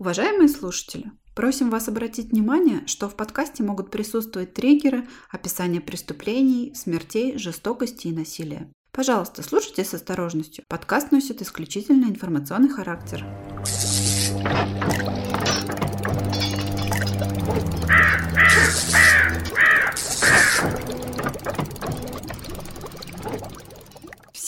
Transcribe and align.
Уважаемые 0.00 0.48
слушатели, 0.48 1.10
просим 1.34 1.70
вас 1.70 1.88
обратить 1.88 2.30
внимание, 2.30 2.86
что 2.86 3.08
в 3.08 3.16
подкасте 3.16 3.64
могут 3.64 3.90
присутствовать 3.90 4.54
триггеры, 4.54 5.08
описание 5.28 5.80
преступлений, 5.80 6.72
смертей, 6.76 7.36
жестокости 7.36 8.06
и 8.06 8.12
насилия. 8.12 8.70
Пожалуйста, 8.92 9.42
слушайте 9.42 9.84
с 9.84 9.94
осторожностью. 9.94 10.62
Подкаст 10.68 11.10
носит 11.10 11.42
исключительно 11.42 12.04
информационный 12.04 12.68
характер. 12.68 13.26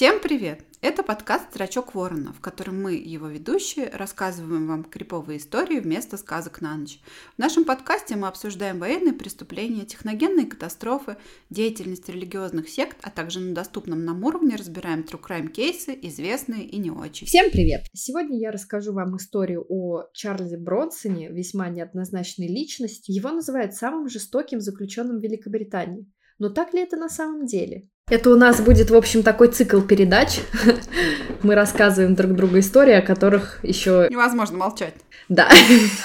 Всем 0.01 0.19
привет! 0.19 0.65
Это 0.81 1.03
подкаст 1.03 1.53
«Зрачок 1.53 1.95
ворона», 1.95 2.33
в 2.33 2.41
котором 2.41 2.83
мы, 2.83 2.95
его 2.95 3.27
ведущие, 3.27 3.91
рассказываем 3.91 4.67
вам 4.67 4.83
криповые 4.83 5.37
истории 5.37 5.79
вместо 5.79 6.17
сказок 6.17 6.63
на 6.63 6.75
ночь. 6.75 7.01
В 7.37 7.39
нашем 7.39 7.67
подкасте 7.67 8.17
мы 8.17 8.27
обсуждаем 8.29 8.79
военные 8.79 9.13
преступления, 9.13 9.85
техногенные 9.85 10.47
катастрофы, 10.47 11.19
деятельность 11.51 12.09
религиозных 12.09 12.71
сект, 12.71 12.97
а 13.03 13.11
также 13.11 13.41
на 13.41 13.55
доступном 13.55 14.07
нам 14.07 14.25
уровне 14.25 14.57
разбираем 14.57 15.01
true 15.01 15.21
crime 15.23 15.49
кейсы, 15.49 15.91
известные 16.01 16.65
и 16.65 16.79
не 16.79 16.91
очень. 16.91 17.27
Всем 17.27 17.51
привет! 17.51 17.83
Сегодня 17.93 18.41
я 18.41 18.53
расскажу 18.53 18.95
вам 18.95 19.19
историю 19.19 19.67
о 19.69 20.05
Чарльзе 20.15 20.57
Бронсоне, 20.57 21.31
весьма 21.31 21.69
неоднозначной 21.69 22.49
личности. 22.49 23.11
Его 23.11 23.33
называют 23.33 23.75
самым 23.75 24.09
жестоким 24.09 24.63
заключенным 24.63 25.21
Великобритании. 25.21 26.11
Но 26.39 26.49
так 26.49 26.73
ли 26.73 26.81
это 26.81 26.97
на 26.97 27.11
самом 27.11 27.45
деле? 27.45 27.91
Это 28.11 28.31
у 28.31 28.37
нас 28.37 28.61
будет, 28.61 28.91
в 28.91 28.97
общем, 28.97 29.23
такой 29.23 29.49
цикл 29.49 29.81
передач. 29.81 30.41
Мы 31.43 31.55
рассказываем 31.55 32.17
друг 32.17 32.35
другу 32.35 32.59
истории, 32.59 32.95
о 32.95 33.03
которых 33.03 33.61
еще... 33.63 34.09
Невозможно 34.11 34.59
молчать. 34.59 34.95
Да, 35.29 35.49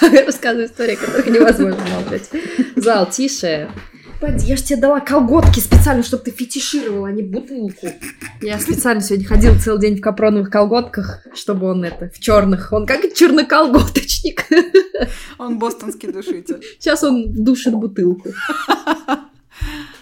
рассказываю 0.00 0.68
истории, 0.68 0.94
о 0.94 1.04
которых 1.04 1.26
невозможно 1.26 1.82
молчать. 1.92 2.30
Зал, 2.76 3.10
тише. 3.10 3.68
Пойди, 4.20 4.46
я 4.46 4.56
же 4.56 4.62
тебе 4.62 4.80
дала 4.80 5.00
колготки 5.00 5.58
специально, 5.58 6.04
чтобы 6.04 6.22
ты 6.22 6.30
фетишировала, 6.30 7.08
а 7.08 7.12
не 7.12 7.22
бутылку. 7.22 7.88
Я 8.40 8.58
специально 8.60 9.02
сегодня 9.02 9.26
ходила 9.26 9.58
целый 9.58 9.80
день 9.80 9.98
в 9.98 10.00
капроновых 10.00 10.48
колготках, 10.48 11.26
чтобы 11.34 11.66
он 11.66 11.84
это, 11.84 12.08
в 12.08 12.20
черных. 12.20 12.72
Он 12.72 12.86
как 12.86 13.00
черноколготочник. 13.14 14.46
Он 15.38 15.58
бостонский 15.58 16.10
душитель. 16.12 16.62
Сейчас 16.78 17.02
он 17.02 17.32
душит 17.34 17.74
бутылку. 17.74 18.30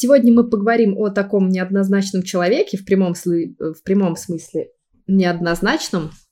Сегодня 0.00 0.32
мы 0.32 0.48
поговорим 0.48 0.96
о 0.96 1.08
таком 1.08 1.48
неоднозначном 1.48 2.22
человеке, 2.22 2.78
в 2.78 2.84
прямом, 2.84 3.14
в 3.14 3.82
прямом 3.82 4.14
смысле 4.14 4.68
неоднозначном, 5.08 6.04
Э, 6.04 6.27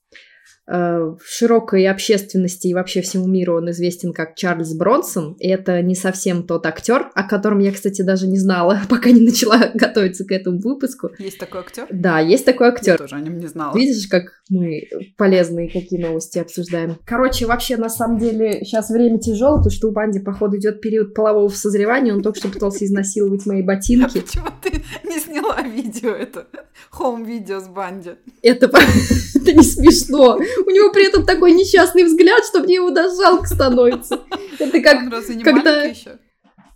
в 0.66 1.20
широкой 1.24 1.86
общественности 1.86 2.66
и 2.66 2.74
вообще 2.74 3.00
всему 3.00 3.26
миру 3.26 3.56
он 3.56 3.70
известен 3.70 4.12
как 4.12 4.34
Чарльз 4.34 4.74
Бронсон. 4.74 5.34
И 5.38 5.48
это 5.48 5.80
не 5.82 5.94
совсем 5.94 6.42
тот 6.42 6.66
актер, 6.66 7.10
о 7.14 7.22
котором 7.22 7.60
я, 7.60 7.72
кстати, 7.72 8.02
даже 8.02 8.26
не 8.26 8.38
знала, 8.38 8.80
пока 8.88 9.10
не 9.10 9.20
начала 9.20 9.70
готовиться 9.74 10.24
к 10.24 10.32
этому 10.32 10.58
выпуску. 10.58 11.10
Есть 11.18 11.38
такой 11.38 11.60
актер? 11.60 11.86
Да, 11.90 12.18
есть 12.18 12.44
такой 12.44 12.68
актер. 12.68 12.94
Я 12.94 12.98
тоже 12.98 13.16
о 13.16 13.20
нем 13.20 13.38
не 13.38 13.46
знала. 13.46 13.76
Видишь, 13.76 14.06
как 14.08 14.42
мы 14.48 14.88
полезные 15.16 15.68
какие 15.68 16.00
новости 16.00 16.38
обсуждаем. 16.38 16.98
Короче, 17.04 17.46
вообще, 17.46 17.76
на 17.76 17.88
самом 17.88 18.18
деле, 18.18 18.64
сейчас 18.64 18.90
время 18.90 19.18
тяжелое, 19.18 19.58
потому 19.58 19.70
что 19.70 19.88
у 19.88 19.92
Банди, 19.92 20.18
походу, 20.20 20.56
идет 20.56 20.80
период 20.80 21.14
полового 21.14 21.48
созревания. 21.48 22.14
Он 22.14 22.22
только 22.22 22.38
что 22.38 22.48
пытался 22.48 22.84
изнасиловать 22.84 23.46
мои 23.46 23.62
ботинки. 23.62 24.18
А 24.18 24.20
почему 24.20 24.46
ты 24.62 24.82
не 25.08 25.18
сняла 25.18 25.62
видео 25.62 26.10
это? 26.10 26.46
Хоум-видео 26.90 27.60
с 27.60 27.68
Банди. 27.68 28.10
Это, 28.42 28.66
это 28.66 29.52
не 29.52 29.62
смешно. 29.62 30.38
У 30.64 30.70
него 30.70 30.92
при 30.92 31.06
этом 31.06 31.24
такой 31.24 31.52
несчастный 31.52 32.04
взгляд, 32.04 32.44
что 32.44 32.60
мне 32.60 32.76
его 32.76 32.90
даже 32.90 33.16
жалко 33.16 33.46
становится. 33.46 34.20
Это 34.58 34.80
как... 34.80 35.10
Когда... 35.42 35.84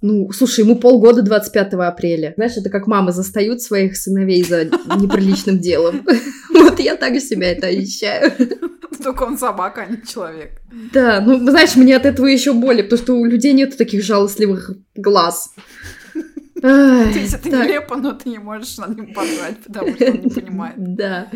Ну, 0.03 0.33
слушай, 0.33 0.61
ему 0.61 0.77
полгода 0.77 1.23
25 1.23 1.75
апреля. 1.75 2.33
Знаешь, 2.37 2.57
это 2.57 2.71
как 2.71 2.87
мамы 2.87 3.13
застают 3.13 3.61
своих 3.61 3.97
сыновей 3.97 4.43
за 4.43 4.65
неприличным 4.65 5.59
делом. 5.59 6.07
Вот 6.53 6.79
я 6.81 6.97
так 6.97 7.19
себя 7.21 7.53
это 7.53 7.67
ощущаю. 7.67 8.33
Только 9.03 9.25
он 9.25 9.39
собака, 9.39 9.83
а 9.83 9.91
не 9.91 10.03
человек. 10.03 10.61
Да, 10.93 11.21
ну, 11.21 11.39
знаешь, 11.39 11.77
мне 11.77 11.97
от 11.97 12.07
этого 12.07 12.27
еще 12.27 12.53
более, 12.53 12.85
потому 12.85 13.03
что 13.03 13.15
у 13.15 13.25
людей 13.25 13.53
нет 13.53 13.77
таких 13.77 14.05
жалостливых 14.05 14.73
глаз. 14.95 15.55
То 16.61 17.13
есть 17.15 17.35
это 17.35 17.49
нелепо, 17.49 17.97
но 17.97 18.13
ты 18.13 18.29
не 18.29 18.39
можешь 18.39 18.77
над 18.79 18.97
ним 18.97 19.15
поржать, 19.15 19.59
потому 19.67 19.95
что 19.95 20.05
он 20.07 20.21
не 20.21 20.31
понимает. 20.31 20.75
Да. 20.79 21.31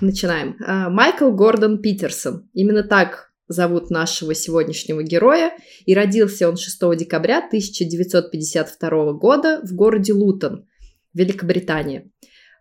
Начинаем. 0.00 0.56
А, 0.66 0.90
Майкл 0.90 1.30
Гордон 1.30 1.80
Питерсон. 1.80 2.48
Именно 2.52 2.82
так 2.82 3.30
зовут 3.48 3.90
нашего 3.90 4.34
сегодняшнего 4.34 5.02
героя. 5.02 5.52
И 5.86 5.94
родился 5.94 6.48
он 6.48 6.56
6 6.56 6.96
декабря 6.96 7.38
1952 7.38 9.12
года 9.12 9.60
в 9.62 9.74
городе 9.74 10.12
Лутон, 10.12 10.66
Великобритания. 11.12 12.10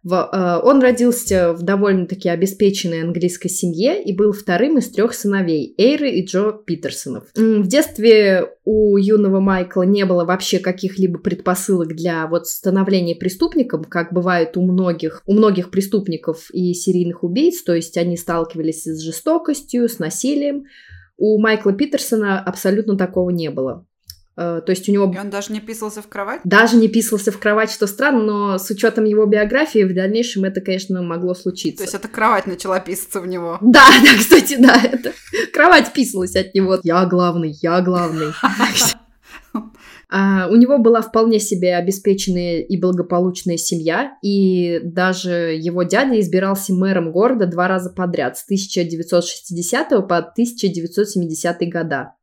Э, 0.10 0.60
он 0.64 0.82
родился 0.82 1.54
в 1.54 1.62
довольно-таки 1.64 2.30
обеспеченной 2.30 3.02
английской 3.02 3.50
семье 3.50 4.04
и 4.04 4.16
был 4.16 4.34
вторым 4.34 4.78
из 4.78 4.90
трех 4.90 5.14
сыновей 5.14 5.74
Эйры 5.78 6.12
и 6.12 6.26
Джо 6.26 6.52
Питерсонов. 6.52 7.26
В 7.36 7.68
детстве 7.68 8.50
у 8.66 8.98
юного 8.98 9.40
Майкла 9.40 9.84
не 9.84 10.06
было 10.06 10.26
вообще 10.26 10.60
каких-либо 10.60 11.20
предпосылок 11.20 11.96
для 11.96 12.28
вот 12.28 12.48
становления 12.48 13.16
преступником, 13.16 13.84
как 13.84 14.14
бывает 14.14 14.58
у 14.58 14.62
многих, 14.62 15.22
у 15.26 15.34
многих 15.34 15.72
преступников 15.72 16.50
и 16.54 16.74
серийных 16.74 17.24
убийц, 17.24 17.64
то 17.64 17.74
есть 17.74 17.98
они 17.98 18.18
сталкивались 18.18 18.84
с 18.84 19.02
жестокостью, 19.02 19.88
с 19.88 20.00
насилием. 20.00 20.66
У 21.18 21.40
Майкла 21.40 21.74
Питерсона 21.74 22.42
абсолютно 22.42 22.98
такого 22.98 23.30
не 23.30 23.50
было. 23.50 23.86
Э, 24.36 24.62
то 24.66 24.72
есть 24.72 24.90
у 24.90 24.92
него... 24.92 25.12
И 25.14 25.18
он 25.18 25.30
даже 25.30 25.54
не 25.54 25.60
писался 25.60 26.02
в 26.02 26.08
кровать? 26.08 26.42
Даже 26.44 26.78
не 26.78 26.88
писался 26.88 27.32
в 27.32 27.40
кровать, 27.40 27.72
что 27.72 27.88
странно, 27.88 28.24
но 28.24 28.58
с 28.58 28.70
учетом 28.70 29.06
его 29.06 29.26
биографии 29.26 29.84
в 29.84 29.94
дальнейшем 29.94 30.44
это, 30.46 30.62
конечно, 30.62 31.02
могло 31.02 31.34
случиться. 31.34 31.78
То 31.78 31.84
есть 31.84 31.94
это 31.94 32.08
кровать 32.08 32.48
начала 32.48 32.80
писаться 32.80 33.22
в 33.22 33.28
него? 33.28 33.58
Да, 33.62 33.88
да, 34.04 34.18
кстати, 34.18 34.58
да, 34.60 34.76
это 34.82 35.14
кровать 35.52 35.94
писалась 35.94 36.36
от 36.36 36.54
него. 36.54 36.80
Я 36.84 37.06
главный, 37.06 37.56
я 37.62 37.82
главный. 37.82 38.34
А, 40.16 40.48
у 40.48 40.56
него 40.56 40.78
была 40.78 41.02
вполне 41.02 41.40
себе 41.40 41.76
обеспеченная 41.76 42.60
и 42.60 42.80
благополучная 42.80 43.58
семья, 43.58 44.12
и 44.22 44.80
даже 44.84 45.58
его 45.60 45.82
дядя 45.82 46.20
избирался 46.20 46.72
мэром 46.72 47.12
города 47.12 47.48
два 47.48 47.68
раза 47.68 47.90
подряд, 47.90 48.38
с 48.38 48.44
1960 48.44 49.90
по 49.90 50.18
1970 50.18 51.58
года. 51.72 52.14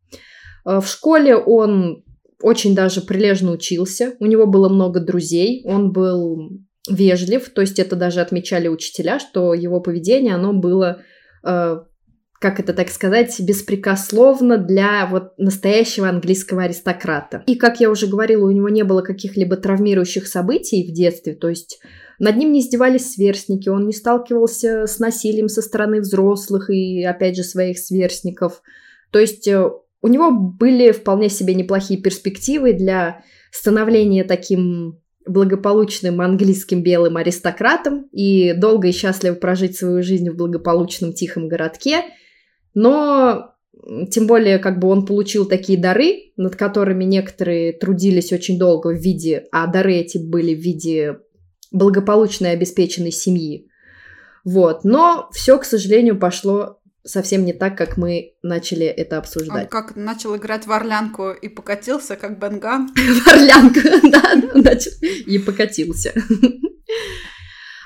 Э, 0.64 0.80
в 0.80 0.86
школе 0.86 1.36
он 1.36 2.04
очень 2.42 2.74
даже 2.74 3.00
прилежно 3.02 3.52
учился, 3.52 4.14
у 4.18 4.26
него 4.26 4.46
было 4.46 4.68
много 4.68 5.00
друзей, 5.00 5.62
он 5.64 5.92
был 5.92 6.50
вежлив, 6.88 7.48
то 7.50 7.60
есть 7.60 7.78
это 7.78 7.96
даже 7.96 8.20
отмечали 8.20 8.68
учителя, 8.68 9.18
что 9.18 9.52
его 9.52 9.80
поведение, 9.80 10.34
оно 10.34 10.52
было, 10.52 11.02
э, 11.44 11.76
как 12.40 12.58
это 12.58 12.72
так 12.72 12.88
сказать, 12.88 13.38
беспрекословно 13.40 14.56
для 14.56 15.06
вот 15.06 15.34
настоящего 15.36 16.08
английского 16.08 16.62
аристократа. 16.62 17.42
И, 17.46 17.56
как 17.56 17.80
я 17.80 17.90
уже 17.90 18.06
говорила, 18.06 18.46
у 18.46 18.50
него 18.50 18.70
не 18.70 18.82
было 18.82 19.02
каких-либо 19.02 19.56
травмирующих 19.56 20.26
событий 20.26 20.90
в 20.90 20.94
детстве, 20.94 21.34
то 21.34 21.48
есть 21.50 21.80
над 22.18 22.36
ним 22.36 22.52
не 22.52 22.60
издевались 22.60 23.12
сверстники, 23.12 23.68
он 23.68 23.86
не 23.86 23.94
сталкивался 23.94 24.86
с 24.86 24.98
насилием 24.98 25.48
со 25.48 25.62
стороны 25.62 26.00
взрослых 26.00 26.68
и, 26.68 27.02
опять 27.02 27.36
же, 27.36 27.42
своих 27.42 27.78
сверстников. 27.78 28.62
То 29.10 29.18
есть 29.18 29.48
э, 29.48 29.70
у 30.02 30.08
него 30.08 30.30
были 30.30 30.92
вполне 30.92 31.28
себе 31.28 31.54
неплохие 31.54 32.00
перспективы 32.00 32.72
для 32.72 33.22
становления 33.52 34.24
таким 34.24 35.00
благополучным 35.26 36.20
английским 36.20 36.82
белым 36.82 37.16
аристократом 37.16 38.08
и 38.10 38.54
долго 38.54 38.88
и 38.88 38.92
счастливо 38.92 39.34
прожить 39.34 39.76
свою 39.76 40.02
жизнь 40.02 40.30
в 40.30 40.36
благополучном 40.36 41.12
тихом 41.12 41.48
городке. 41.48 42.04
Но 42.74 43.54
тем 44.10 44.26
более, 44.26 44.58
как 44.58 44.78
бы 44.78 44.88
он 44.88 45.06
получил 45.06 45.46
такие 45.46 45.78
дары, 45.78 46.32
над 46.36 46.56
которыми 46.56 47.04
некоторые 47.04 47.72
трудились 47.72 48.32
очень 48.32 48.58
долго 48.58 48.88
в 48.88 48.98
виде, 48.98 49.46
а 49.52 49.66
дары 49.66 49.94
эти 49.94 50.18
были 50.18 50.54
в 50.54 50.58
виде 50.58 51.18
благополучной 51.70 52.52
обеспеченной 52.52 53.12
семьи. 53.12 53.68
Вот. 54.44 54.84
Но 54.84 55.28
все, 55.32 55.58
к 55.58 55.64
сожалению, 55.64 56.18
пошло 56.18 56.79
совсем 57.04 57.44
не 57.44 57.52
так, 57.52 57.76
как 57.76 57.96
мы 57.96 58.34
начали 58.42 58.86
это 58.86 59.18
обсуждать. 59.18 59.64
Он 59.64 59.68
как 59.68 59.96
начал 59.96 60.36
играть 60.36 60.66
в 60.66 60.72
орлянку 60.72 61.30
и 61.30 61.48
покатился, 61.48 62.16
как 62.16 62.38
Бенган. 62.38 62.88
В 62.94 63.26
орлянку, 63.28 63.80
да, 64.10 64.78
и 65.26 65.38
покатился. 65.38 66.12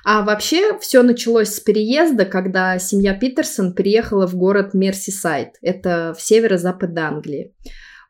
А 0.04 0.22
вообще 0.22 0.78
все 0.80 1.02
началось 1.02 1.54
с 1.54 1.60
переезда, 1.60 2.26
когда 2.26 2.78
семья 2.78 3.14
Питерсон 3.14 3.74
переехала 3.74 4.26
в 4.26 4.34
город 4.34 4.74
Мерсисайд. 4.74 5.54
Это 5.62 6.14
в 6.16 6.20
северо-запад 6.20 6.96
Англии. 6.98 7.54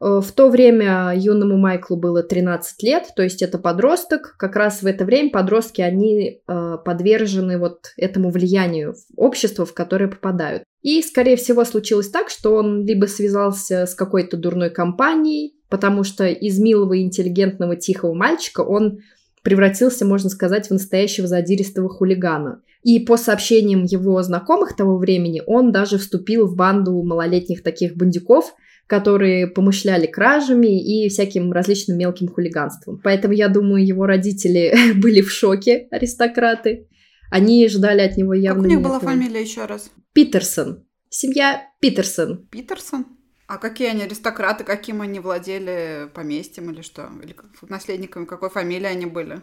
Э, 0.04 0.20
в 0.20 0.32
то 0.32 0.50
время 0.50 1.14
юному 1.16 1.56
Майклу 1.56 1.96
было 1.96 2.22
13 2.22 2.82
лет, 2.82 3.08
то 3.16 3.22
есть 3.22 3.40
это 3.40 3.58
подросток. 3.58 4.34
Как 4.38 4.54
раз 4.54 4.82
в 4.82 4.86
это 4.86 5.04
время 5.04 5.30
подростки, 5.30 5.80
они 5.80 6.40
э, 6.46 6.76
подвержены 6.84 7.58
вот 7.58 7.92
этому 7.96 8.30
влиянию 8.30 8.94
общества, 9.16 9.64
в 9.64 9.72
которое 9.72 10.08
попадают. 10.08 10.64
И, 10.82 11.00
скорее 11.00 11.36
всего, 11.36 11.64
случилось 11.64 12.10
так, 12.10 12.28
что 12.28 12.54
он 12.54 12.84
либо 12.84 13.06
связался 13.06 13.86
с 13.86 13.94
какой-то 13.94 14.36
дурной 14.36 14.68
компанией, 14.68 15.54
потому 15.70 16.04
что 16.04 16.26
из 16.26 16.58
милого, 16.58 17.00
интеллигентного, 17.00 17.76
тихого 17.76 18.12
мальчика 18.12 18.60
он 18.60 18.98
превратился, 19.42 20.04
можно 20.04 20.28
сказать, 20.28 20.68
в 20.68 20.72
настоящего 20.72 21.26
задиристого 21.26 21.88
хулигана. 21.88 22.62
И 22.82 22.98
по 23.00 23.16
сообщениям 23.16 23.84
его 23.84 24.22
знакомых 24.22 24.76
того 24.76 24.98
времени, 24.98 25.42
он 25.46 25.72
даже 25.72 25.96
вступил 25.96 26.46
в 26.46 26.56
банду 26.56 27.02
малолетних 27.02 27.62
таких 27.62 27.96
бандюков, 27.96 28.54
которые 28.86 29.46
помышляли 29.46 30.06
кражами 30.06 30.80
и 30.80 31.08
всяким 31.08 31.52
различным 31.52 31.98
мелким 31.98 32.28
хулиганством. 32.28 33.00
Поэтому, 33.02 33.34
я 33.34 33.48
думаю, 33.48 33.86
его 33.86 34.06
родители 34.06 34.74
были 34.94 35.20
в 35.20 35.30
шоке, 35.30 35.88
аристократы. 35.90 36.88
Они 37.30 37.66
ждали 37.68 38.02
от 38.02 38.16
него 38.16 38.34
явно... 38.34 38.64
Как 38.64 38.70
у 38.70 38.74
них 38.74 38.82
была 38.82 39.00
фамилия 39.00 39.40
еще 39.40 39.64
раз? 39.64 39.90
Питерсон. 40.12 40.84
Семья 41.08 41.62
Питерсон. 41.80 42.46
Питерсон? 42.50 43.06
А 43.46 43.58
какие 43.58 43.88
они 43.88 44.02
аристократы, 44.02 44.64
каким 44.64 45.02
они 45.02 45.20
владели 45.20 46.08
поместьем 46.14 46.70
или 46.70 46.80
что? 46.82 47.08
Или 47.22 47.36
наследниками 47.62 48.24
какой 48.24 48.50
фамилии 48.50 48.86
они 48.86 49.06
были? 49.06 49.42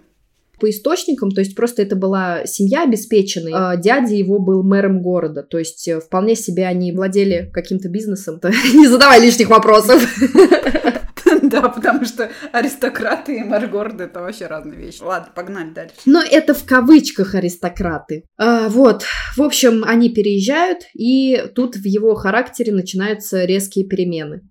По 0.62 0.70
источникам, 0.70 1.32
то 1.32 1.42
есть 1.42 1.56
просто 1.56 1.82
это 1.82 1.96
была 1.96 2.46
семья 2.46 2.84
обеспеченная. 2.84 3.72
А 3.72 3.76
дядя 3.76 4.14
его 4.14 4.40
был 4.40 4.64
мэром 4.64 5.02
города, 5.02 5.44
то 5.44 5.58
есть 5.58 5.88
э, 5.88 6.00
вполне 6.00 6.36
себе 6.36 6.68
они 6.68 6.92
владели 6.92 7.50
каким-то 7.52 7.90
бизнесом. 7.90 8.40
Не 8.74 8.88
задавай 8.88 9.20
лишних 9.20 9.50
вопросов. 9.50 10.02
Да, 11.42 11.70
потому 11.70 12.06
что 12.06 12.30
аристократы 12.54 13.38
и 13.38 13.44
мэр 13.44 13.68
города 13.68 14.06
это 14.06 14.22
вообще 14.22 14.48
разные 14.48 14.80
вещи. 14.80 15.02
Ладно, 15.02 15.32
погнали 15.36 15.72
дальше. 15.72 15.96
Но 16.06 16.22
это 16.22 16.54
в 16.54 16.64
кавычках 16.66 17.36
аристократы. 17.36 18.24
А, 18.38 18.70
вот, 18.70 19.04
в 19.36 19.42
общем, 19.42 19.84
они 19.86 20.10
переезжают, 20.10 20.84
и 20.94 21.44
тут 21.54 21.76
в 21.76 21.86
его 21.86 22.16
характере 22.16 22.72
начинаются 22.72 23.44
резкие 23.44 23.86
перемены. 23.86 24.42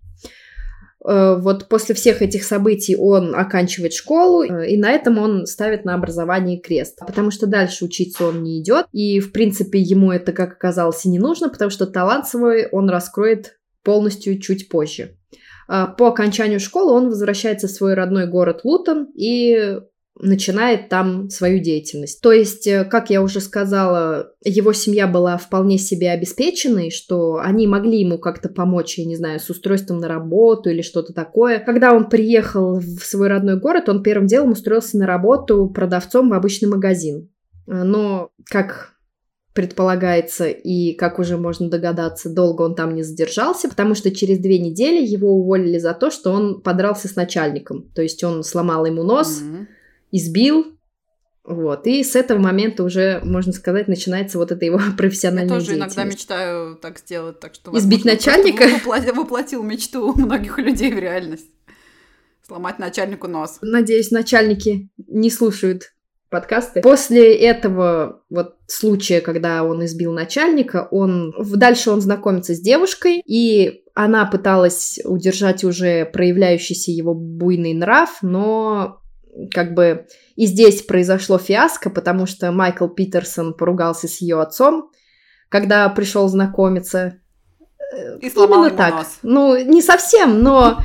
Э, 1.07 1.37
вот 1.39 1.69
после 1.69 1.95
всех 1.95 2.23
этих 2.23 2.45
событий 2.45 2.97
он 2.97 3.35
оканчивает 3.35 3.93
школу, 3.93 4.43
э, 4.43 4.71
и 4.71 4.77
на 4.77 4.91
этом 4.91 5.19
он 5.19 5.47
ставит 5.47 5.85
на 5.85 5.95
образование 5.95 6.61
крест. 6.61 6.99
Потому 7.07 7.31
что 7.31 7.47
дальше 7.47 7.85
учиться 7.85 8.27
он 8.27 8.43
не 8.43 8.61
идет, 8.61 8.87
и, 8.93 9.21
в 9.21 9.33
принципе, 9.33 9.81
ему 9.81 10.13
это, 10.13 10.33
как 10.33 10.53
оказалось, 10.53 11.05
и 11.05 11.09
не 11.09 11.19
нужно, 11.19 11.49
потому 11.49 11.71
что 11.71 11.87
талант 11.87 12.27
свой 12.27 12.69
он 12.71 12.91
раскроет 12.91 13.59
полностью 13.83 14.39
чуть 14.39 14.69
позже. 14.69 15.17
А 15.69 15.87
по 15.87 16.09
окончанию 16.09 16.61
школы 16.61 16.93
он 16.93 17.09
возвращается 17.09 17.69
в 17.69 17.71
свой 17.71 17.95
родной 17.95 18.27
город 18.27 18.63
Лутон 18.65 19.07
и 19.15 19.79
начинает 20.19 20.89
там 20.89 21.31
свою 21.31 21.61
деятельность. 21.61 22.21
То 22.21 22.33
есть, 22.33 22.67
э, 22.67 22.85
как 22.85 23.11
я 23.11 23.23
уже 23.23 23.41
сказала, 23.41 24.33
его 24.45 24.73
семья 24.73 25.07
была 25.07 25.37
вполне 25.39 25.79
себе 25.79 26.11
обеспеченной, 26.11 26.91
что 26.91 27.39
они 27.39 27.67
могли 27.67 28.01
ему 28.01 28.19
как-то 28.19 28.49
помочь, 28.49 28.99
я 28.99 29.05
не 29.05 29.17
знаю, 29.17 29.41
с 29.41 29.49
устройством 29.49 29.99
на 29.99 30.09
работу 30.09 30.71
или 30.71 30.83
что-то 30.83 31.13
такое. 31.13 31.59
Когда 31.59 31.95
он 31.95 32.09
приехал 32.09 32.81
в 32.81 33.01
свой 33.01 33.29
родной 33.29 33.59
город, 33.59 33.89
он 33.89 34.03
первым 34.03 34.27
делом 34.27 34.53
устроился 34.53 34.99
на 34.99 35.07
работу 35.07 35.69
продавцом 35.69 36.29
в 36.29 36.35
обычный 36.35 36.69
магазин. 36.69 37.31
Э, 37.67 37.83
но, 37.83 38.31
как 38.45 38.93
предполагается, 39.55 40.47
и, 40.47 40.93
как 40.95 41.19
уже 41.19 41.37
можно 41.37 41.69
догадаться, 41.69 42.33
долго 42.33 42.63
он 42.63 42.77
там 42.77 42.95
не 42.95 43.03
задержался, 43.03 43.69
потому 43.69 43.95
что 43.95 44.11
через 44.13 44.39
две 44.39 44.59
недели 44.59 45.05
его 45.05 45.33
уволили 45.33 45.79
за 45.79 45.93
то, 45.93 46.11
что 46.11 46.31
он 46.31 46.61
подрался 46.61 47.09
с 47.09 47.17
начальником. 47.17 47.91
То 47.95 48.01
есть 48.01 48.23
он 48.23 48.45
сломал 48.45 48.87
ему 48.87 49.03
нос, 49.03 49.43
mm-hmm 49.43 49.67
избил, 50.11 50.79
вот. 51.45 51.87
И 51.87 52.05
с 52.05 52.17
этого 52.17 52.39
момента 52.39 52.85
уже, 52.85 53.21
можно 53.25 53.53
сказать, 53.53 53.89
начинается 53.89 54.39
вот 54.39 54.53
это 54.53 54.65
его 54.65 54.79
профессиональная 54.97 55.55
Я 55.55 55.61
тоже 55.61 55.77
иногда 55.77 56.05
мечтаю 56.05 56.77
так 56.77 56.99
сделать, 56.99 57.41
так 57.41 57.55
что... 57.55 57.77
Избить 57.77 58.05
начальника? 58.05 58.65
Воплотил, 58.75 59.15
воплотил 59.15 59.63
мечту 59.63 60.13
многих 60.15 60.59
людей 60.59 60.93
в 60.93 60.99
реальность. 60.99 61.47
Сломать 62.47 62.79
начальнику 62.79 63.29
нос. 63.29 63.59
Надеюсь, 63.63 64.11
начальники 64.11 64.91
не 65.09 65.31
слушают 65.31 65.93
подкасты. 66.31 66.81
После 66.81 67.35
этого 67.35 68.23
вот 68.31 68.57
случая, 68.67 69.21
когда 69.21 69.65
он 69.65 69.85
избил 69.85 70.13
начальника, 70.13 70.89
он 70.91 71.35
дальше 71.39 71.91
он 71.91 72.01
знакомится 72.01 72.55
с 72.55 72.61
девушкой, 72.61 73.23
и 73.27 73.83
она 73.95 74.25
пыталась 74.27 75.01
удержать 75.05 75.65
уже 75.65 76.05
проявляющийся 76.07 76.93
его 76.93 77.15
буйный 77.15 77.75
нрав, 77.75 78.19
но 78.23 79.00
как 79.53 79.75
бы 79.75 80.07
и 80.37 80.47
здесь 80.47 80.83
произошло 80.83 81.39
фиаско, 81.39 81.91
потому 81.91 82.27
что 82.27 82.53
Майкл 82.53 82.89
Питерсон 82.89 83.55
поругался 83.55 84.09
с 84.09 84.21
ее 84.21 84.41
отцом, 84.41 84.91
когда 85.49 85.89
пришел 85.89 86.29
знакомиться. 86.29 87.19
И 88.21 88.31
сломал 88.31 88.65
Именно 88.65 88.77
так. 88.77 88.95
Нос. 88.95 89.19
Ну, 89.23 89.65
не 89.65 89.83
совсем, 89.83 90.43
но, 90.43 90.81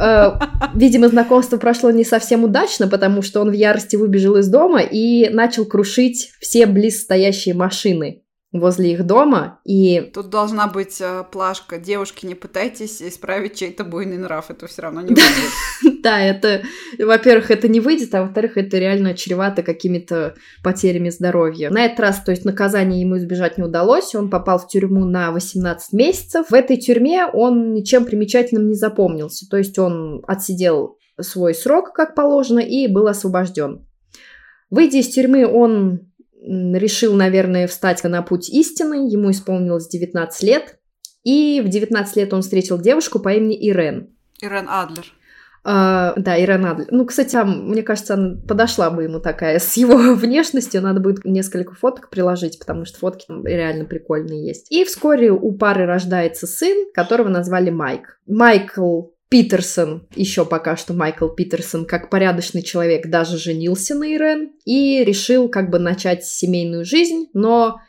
э, 0.00 0.30
видимо, 0.74 1.08
знакомство 1.08 1.56
прошло 1.56 1.90
не 1.90 2.04
совсем 2.04 2.44
удачно, 2.44 2.86
потому 2.86 3.22
что 3.22 3.40
он 3.40 3.50
в 3.50 3.54
ярости 3.54 3.96
выбежал 3.96 4.36
из 4.36 4.48
дома 4.48 4.80
и 4.80 5.28
начал 5.28 5.64
крушить 5.64 6.30
все 6.40 6.66
близстоящие 6.66 7.54
машины 7.54 8.22
возле 8.60 8.92
их 8.92 9.04
дома, 9.04 9.60
и... 9.64 10.10
Тут 10.14 10.30
должна 10.30 10.66
быть 10.66 11.00
э, 11.00 11.24
плашка. 11.30 11.78
Девушки, 11.78 12.26
не 12.26 12.34
пытайтесь 12.34 13.02
исправить 13.02 13.54
чей-то 13.54 13.84
буйный 13.84 14.18
нрав, 14.18 14.50
это 14.50 14.66
все 14.66 14.82
равно 14.82 15.00
не 15.02 15.08
выйдет. 15.08 15.22
Да, 16.06 16.20
это, 16.20 16.62
во-первых, 17.00 17.50
это 17.50 17.66
не 17.66 17.80
выйдет, 17.80 18.14
а 18.14 18.22
во-вторых, 18.22 18.56
это 18.56 18.78
реально 18.78 19.14
чревато 19.14 19.64
какими-то 19.64 20.36
потерями 20.62 21.08
здоровья. 21.10 21.68
На 21.68 21.84
этот 21.84 21.98
раз, 21.98 22.22
то 22.22 22.30
есть, 22.30 22.44
наказание 22.44 23.00
ему 23.00 23.16
избежать 23.16 23.58
не 23.58 23.64
удалось, 23.64 24.14
он 24.14 24.30
попал 24.30 24.60
в 24.60 24.68
тюрьму 24.68 25.04
на 25.04 25.32
18 25.32 25.92
месяцев. 25.94 26.46
В 26.50 26.54
этой 26.54 26.76
тюрьме 26.76 27.26
он 27.26 27.72
ничем 27.72 28.04
примечательным 28.04 28.68
не 28.68 28.74
запомнился, 28.74 29.48
то 29.50 29.56
есть, 29.56 29.80
он 29.80 30.22
отсидел 30.28 30.96
свой 31.20 31.54
срок, 31.54 31.92
как 31.92 32.14
положено, 32.14 32.60
и 32.60 32.86
был 32.86 33.08
освобожден. 33.08 33.84
Выйдя 34.70 34.98
из 34.98 35.08
тюрьмы, 35.08 35.46
он 35.46 36.12
решил, 36.46 37.14
наверное, 37.14 37.66
встать 37.66 38.02
на 38.04 38.22
путь 38.22 38.48
истины. 38.48 39.08
Ему 39.10 39.30
исполнилось 39.30 39.88
19 39.88 40.42
лет. 40.42 40.78
И 41.24 41.60
в 41.60 41.68
19 41.68 42.16
лет 42.16 42.32
он 42.32 42.42
встретил 42.42 42.78
девушку 42.80 43.18
по 43.18 43.32
имени 43.34 43.56
Ирен. 43.68 44.10
Ирен 44.40 44.68
Адлер. 44.68 45.06
Uh, 45.64 46.12
да, 46.16 46.40
Ирен 46.40 46.64
Адлер. 46.64 46.86
Ну, 46.92 47.04
кстати, 47.04 47.36
мне 47.44 47.82
кажется, 47.82 48.14
она 48.14 48.36
подошла 48.46 48.90
бы 48.90 49.02
ему 49.02 49.18
такая 49.18 49.58
с 49.58 49.76
его 49.76 50.14
внешностью. 50.14 50.80
Надо 50.82 51.00
будет 51.00 51.24
несколько 51.24 51.74
фоток 51.74 52.10
приложить, 52.10 52.60
потому 52.60 52.84
что 52.84 52.98
фотки 52.98 53.26
там 53.26 53.44
реально 53.44 53.84
прикольные 53.84 54.46
есть. 54.46 54.70
И 54.70 54.84
вскоре 54.84 55.32
у 55.32 55.52
пары 55.52 55.86
рождается 55.86 56.46
сын, 56.46 56.86
которого 56.94 57.28
назвали 57.28 57.70
Майк. 57.70 58.20
Майкл 58.28 59.06
Питерсон, 59.28 60.06
еще 60.14 60.44
пока 60.44 60.76
что 60.76 60.94
Майкл 60.94 61.28
Питерсон, 61.28 61.84
как 61.84 62.10
порядочный 62.10 62.62
человек, 62.62 63.08
даже 63.08 63.38
женился 63.38 63.94
на 63.94 64.04
Ирен 64.04 64.52
и 64.64 65.02
решил 65.04 65.48
как 65.48 65.70
бы 65.70 65.78
начать 65.80 66.24
семейную 66.24 66.84
жизнь, 66.84 67.26
но, 67.34 67.80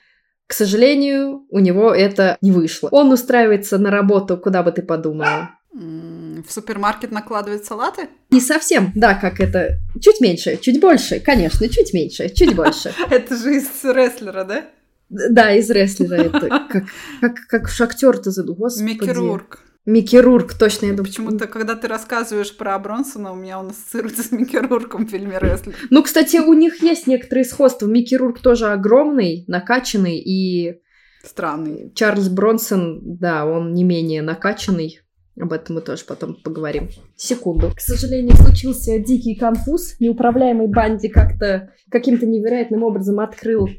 к 0.48 0.54
сожалению, 0.54 1.46
у 1.50 1.60
него 1.60 1.94
это 1.94 2.38
не 2.42 2.52
вышло. 2.52 2.90
Он 2.92 3.12
устраивается 3.12 3.78
на 3.78 3.92
работу, 3.92 4.38
куда 4.38 4.64
бы 4.64 4.72
ты 4.72 4.82
подумала? 4.82 5.52
В 5.72 6.52
супермаркет 6.52 7.12
накладывает 7.12 7.66
салаты? 7.66 8.10
Не 8.32 8.42
совсем, 8.42 8.92
да, 8.96 9.14
как 9.14 9.40
это. 9.40 9.78
Чуть 10.02 10.20
меньше, 10.22 10.58
чуть 10.58 10.80
больше, 10.80 11.20
конечно, 11.20 11.70
чуть 11.70 11.94
меньше, 11.94 12.30
чуть 12.30 12.56
больше. 12.56 12.94
Это 13.12 13.36
же 13.36 13.58
из 13.58 13.68
рестлера, 13.84 14.44
да? 14.44 14.66
Да, 15.10 15.54
из 15.54 15.70
рестлера 15.70 16.16
это. 16.16 16.50
Как, 16.70 16.84
как, 17.22 17.36
как 17.48 17.70
шахтер-то 17.70 18.30
заду, 18.32 18.56
господи. 18.56 18.84
Микки 18.84 19.10
Рурк. 19.10 19.60
Микки 19.88 20.18
Рурк, 20.18 20.54
точно, 20.54 20.88
я 20.88 20.92
думаю. 20.92 21.06
Почему-то, 21.06 21.48
когда 21.48 21.74
ты 21.74 21.88
рассказываешь 21.88 22.56
про 22.56 22.78
Бронсона, 22.78 23.32
у 23.32 23.36
меня 23.36 23.58
он 23.58 23.70
ассоциируется 23.70 24.22
с 24.22 24.32
Микки 24.34 24.58
Рурком 24.58 25.08
в 25.08 25.10
фильме 25.10 25.38
«Рестлер». 25.40 25.76
Ну, 25.90 26.04
кстати, 26.04 26.38
у 26.38 26.52
них 26.52 26.84
есть 26.84 27.08
некоторые 27.08 27.46
сходства. 27.46 27.88
Микки 27.88 28.14
Рурк 28.14 28.42
тоже 28.42 28.68
огромный, 28.68 29.46
накачанный 29.48 30.18
и... 30.18 30.82
Странный. 31.24 31.94
Чарльз 31.96 32.28
Бронсон, 32.28 33.00
да, 33.02 33.46
он 33.46 33.74
не 33.74 33.86
менее 33.86 34.22
накачанный. 34.22 35.00
Об 35.40 35.54
этом 35.54 35.76
мы 35.76 35.82
тоже 35.82 36.04
потом 36.04 36.36
поговорим. 36.36 36.90
Секунду. 37.16 37.72
К 37.74 37.80
сожалению, 37.80 38.36
случился 38.36 39.00
дикий 39.00 39.36
конфуз. 39.36 39.96
Неуправляемый 40.02 40.68
Банди 40.68 41.08
как-то 41.08 41.72
каким-то 41.90 42.26
невероятным 42.26 42.84
образом 42.84 43.22
открыл 43.22 43.70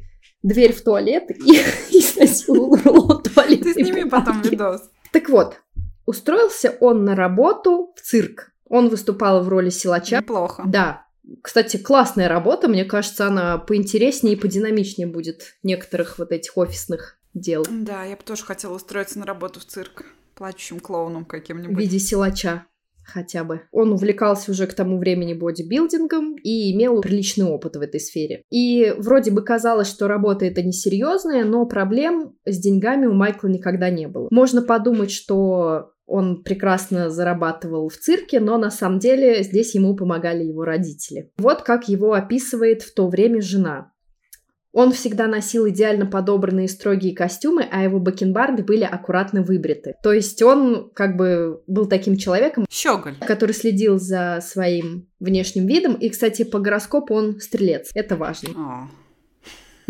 дверь 0.42 0.72
в 0.72 0.82
туалет 0.82 1.30
и 1.30 1.34
изнасиловал 1.90 3.20
туалет. 3.20 3.62
Ты 3.62 3.74
сними 3.74 4.08
потом 4.08 4.40
видос. 4.40 4.88
Так 5.12 5.28
вот, 5.30 5.56
Устроился 6.08 6.74
он 6.80 7.04
на 7.04 7.14
работу 7.14 7.92
в 7.94 8.00
цирк. 8.00 8.52
Он 8.66 8.88
выступал 8.88 9.44
в 9.44 9.48
роли 9.50 9.68
силача. 9.68 10.20
Неплохо. 10.20 10.62
Да. 10.66 11.06
Кстати, 11.42 11.76
классная 11.76 12.28
работа. 12.28 12.66
Мне 12.66 12.86
кажется, 12.86 13.26
она 13.26 13.58
поинтереснее 13.58 14.34
и 14.34 14.38
подинамичнее 14.40 15.06
будет 15.06 15.58
некоторых 15.62 16.18
вот 16.18 16.32
этих 16.32 16.56
офисных 16.56 17.18
дел. 17.34 17.66
Да, 17.70 18.04
я 18.04 18.16
бы 18.16 18.22
тоже 18.22 18.42
хотела 18.42 18.72
устроиться 18.72 19.18
на 19.18 19.26
работу 19.26 19.60
в 19.60 19.66
цирк. 19.66 20.06
Плачущим 20.34 20.80
клоуном 20.80 21.26
каким-нибудь. 21.26 21.76
В 21.76 21.78
виде 21.78 21.98
силача. 21.98 22.64
хотя 23.04 23.44
бы. 23.44 23.62
Он 23.70 23.92
увлекался 23.92 24.50
уже 24.52 24.66
к 24.66 24.72
тому 24.72 24.98
времени 24.98 25.34
бодибилдингом 25.34 26.36
и 26.36 26.72
имел 26.72 27.02
приличный 27.02 27.44
опыт 27.44 27.76
в 27.76 27.82
этой 27.82 28.00
сфере. 28.00 28.44
И 28.50 28.94
вроде 28.96 29.30
бы 29.30 29.42
казалось, 29.42 29.88
что 29.88 30.08
работа 30.08 30.46
это 30.46 30.62
несерьезная, 30.62 31.44
но 31.44 31.66
проблем 31.66 32.34
с 32.46 32.58
деньгами 32.58 33.06
у 33.06 33.12
Майкла 33.12 33.48
никогда 33.48 33.90
не 33.90 34.08
было. 34.08 34.28
Можно 34.30 34.62
подумать, 34.62 35.10
что 35.10 35.92
он 36.08 36.42
прекрасно 36.42 37.10
зарабатывал 37.10 37.88
в 37.90 37.96
цирке, 37.96 38.40
но 38.40 38.56
на 38.56 38.70
самом 38.70 38.98
деле 38.98 39.42
здесь 39.42 39.74
ему 39.74 39.94
помогали 39.94 40.42
его 40.42 40.64
родители. 40.64 41.30
Вот 41.36 41.62
как 41.62 41.88
его 41.88 42.14
описывает 42.14 42.82
в 42.82 42.94
то 42.94 43.08
время 43.08 43.42
жена. 43.42 43.92
Он 44.72 44.92
всегда 44.92 45.26
носил 45.26 45.68
идеально 45.68 46.06
подобранные 46.06 46.68
строгие 46.68 47.14
костюмы, 47.14 47.66
а 47.70 47.82
его 47.82 47.98
бакенбарды 48.00 48.62
были 48.62 48.84
аккуратно 48.84 49.42
выбриты. 49.42 49.94
То 50.02 50.12
есть 50.12 50.40
он 50.42 50.90
как 50.94 51.16
бы 51.16 51.62
был 51.66 51.86
таким 51.86 52.16
человеком, 52.16 52.64
Щеголь. 52.70 53.16
который 53.26 53.52
следил 53.52 53.98
за 53.98 54.40
своим 54.42 55.08
внешним 55.20 55.66
видом. 55.66 55.94
И, 55.94 56.08
кстати, 56.08 56.44
по 56.44 56.58
гороскопу 56.58 57.14
он 57.14 57.40
стрелец. 57.40 57.90
Это 57.94 58.16
важно. 58.16 58.50
О. 58.50 58.88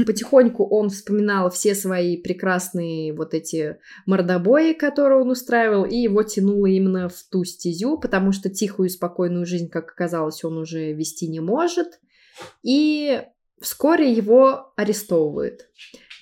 Потихоньку 0.06 0.64
он 0.64 0.90
вспоминал 0.90 1.50
все 1.50 1.74
свои 1.74 2.16
прекрасные 2.16 3.12
вот 3.12 3.34
эти 3.34 3.78
мордобои, 4.06 4.72
которые 4.72 5.20
он 5.20 5.30
устраивал, 5.30 5.84
и 5.84 5.96
его 5.96 6.22
тянуло 6.22 6.66
именно 6.66 7.08
в 7.08 7.22
ту 7.30 7.44
стезю, 7.44 7.98
потому 7.98 8.32
что 8.32 8.48
тихую 8.48 8.88
и 8.88 8.92
спокойную 8.92 9.44
жизнь, 9.44 9.68
как 9.68 9.90
оказалось, 9.90 10.44
он 10.44 10.58
уже 10.58 10.92
вести 10.92 11.26
не 11.26 11.40
может. 11.40 12.00
И 12.62 13.22
вскоре 13.60 14.12
его 14.12 14.72
арестовывают. 14.76 15.68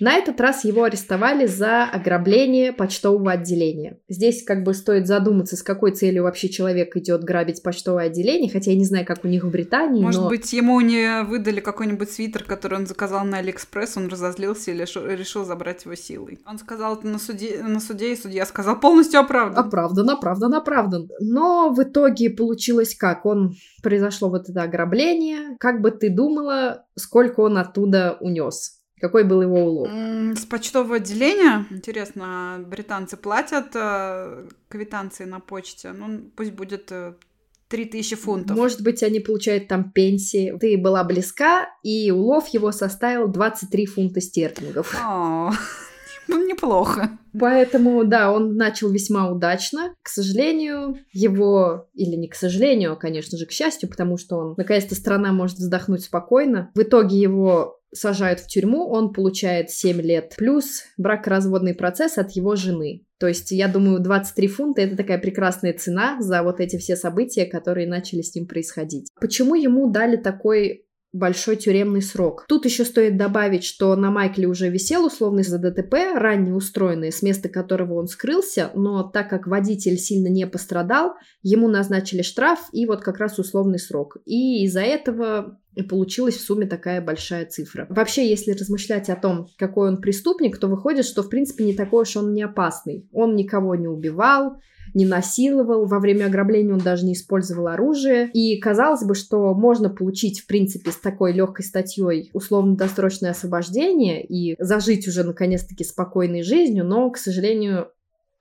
На 0.00 0.14
этот 0.14 0.40
раз 0.40 0.64
его 0.64 0.84
арестовали 0.84 1.46
за 1.46 1.84
ограбление 1.84 2.72
почтового 2.72 3.32
отделения. 3.32 3.98
Здесь 4.08 4.42
как 4.44 4.62
бы 4.62 4.74
стоит 4.74 5.06
задуматься, 5.06 5.56
с 5.56 5.62
какой 5.62 5.92
целью 5.92 6.24
вообще 6.24 6.48
человек 6.48 6.96
идет 6.96 7.24
грабить 7.24 7.62
почтовое 7.62 8.06
отделение, 8.06 8.50
хотя 8.50 8.70
я 8.70 8.76
не 8.76 8.84
знаю, 8.84 9.06
как 9.06 9.24
у 9.24 9.28
них 9.28 9.44
в 9.44 9.50
Британии. 9.50 10.02
Может 10.02 10.22
но... 10.22 10.28
быть, 10.28 10.52
ему 10.52 10.80
не 10.80 11.22
выдали 11.22 11.60
какой-нибудь 11.60 12.10
свитер, 12.10 12.44
который 12.44 12.78
он 12.78 12.86
заказал 12.86 13.24
на 13.24 13.38
Алиэкспресс, 13.38 13.96
он 13.96 14.08
разозлился 14.08 14.70
и 14.70 14.78
решил, 14.78 15.06
решил 15.06 15.44
забрать 15.44 15.84
его 15.84 15.94
силой. 15.94 16.38
Он 16.46 16.58
сказал 16.58 16.96
это 16.96 17.06
на 17.06 17.18
суде, 17.18 17.62
на 17.62 17.80
суде, 17.80 18.12
и 18.12 18.16
судья 18.16 18.44
сказал 18.46 18.78
полностью 18.80 19.20
оправдан. 19.20 19.64
Оправдан, 19.64 20.10
оправдан, 20.10 20.54
оправдан. 20.54 21.08
Но 21.20 21.70
в 21.70 21.82
итоге 21.82 22.30
получилось 22.30 22.94
как? 22.94 23.24
Он 23.24 23.54
произошло 23.82 24.28
вот 24.28 24.48
это 24.48 24.62
ограбление. 24.62 25.56
Как 25.58 25.80
бы 25.80 25.90
ты 25.90 26.10
думала, 26.10 26.84
сколько 26.96 27.40
он 27.40 27.58
оттуда 27.58 28.16
унес? 28.20 28.75
Какой 29.00 29.24
был 29.24 29.42
его 29.42 29.64
улов? 29.64 29.90
С 30.38 30.46
почтового 30.46 30.96
отделения, 30.96 31.66
интересно, 31.70 32.64
британцы 32.66 33.16
платят 33.16 33.72
э, 33.74 34.48
квитанции 34.68 35.24
на 35.24 35.40
почте? 35.40 35.92
Ну, 35.92 36.30
пусть 36.34 36.52
будет 36.52 36.90
э, 36.90 37.14
3000 37.68 38.16
фунтов. 38.16 38.56
Может 38.56 38.82
быть, 38.82 39.02
они 39.02 39.20
получают 39.20 39.68
там 39.68 39.90
пенсии. 39.90 40.56
Ты 40.58 40.78
была 40.78 41.04
близка, 41.04 41.68
и 41.82 42.10
улов 42.10 42.48
его 42.48 42.72
составил 42.72 43.28
23 43.28 43.86
фунта 43.86 44.20
стерлингов. 44.20 44.94
О, 45.04 45.52
ну, 46.28 46.46
неплохо. 46.46 47.18
Поэтому, 47.38 48.04
да, 48.04 48.32
он 48.32 48.56
начал 48.56 48.90
весьма 48.90 49.30
удачно. 49.30 49.94
К 50.02 50.08
сожалению, 50.08 50.96
его, 51.12 51.88
или 51.94 52.16
не 52.16 52.28
к 52.28 52.34
сожалению, 52.34 52.92
а, 52.92 52.96
конечно 52.96 53.36
же, 53.36 53.46
к 53.46 53.52
счастью, 53.52 53.88
потому 53.88 54.16
что 54.16 54.36
он, 54.36 54.54
наконец-то, 54.56 54.94
страна 54.94 55.32
может 55.32 55.58
вздохнуть 55.58 56.04
спокойно. 56.04 56.70
В 56.74 56.82
итоге 56.82 57.18
его 57.18 57.80
сажают 57.94 58.40
в 58.40 58.46
тюрьму, 58.46 58.88
он 58.88 59.12
получает 59.12 59.70
7 59.70 60.00
лет, 60.00 60.34
плюс 60.36 60.82
бракоразводный 60.98 61.74
процесс 61.74 62.18
от 62.18 62.32
его 62.32 62.56
жены. 62.56 63.04
То 63.18 63.28
есть, 63.28 63.50
я 63.50 63.68
думаю, 63.68 64.00
23 64.00 64.48
фунта— 64.48 64.80
это 64.82 64.96
такая 64.96 65.18
прекрасная 65.18 65.72
цена 65.72 66.20
за 66.20 66.42
вот 66.42 66.60
эти 66.60 66.76
все 66.76 66.96
события, 66.96 67.46
которые 67.46 67.86
начали 67.86 68.20
с 68.20 68.34
ним 68.34 68.46
происходить. 68.46 69.08
Почему 69.18 69.54
ему 69.54 69.90
дали 69.90 70.16
такой 70.16 70.85
большой 71.16 71.56
тюремный 71.56 72.02
срок. 72.02 72.44
Тут 72.48 72.64
еще 72.64 72.84
стоит 72.84 73.16
добавить, 73.16 73.64
что 73.64 73.94
на 73.96 74.10
Майкле 74.10 74.46
уже 74.46 74.68
висел 74.68 75.06
условный 75.06 75.42
за 75.42 75.58
ДТП, 75.58 75.94
ранее 76.14 76.54
устроенный, 76.54 77.12
с 77.12 77.22
места 77.22 77.48
которого 77.48 77.94
он 77.94 78.06
скрылся, 78.06 78.70
но 78.74 79.02
так 79.02 79.30
как 79.30 79.46
водитель 79.46 79.98
сильно 79.98 80.28
не 80.28 80.46
пострадал, 80.46 81.14
ему 81.42 81.68
назначили 81.68 82.22
штраф 82.22 82.68
и 82.72 82.86
вот 82.86 83.02
как 83.02 83.18
раз 83.18 83.38
условный 83.38 83.78
срок. 83.78 84.18
И 84.24 84.64
из-за 84.64 84.80
этого 84.82 85.58
и 85.74 85.82
получилась 85.82 86.36
в 86.36 86.40
сумме 86.40 86.66
такая 86.66 87.02
большая 87.02 87.44
цифра. 87.44 87.86
Вообще, 87.90 88.28
если 88.28 88.52
размышлять 88.52 89.10
о 89.10 89.16
том, 89.16 89.48
какой 89.58 89.88
он 89.88 90.00
преступник, 90.00 90.58
то 90.58 90.68
выходит, 90.68 91.04
что 91.04 91.22
в 91.22 91.28
принципе 91.28 91.64
не 91.64 91.74
такой 91.74 92.02
уж 92.02 92.16
он 92.16 92.32
не 92.32 92.42
опасный. 92.42 93.06
Он 93.12 93.36
никого 93.36 93.74
не 93.74 93.86
убивал, 93.86 94.56
не 94.96 95.04
насиловал, 95.04 95.84
во 95.84 96.00
время 96.00 96.24
ограбления 96.24 96.72
он 96.72 96.80
даже 96.80 97.04
не 97.04 97.12
использовал 97.12 97.68
оружие. 97.68 98.30
И 98.32 98.58
казалось 98.58 99.04
бы, 99.04 99.14
что 99.14 99.52
можно 99.52 99.90
получить, 99.90 100.40
в 100.40 100.46
принципе, 100.46 100.90
с 100.90 100.96
такой 100.96 101.34
легкой 101.34 101.66
статьей 101.66 102.30
условно-досрочное 102.32 103.32
освобождение 103.32 104.24
и 104.24 104.56
зажить 104.58 105.06
уже 105.06 105.22
наконец-таки 105.22 105.84
спокойной 105.84 106.42
жизнью, 106.42 106.86
но, 106.86 107.10
к 107.10 107.18
сожалению, 107.18 107.88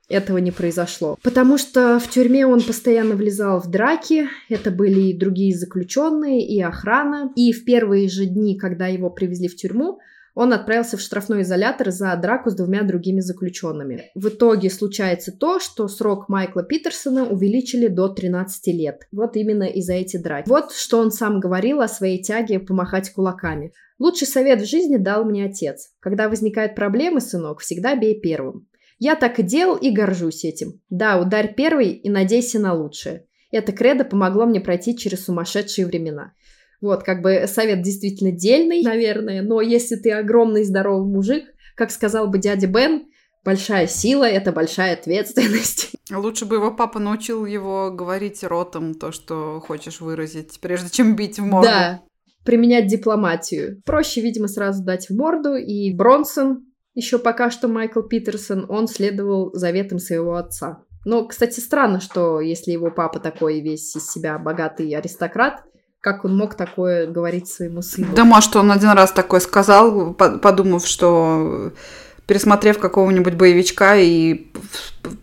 этого 0.08 0.38
не 0.38 0.52
произошло. 0.52 1.18
Потому 1.24 1.58
что 1.58 2.00
в 2.00 2.10
тюрьме 2.10 2.48
он 2.48 2.62
постоянно 2.62 3.16
влезал 3.16 3.60
в 3.60 3.70
драки, 3.70 4.28
это 4.48 4.72
были 4.72 5.10
и 5.10 5.18
другие 5.18 5.54
заключенные, 5.58 6.48
и 6.48 6.62
охрана. 6.62 7.34
И 7.36 7.52
в 7.52 7.66
первые 7.66 8.08
же 8.08 8.26
дни, 8.26 8.58
когда 8.58 8.88
его 8.88 9.10
привезли 9.10 9.50
в 9.50 9.58
тюрьму, 9.58 10.00
он 10.36 10.52
отправился 10.52 10.98
в 10.98 11.02
штрафной 11.02 11.42
изолятор 11.42 11.92
за 11.92 12.16
драку 12.18 12.50
с 12.50 12.56
двумя 12.56 12.84
другими 12.84 13.22
заключенными. 13.22 14.12
В 14.14 14.28
итоге 14.28 14.70
случается 14.70 15.32
то, 15.32 15.60
что 15.60 15.88
срок 15.88 16.28
Майкла 16.28 16.62
Питерсона 16.62 17.26
увеличили 17.26 17.88
до 17.88 18.10
13 18.10 18.68
лет. 18.68 19.08
Вот 19.14 19.38
именно 19.38 19.64
из-за 19.64 19.94
эти 19.94 20.18
драки. 20.18 20.50
Вот 20.50 20.74
что 20.74 21.00
он 21.00 21.12
сам 21.12 21.40
говорил 21.40 21.80
о 21.80 21.88
своей 21.88 22.22
тяге 22.22 22.60
помахать 22.60 23.12
кулаками. 23.12 23.72
Лучший 23.98 24.28
совет 24.28 24.62
в 24.62 24.70
жизни 24.70 24.98
дал 24.98 25.24
мне 25.24 25.46
отец. 25.46 25.92
Когда 26.02 26.28
возникают 26.28 26.76
проблемы, 26.76 27.22
сынок, 27.22 27.62
всегда 27.62 27.96
бей 27.96 28.20
первым. 28.20 28.68
Я 29.00 29.16
так 29.16 29.40
и 29.40 29.44
делал 29.44 29.78
и 29.78 29.90
горжусь 29.90 30.44
этим. 30.44 30.82
Да, 30.90 31.20
ударь 31.20 31.54
первый 31.56 31.90
и 31.92 32.10
надейся 32.10 32.60
на 32.60 32.74
лучшее. 32.74 33.26
Это 33.52 33.72
кредо 33.72 34.04
помогло 34.04 34.46
мне 34.46 34.60
пройти 34.60 34.98
через 34.98 35.26
сумасшедшие 35.26 35.88
времена. 35.88 36.34
Вот, 36.86 37.02
как 37.02 37.24
бы 37.24 37.46
совет 37.48 37.82
действительно 37.82 38.32
дельный, 38.32 38.84
наверное, 38.84 39.42
но 39.42 39.60
если 39.60 39.96
ты 39.96 40.12
огромный 40.12 40.64
здоровый 40.64 41.12
мужик, 41.12 41.46
как 41.76 41.90
сказал 41.90 42.28
бы 42.28 42.38
дядя 42.38 42.68
Бен, 42.68 43.08
большая 43.44 43.88
сила— 43.88 44.24
это 44.26 44.52
большая 44.52 44.94
ответственность. 44.94 45.94
Лучше 46.12 46.46
бы 46.46 46.58
его 46.58 46.70
папа 46.70 47.00
научил 47.00 47.48
его 47.48 47.90
говорить 47.90 48.44
ротом 48.44 48.94
то, 48.94 49.12
что 49.12 49.60
хочешь 49.66 50.00
выразить, 50.00 50.60
прежде 50.62 50.92
чем 50.92 51.16
бить 51.16 51.40
в 51.40 51.44
морду. 51.44 51.70
Да, 51.70 52.02
применять 52.44 52.86
дипломатию. 52.86 53.82
Проще, 53.84 54.22
видимо, 54.22 54.48
сразу 54.48 54.84
дать 54.84 55.10
в 55.10 55.16
морду, 55.16 55.56
и 55.56 55.92
Бронсон, 55.92 56.68
еще 56.94 57.18
пока 57.18 57.50
что 57.50 57.68
Майкл 57.68 58.04
Питерсон, 58.04 58.68
он 58.70 58.88
следовал 58.88 59.52
заветам 59.56 59.98
своего 59.98 60.36
отца. 60.36 60.84
Но, 61.04 61.26
кстати, 61.28 61.60
странно, 61.60 62.00
что 62.00 62.40
если 62.42 62.74
его 62.74 62.92
папа 62.92 63.20
такой 63.20 63.62
весь 63.62 63.96
из 63.96 64.08
себя 64.08 64.38
богатый 64.38 64.92
аристократ, 64.94 65.64
как 66.06 66.24
он 66.24 66.38
мог 66.38 66.54
такое 66.54 67.08
говорить 67.08 67.48
своему 67.48 67.82
сыну? 67.82 68.10
Да, 68.16 68.26
может, 68.26 68.56
он 68.56 68.72
один 68.72 68.92
раз 68.92 69.12
такое 69.12 69.40
сказал, 69.40 70.14
подумав, 70.14 70.86
что 70.86 71.72
пересмотрев 72.28 72.78
какого-нибудь 72.78 73.34
боевичка 73.34 73.98
и 73.98 74.52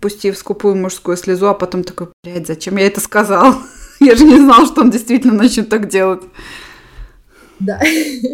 пустив 0.01 0.37
скупую 0.37 0.75
мужскую 0.75 1.17
слезу, 1.17 1.47
а 1.47 1.55
потом 1.55 1.85
такой, 1.85 2.09
блядь, 2.25 2.49
зачем 2.49 2.79
я 2.79 2.89
это 2.89 3.01
сказал? 3.01 3.55
Я 4.01 4.17
же 4.17 4.25
не 4.25 4.39
знал, 4.39 4.67
что 4.67 4.81
он 4.81 4.91
действительно 4.91 5.35
начнет 5.35 5.69
так 5.69 5.89
делать. 5.89 6.25
Да. 7.61 7.81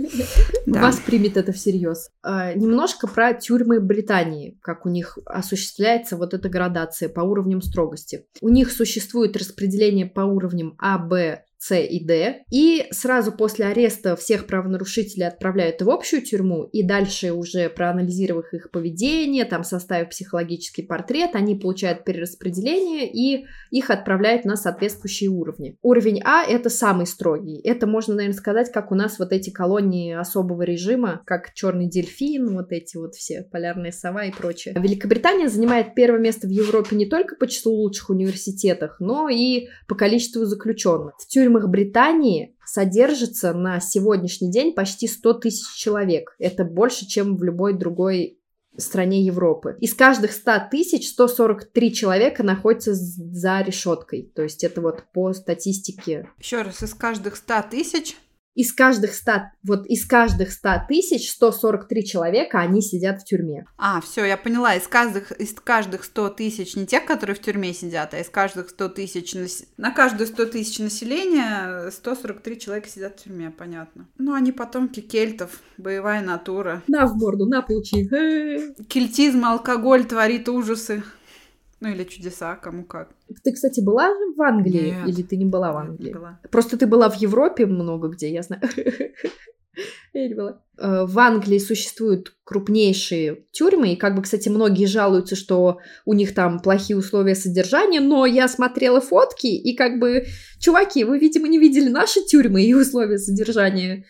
да. 0.66 0.80
Вас 0.80 0.96
примет 1.04 1.36
это 1.36 1.52
всерьез. 1.52 2.08
А, 2.22 2.54
немножко 2.54 3.06
про 3.06 3.34
тюрьмы 3.34 3.78
Британии, 3.78 4.58
как 4.62 4.86
у 4.86 4.88
них 4.88 5.18
осуществляется 5.26 6.16
вот 6.16 6.32
эта 6.32 6.48
градация 6.48 7.10
по 7.10 7.20
уровням 7.20 7.60
строгости. 7.60 8.24
У 8.40 8.48
них 8.48 8.72
существует 8.72 9.36
распределение 9.36 10.06
по 10.06 10.22
уровням 10.22 10.76
А, 10.78 10.96
Б, 10.96 11.44
с 11.58 11.74
и 11.74 12.04
Д. 12.04 12.44
И 12.50 12.86
сразу 12.90 13.32
после 13.32 13.66
ареста 13.66 14.16
всех 14.16 14.46
правонарушителей 14.46 15.26
отправляют 15.26 15.82
в 15.82 15.90
общую 15.90 16.22
тюрьму, 16.22 16.64
и 16.64 16.82
дальше 16.82 17.32
уже 17.32 17.68
проанализировав 17.68 18.52
их 18.52 18.70
поведение, 18.70 19.44
там 19.44 19.64
составив 19.64 20.10
психологический 20.10 20.82
портрет, 20.82 21.30
они 21.34 21.56
получают 21.56 22.04
перераспределение 22.04 23.10
и 23.10 23.46
их 23.70 23.90
отправляют 23.90 24.44
на 24.44 24.56
соответствующие 24.56 25.30
уровни. 25.30 25.76
Уровень 25.82 26.22
А— 26.24 26.44
это 26.48 26.70
самый 26.70 27.06
строгий. 27.06 27.60
Это 27.62 27.86
можно, 27.86 28.14
наверное, 28.14 28.38
сказать, 28.38 28.70
как 28.72 28.92
у 28.92 28.94
нас 28.94 29.18
вот 29.18 29.32
эти 29.32 29.50
колонии 29.50 30.14
особого 30.14 30.62
режима, 30.62 31.22
как 31.26 31.52
черный 31.54 31.88
дельфин, 31.88 32.54
вот 32.54 32.70
эти 32.72 32.96
вот 32.96 33.14
все, 33.14 33.42
полярная 33.42 33.92
сова 33.92 34.24
и 34.24 34.32
прочее. 34.32 34.74
Великобритания 34.78 35.48
занимает 35.48 35.94
первое 35.94 36.20
место 36.20 36.46
в 36.46 36.50
Европе 36.50 36.94
не 36.94 37.06
только 37.06 37.34
по 37.34 37.48
числу 37.48 37.72
лучших 37.72 38.10
университетов, 38.10 38.92
но 39.00 39.28
и 39.28 39.68
по 39.88 39.94
количеству 39.94 40.44
заключенных. 40.44 41.14
В 41.18 41.26
тюрьме 41.26 41.47
тюрьмах 41.48 41.68
Британии 41.68 42.56
содержится 42.64 43.52
на 43.52 43.80
сегодняшний 43.80 44.50
день 44.50 44.74
почти 44.74 45.08
100 45.08 45.34
тысяч 45.34 45.74
человек. 45.74 46.34
Это 46.38 46.64
больше, 46.64 47.06
чем 47.06 47.36
в 47.36 47.42
любой 47.42 47.72
другой 47.72 48.38
стране 48.76 49.22
Европы. 49.22 49.76
Из 49.80 49.94
каждых 49.94 50.32
100 50.32 50.68
тысяч 50.70 51.08
143 51.08 51.94
человека 51.94 52.42
находятся 52.42 52.94
за 52.94 53.62
решеткой. 53.62 54.30
То 54.34 54.42
есть 54.42 54.62
это 54.62 54.80
вот 54.80 55.04
по 55.12 55.32
статистике. 55.32 56.28
Еще 56.38 56.62
раз, 56.62 56.82
из 56.82 56.94
каждых 56.94 57.36
100 57.36 57.54
тысяч 57.70 58.16
из 58.58 58.72
каждых 58.72 59.14
100, 59.14 59.32
вот 59.62 59.86
из 59.86 60.04
каждых 60.04 60.50
100 60.50 60.86
тысяч 60.88 61.30
143 61.30 62.04
человека, 62.04 62.58
они 62.58 62.82
сидят 62.82 63.22
в 63.22 63.24
тюрьме. 63.24 63.64
А, 63.76 64.00
все, 64.00 64.24
я 64.24 64.36
поняла. 64.36 64.74
Из 64.74 64.88
каждых, 64.88 65.30
из 65.30 65.54
каждых 65.54 66.02
100 66.02 66.30
тысяч, 66.30 66.74
не 66.74 66.84
тех, 66.84 67.04
которые 67.04 67.36
в 67.36 67.40
тюрьме 67.40 67.72
сидят, 67.72 68.14
а 68.14 68.18
из 68.18 68.28
каждых 68.28 68.70
100 68.70 68.88
тысяч, 68.88 69.36
на 69.76 69.92
каждую 69.92 70.26
100 70.26 70.46
тысяч 70.46 70.80
населения 70.80 71.88
143 71.92 72.58
человека 72.58 72.88
сидят 72.88 73.20
в 73.20 73.22
тюрьме, 73.22 73.52
понятно. 73.56 74.08
Ну, 74.18 74.34
они 74.34 74.50
потомки 74.50 74.98
кельтов, 74.98 75.60
боевая 75.76 76.20
натура. 76.20 76.82
На 76.88 77.06
в 77.06 77.14
морду, 77.14 77.46
на 77.46 77.62
получи. 77.62 78.10
Кельтизм, 78.88 79.44
алкоголь 79.44 80.04
творит 80.04 80.48
ужасы. 80.48 81.04
Ну 81.80 81.88
или 81.88 82.04
чудеса, 82.04 82.56
кому 82.56 82.84
как. 82.84 83.10
Ты, 83.44 83.52
кстати, 83.52 83.80
была 83.80 84.10
в 84.36 84.42
Англии? 84.42 84.90
Нет. 84.90 85.08
Или 85.08 85.22
ты 85.22 85.36
не 85.36 85.44
была 85.44 85.72
в 85.72 85.76
Англии? 85.76 86.08
Не 86.08 86.14
была. 86.14 86.40
Просто 86.50 86.76
ты 86.76 86.86
была 86.86 87.08
в 87.08 87.14
Европе 87.16 87.66
много 87.66 88.08
где, 88.08 88.32
я 88.32 88.42
знаю. 88.42 88.62
Я 90.12 90.28
не 90.28 90.34
была. 90.34 90.60
Э, 90.78 91.04
в 91.06 91.18
Англии 91.18 91.58
существуют 91.58 92.34
крупнейшие 92.44 93.44
тюрьмы, 93.52 93.92
и 93.92 93.96
как 93.96 94.16
бы, 94.16 94.22
кстати, 94.22 94.48
многие 94.48 94.86
жалуются, 94.86 95.36
что 95.36 95.78
у 96.04 96.14
них 96.14 96.34
там 96.34 96.60
плохие 96.60 96.96
условия 96.96 97.34
содержания, 97.34 98.00
но 98.00 98.26
я 98.26 98.48
смотрела 98.48 99.00
фотки, 99.00 99.46
и 99.46 99.76
как 99.76 100.00
бы, 100.00 100.26
чуваки, 100.58 101.04
вы, 101.04 101.18
видимо, 101.18 101.46
не 101.46 101.58
видели 101.58 101.88
наши 101.88 102.24
тюрьмы 102.24 102.64
и 102.64 102.74
условия 102.74 103.18
содержания 103.18 104.04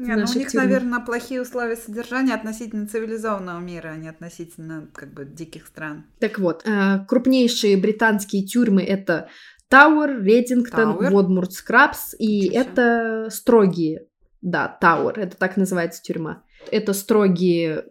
не, 0.00 0.16
ну 0.16 0.22
у 0.22 0.38
них, 0.38 0.50
тюрьмах. 0.50 0.54
наверное, 0.54 1.00
плохие 1.00 1.42
условия 1.42 1.76
содержания 1.76 2.34
относительно 2.34 2.86
цивилизованного 2.86 3.60
мира, 3.60 3.88
а 3.88 3.96
не 3.96 4.08
относительно 4.08 4.88
как 4.94 5.12
бы 5.12 5.24
диких 5.24 5.66
стран. 5.66 6.06
Так 6.18 6.38
вот, 6.38 6.62
э, 6.66 7.04
крупнейшие 7.06 7.76
британские 7.76 8.44
тюрьмы 8.44 8.82
это 8.82 9.28
Тауэр, 9.68 10.22
Редингтон, 10.22 10.96
Водмурт 11.12 11.52
Скрабс, 11.52 12.14
и 12.18 12.48
Чуть 12.48 12.54
это 12.54 13.28
строгие, 13.30 14.06
да, 14.42 14.68
Тауэр, 14.80 15.18
это 15.18 15.36
так 15.36 15.56
называется 15.56 16.02
тюрьма. 16.02 16.42
Это 16.70 16.92
строгие 16.92 17.84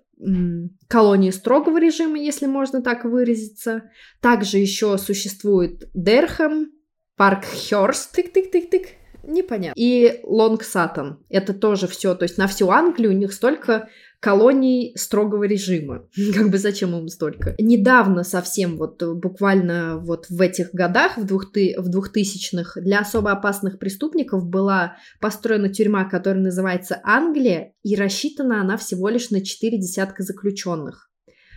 колонии 0.89 1.31
строгого 1.31 1.79
режима, 1.79 2.19
если 2.19 2.45
можно 2.45 2.81
так 2.81 3.05
выразиться. 3.05 3.83
Также 4.19 4.57
еще 4.57 4.97
существует 4.97 5.89
Дерхэм, 5.93 6.71
Парк 7.15 7.45
Хёрст, 7.45 8.17
тык-тык-тык-тык, 8.17 8.98
непонятно. 9.29 9.79
И 9.79 10.19
Лонг 10.23 10.63
Саттон. 10.63 11.23
Это 11.29 11.53
тоже 11.53 11.87
все. 11.87 12.15
То 12.15 12.23
есть 12.23 12.37
на 12.37 12.47
всю 12.47 12.69
Англию 12.69 13.11
у 13.11 13.15
них 13.15 13.33
столько 13.33 13.89
колоний 14.19 14.93
строгого 14.95 15.43
режима. 15.45 16.07
Как 16.35 16.49
бы 16.49 16.57
зачем 16.57 16.95
им 16.95 17.07
столько? 17.07 17.55
Недавно 17.59 18.23
совсем, 18.23 18.77
вот 18.77 19.01
буквально 19.01 19.97
вот 19.97 20.27
в 20.29 20.41
этих 20.41 20.71
годах, 20.73 21.17
в, 21.17 21.25
двухты, 21.25 21.75
в 21.77 21.89
двухтысячных, 21.89 22.77
для 22.81 22.99
особо 22.99 23.31
опасных 23.31 23.79
преступников 23.79 24.45
была 24.45 24.97
построена 25.19 25.69
тюрьма, 25.69 26.05
которая 26.05 26.43
называется 26.43 26.99
Англия, 27.03 27.73
и 27.83 27.95
рассчитана 27.95 28.61
она 28.61 28.77
всего 28.77 29.09
лишь 29.09 29.29
на 29.29 29.43
четыре 29.43 29.77
десятка 29.77 30.23
заключенных, 30.23 31.09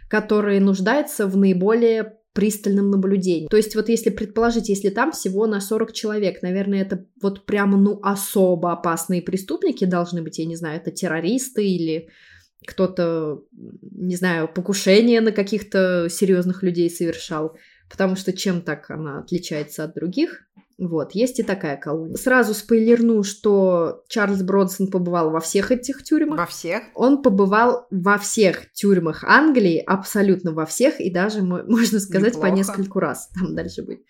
которые 0.09 0.61
нуждаются 0.61 1.26
в 1.26 1.37
наиболее 1.37 2.19
пристальном 2.32 2.90
наблюдении. 2.90 3.48
То 3.48 3.56
есть 3.56 3.74
вот 3.74 3.88
если 3.88 4.10
предположить, 4.10 4.68
если 4.68 4.88
там 4.88 5.12
всего 5.12 5.46
на 5.46 5.60
40 5.60 5.92
человек, 5.92 6.42
наверное, 6.42 6.82
это 6.82 7.06
вот 7.20 7.44
прямо, 7.44 7.76
ну, 7.76 8.00
особо 8.02 8.72
опасные 8.72 9.22
преступники 9.22 9.84
должны 9.84 10.22
быть, 10.22 10.38
я 10.38 10.46
не 10.46 10.56
знаю, 10.56 10.80
это 10.80 10.90
террористы 10.90 11.66
или 11.66 12.08
кто-то, 12.66 13.42
не 13.90 14.16
знаю, 14.16 14.48
покушение 14.48 15.20
на 15.20 15.32
каких-то 15.32 16.08
серьезных 16.08 16.62
людей 16.62 16.88
совершал, 16.90 17.56
потому 17.90 18.16
что 18.16 18.32
чем 18.32 18.62
так 18.62 18.90
она 18.90 19.18
отличается 19.18 19.84
от 19.84 19.94
других? 19.94 20.46
Вот, 20.88 21.12
есть 21.12 21.38
и 21.38 21.44
такая 21.44 21.76
колония. 21.76 22.16
Сразу 22.16 22.54
спойлерну, 22.54 23.22
что 23.22 24.02
Чарльз 24.08 24.42
Бронсон 24.42 24.88
побывал 24.88 25.30
во 25.30 25.38
всех 25.38 25.70
этих 25.70 26.02
тюрьмах. 26.02 26.40
Во 26.40 26.46
всех? 26.46 26.82
Он 26.94 27.22
побывал 27.22 27.86
во 27.92 28.18
всех 28.18 28.72
тюрьмах 28.72 29.22
Англии, 29.22 29.78
абсолютно 29.78 30.50
во 30.50 30.66
всех, 30.66 31.00
и 31.00 31.08
даже, 31.08 31.42
можно 31.42 32.00
сказать, 32.00 32.34
Неплохо. 32.34 32.50
по 32.50 32.52
нескольку 32.52 32.98
раз. 32.98 33.28
Там 33.28 33.54
дальше 33.54 33.84
будет. 33.84 34.00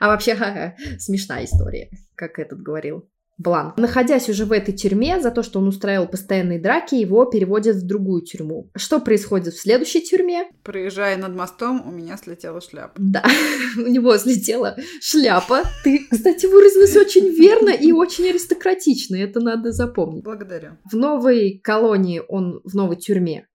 А 0.00 0.08
вообще, 0.08 0.34
ха-ха, 0.34 0.76
смешная 0.98 1.44
история, 1.44 1.90
как 2.14 2.38
этот 2.38 2.62
говорил. 2.62 3.06
Бланк. 3.36 3.76
Находясь 3.76 4.28
уже 4.28 4.44
в 4.44 4.52
этой 4.52 4.72
тюрьме, 4.72 5.20
за 5.20 5.30
то, 5.30 5.42
что 5.42 5.58
он 5.58 5.66
устраивал 5.66 6.06
постоянные 6.06 6.60
драки, 6.60 6.94
его 6.94 7.24
переводят 7.24 7.76
в 7.76 7.86
другую 7.86 8.22
тюрьму. 8.22 8.70
Что 8.76 9.00
происходит 9.00 9.54
в 9.54 9.60
следующей 9.60 10.02
тюрьме? 10.02 10.48
Проезжая 10.62 11.16
над 11.16 11.34
мостом, 11.34 11.82
у 11.86 11.90
меня 11.90 12.16
слетела 12.16 12.60
шляпа. 12.60 12.94
Да, 12.96 13.24
у 13.76 13.88
него 13.88 14.16
слетела 14.18 14.76
шляпа. 15.00 15.62
Ты, 15.82 16.06
кстати, 16.10 16.46
выразилась 16.46 16.96
очень 16.96 17.28
верно 17.28 17.70
и 17.70 17.90
очень 17.90 18.28
аристократично, 18.28 19.16
это 19.16 19.40
надо 19.40 19.72
запомнить. 19.72 20.24
Благодарю. 20.24 20.78
В 20.90 20.94
новой 20.94 21.60
колонии 21.62 22.22
он, 22.28 22.60
в 22.64 22.74
новой 22.74 22.96
тюрьме, 22.96 23.48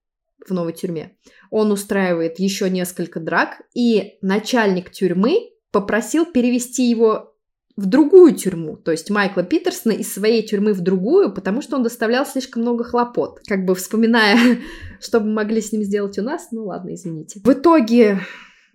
в 0.46 0.52
новой 0.52 0.74
тюрьме, 0.74 1.16
он 1.50 1.72
устраивает 1.72 2.38
еще 2.38 2.68
несколько 2.68 3.18
драк, 3.18 3.62
и 3.74 4.18
начальник 4.20 4.90
тюрьмы 4.90 5.50
попросил 5.72 6.26
перевести 6.26 6.88
его 6.88 7.29
в 7.76 7.86
другую 7.86 8.34
тюрьму, 8.34 8.76
то 8.76 8.90
есть 8.90 9.10
Майкла 9.10 9.42
Питерсона 9.42 9.92
из 9.92 10.12
своей 10.12 10.46
тюрьмы 10.46 10.72
в 10.72 10.80
другую, 10.80 11.32
потому 11.32 11.62
что 11.62 11.76
он 11.76 11.82
доставлял 11.82 12.26
слишком 12.26 12.62
много 12.62 12.84
хлопот. 12.84 13.40
Как 13.46 13.64
бы 13.64 13.74
вспоминая, 13.74 14.58
что 15.00 15.20
бы 15.20 15.30
могли 15.30 15.60
с 15.60 15.72
ним 15.72 15.82
сделать 15.82 16.18
у 16.18 16.22
нас, 16.22 16.48
ну 16.52 16.66
ладно, 16.66 16.94
извините. 16.94 17.40
В 17.42 17.52
итоге 17.52 18.20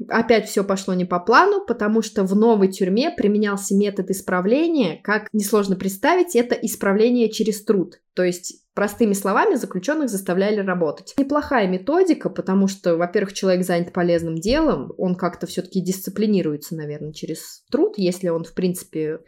опять 0.10 0.48
все 0.48 0.64
пошло 0.64 0.94
не 0.94 1.06
по 1.06 1.20
плану, 1.20 1.64
потому 1.66 2.02
что 2.02 2.24
в 2.24 2.36
новой 2.36 2.68
тюрьме 2.68 3.12
применялся 3.12 3.76
метод 3.76 4.10
исправления, 4.12 5.00
как 5.04 5.30
несложно 5.34 5.76
представить, 5.76 6.36
это 6.36 6.56
исправление 6.56 7.30
через 7.30 7.64
труд. 7.64 8.02
То 8.14 8.24
есть 8.24 8.65
Простыми 8.76 9.14
словами, 9.14 9.56
заключенных 9.56 10.10
заставляли 10.10 10.60
работать. 10.60 11.14
Неплохая 11.18 11.68
методика, 11.68 12.30
потому 12.30 12.68
что, 12.68 12.98
во-первых, 12.98 13.34
человек 13.34 13.66
занят 13.66 13.94
полезным 13.94 14.36
делом, 14.36 14.92
он 14.98 15.16
как-то 15.16 15.48
все-таки 15.48 15.82
дисциплинируется, 15.82 16.76
наверное, 16.76 17.14
через 17.14 17.64
труд, 17.72 17.94
если 17.98 18.28
он, 18.28 18.44
в 18.44 18.54
принципе, 18.54 19.20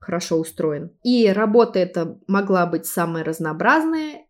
хорошо 0.00 0.36
устроен. 0.36 0.90
И 1.04 1.28
работа 1.28 1.78
эта 1.78 2.18
могла 2.26 2.66
быть 2.66 2.84
самая 2.84 3.22
разнообразная, 3.22 4.26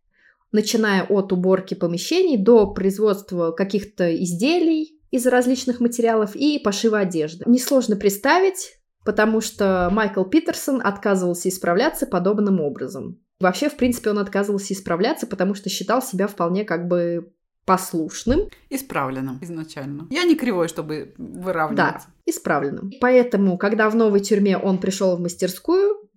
начиная 0.52 1.04
от 1.04 1.32
уборки 1.32 1.72
помещений 1.72 2.36
до 2.36 2.72
производства 2.74 3.52
каких-то 3.52 4.14
изделий, 4.14 5.00
из 5.12 5.26
различных 5.26 5.78
материалов 5.78 6.34
и 6.34 6.58
пошива 6.58 7.00
одежды. 7.00 7.44
Несложно 7.46 7.96
представить, 7.96 8.78
потому 9.04 9.40
что 9.40 9.88
Майкл 9.92 10.24
Питерсон 10.24 10.80
отказывался 10.82 11.50
исправляться 11.50 12.06
подобным 12.06 12.60
образом. 12.60 13.20
Вообще, 13.42 13.68
в 13.68 13.76
принципе, 13.76 14.10
он 14.10 14.18
отказывался 14.18 14.72
исправляться, 14.72 15.26
потому 15.26 15.54
что 15.54 15.68
считал 15.68 16.00
себя 16.00 16.28
вполне 16.28 16.64
как 16.64 16.88
бы 16.88 17.32
послушным. 17.64 18.48
Исправленным 18.70 19.38
изначально. 19.40 20.06
Я 20.10 20.24
не 20.24 20.34
кривой, 20.34 20.68
чтобы 20.68 21.14
выравниваться. 21.18 22.06
Да, 22.08 22.12
исправленным. 22.26 22.92
Поэтому, 23.00 23.58
когда 23.58 23.90
в 23.90 23.94
новой 23.94 24.20
тюрьме 24.20 24.56
он 24.56 24.78
пришел 24.78 25.16
в 25.16 25.20
мастерскую, 25.20 26.08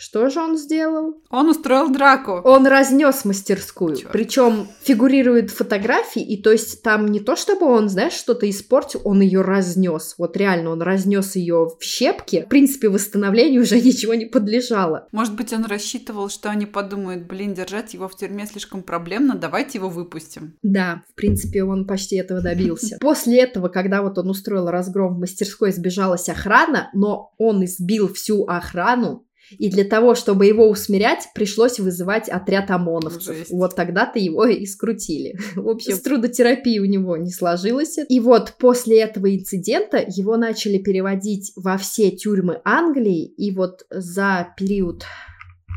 что 0.00 0.30
же 0.30 0.40
он 0.40 0.56
сделал? 0.56 1.20
Он 1.28 1.50
устроил 1.50 1.90
драку. 1.90 2.40
Он 2.44 2.66
разнес 2.66 3.26
мастерскую. 3.26 3.98
Причем 4.10 4.66
фигурируют 4.80 5.50
фотографии, 5.50 6.22
и 6.22 6.42
то 6.42 6.50
есть 6.50 6.82
там 6.82 7.08
не 7.08 7.20
то, 7.20 7.36
чтобы 7.36 7.66
он, 7.66 7.90
знаешь, 7.90 8.14
что-то 8.14 8.48
испортил, 8.48 9.02
он 9.04 9.20
ее 9.20 9.42
разнес. 9.42 10.14
Вот 10.16 10.38
реально, 10.38 10.70
он 10.70 10.80
разнес 10.80 11.36
ее 11.36 11.68
в 11.78 11.84
щепки. 11.84 12.44
В 12.46 12.48
принципе, 12.48 12.88
восстановлению 12.88 13.60
уже 13.60 13.78
ничего 13.82 14.14
не 14.14 14.24
подлежало. 14.24 15.06
Может 15.12 15.36
быть, 15.36 15.52
он 15.52 15.66
рассчитывал, 15.66 16.30
что 16.30 16.48
они 16.48 16.64
подумают, 16.64 17.26
блин, 17.26 17.52
держать 17.52 17.92
его 17.92 18.08
в 18.08 18.16
тюрьме 18.16 18.46
слишком 18.46 18.82
проблемно, 18.82 19.34
давайте 19.34 19.76
его 19.76 19.90
выпустим. 19.90 20.54
Да, 20.62 21.02
в 21.10 21.14
принципе, 21.14 21.62
он 21.62 21.86
почти 21.86 22.16
этого 22.16 22.40
добился. 22.40 22.96
После 23.02 23.38
этого, 23.38 23.68
когда 23.68 24.00
вот 24.00 24.16
он 24.16 24.30
устроил 24.30 24.68
разгром 24.68 25.16
в 25.16 25.18
мастерской, 25.18 25.72
сбежалась 25.72 26.30
охрана, 26.30 26.88
но 26.94 27.34
он 27.36 27.62
избил 27.66 28.10
всю 28.14 28.46
охрану, 28.46 29.26
и 29.58 29.70
для 29.70 29.84
того, 29.84 30.14
чтобы 30.14 30.46
его 30.46 30.68
усмирять, 30.68 31.28
пришлось 31.34 31.78
вызывать 31.78 32.28
отряд 32.28 32.70
ОМОНовцев. 32.70 33.36
Жесть. 33.36 33.50
Вот 33.50 33.74
тогда-то 33.74 34.18
его 34.18 34.46
и 34.46 34.66
скрутили. 34.66 35.38
В 35.54 35.68
общем, 35.68 35.94
с 35.94 36.00
трудотерапией 36.00 36.80
у 36.80 36.84
него 36.84 37.16
не 37.16 37.30
сложилось. 37.30 37.98
И 38.08 38.20
вот 38.20 38.54
после 38.58 39.00
этого 39.00 39.34
инцидента 39.34 40.04
его 40.06 40.36
начали 40.36 40.78
переводить 40.78 41.52
во 41.56 41.76
все 41.76 42.10
тюрьмы 42.10 42.60
Англии. 42.64 43.26
И 43.26 43.50
вот 43.50 43.86
за 43.90 44.52
период... 44.56 45.04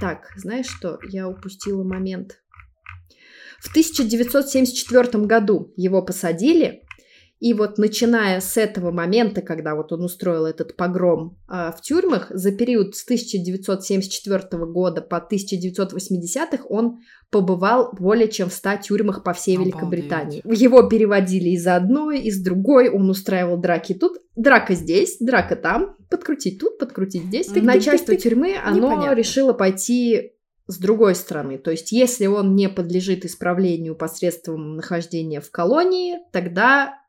Так, 0.01 0.31
знаешь 0.35 0.67
что? 0.67 0.99
Я 1.09 1.29
упустила 1.29 1.83
момент. 1.83 2.39
В 3.63 3.69
1974 3.69 5.23
году 5.23 5.71
его 5.77 6.01
посадили, 6.01 6.82
И 7.43 7.53
вот 7.53 7.77
начиная 7.77 8.39
с 8.39 8.55
этого 8.55 8.91
момента, 8.91 9.41
когда 9.41 9.75
вот 9.75 9.91
он 9.91 10.05
устроил 10.05 10.45
этот 10.45 10.77
погром 10.77 11.37
э, 11.49 11.73
в 11.77 11.81
тюрьмах, 11.81 12.27
за 12.29 12.53
период 12.53 12.95
с 12.95 13.03
1974 13.03 14.65
года 14.67 15.01
по 15.01 15.15
1980-х 15.17 16.63
он 16.69 17.01
побывал 17.29 17.91
более 17.99 18.29
чем 18.29 18.49
в 18.49 18.53
100 18.53 18.77
тюрьмах 18.83 19.25
по 19.25 19.33
всей 19.33 19.57
Обалдеть. 19.57 19.73
Великобритании. 19.73 20.41
Его 20.45 20.83
переводили 20.83 21.49
из 21.49 21.67
одной, 21.67 22.21
из 22.21 22.41
другой, 22.41 22.87
он 22.87 23.09
устраивал 23.09 23.57
драки 23.57 23.93
тут, 23.93 24.21
драка 24.37 24.73
здесь, 24.73 25.17
драка 25.19 25.57
там, 25.57 25.97
подкрутить 26.09 26.59
тут, 26.61 26.79
подкрутить 26.79 27.25
здесь. 27.25 27.47
Тык-тык-тык-тык. 27.47 27.65
Начальство 27.65 28.15
тюрьмы, 28.15 28.55
оно 28.63 28.93
Непонятно. 28.93 29.15
решило 29.15 29.51
пойти 29.51 30.31
с 30.67 30.77
другой 30.77 31.13
стороны. 31.13 31.57
То 31.57 31.71
есть, 31.71 31.91
если 31.91 32.25
он 32.25 32.55
не 32.55 32.69
подлежит 32.69 33.25
исправлению 33.25 33.95
посредством 33.95 34.77
нахождения 34.77 35.41
в 35.41 35.51
колонии, 35.51 36.19
тогда 36.31 37.02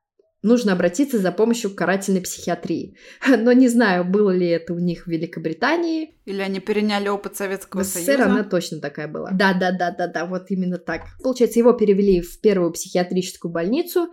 нужно 0.45 0.75
обратиться 0.75 1.19
за 1.19 1.33
помощью 1.33 1.71
к 1.71 1.75
карательной 1.75 2.21
психиатрии. 2.21 2.97
Но 3.27 3.53
не 3.53 3.69
знаю, 3.69 4.05
было 4.05 4.31
ли 4.31 4.47
это 4.47 4.75
у 4.75 4.79
них 4.79 5.07
в 5.07 5.11
Великобритании. 5.11 6.15
Или 6.27 6.43
они 6.43 6.61
переняли 6.61 7.09
опыт 7.09 7.37
Советского 7.37 7.83
В 7.83 7.85
СССР 7.85 8.05
Союза? 8.05 8.25
она 8.27 8.45
точно 8.45 8.81
такая 8.81 9.09
была. 9.09 9.31
Да-да-да-да-да, 9.33 10.27
вот 10.27 10.51
именно 10.51 10.79
так. 10.79 11.03
Получается, 11.23 11.59
его 11.59 11.73
перевели 11.73 12.21
в 12.21 12.41
первую 12.41 12.73
психиатрическую 12.73 13.51
больницу, 13.51 14.09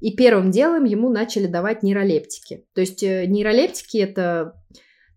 и 0.00 0.14
первым 0.14 0.50
делом 0.50 0.84
ему 0.84 1.08
начали 1.08 1.46
давать 1.46 1.82
нейролептики. 1.82 2.66
То 2.74 2.82
есть 2.82 3.02
э, 3.02 3.24
нейролептики 3.26 3.96
это 3.96 4.60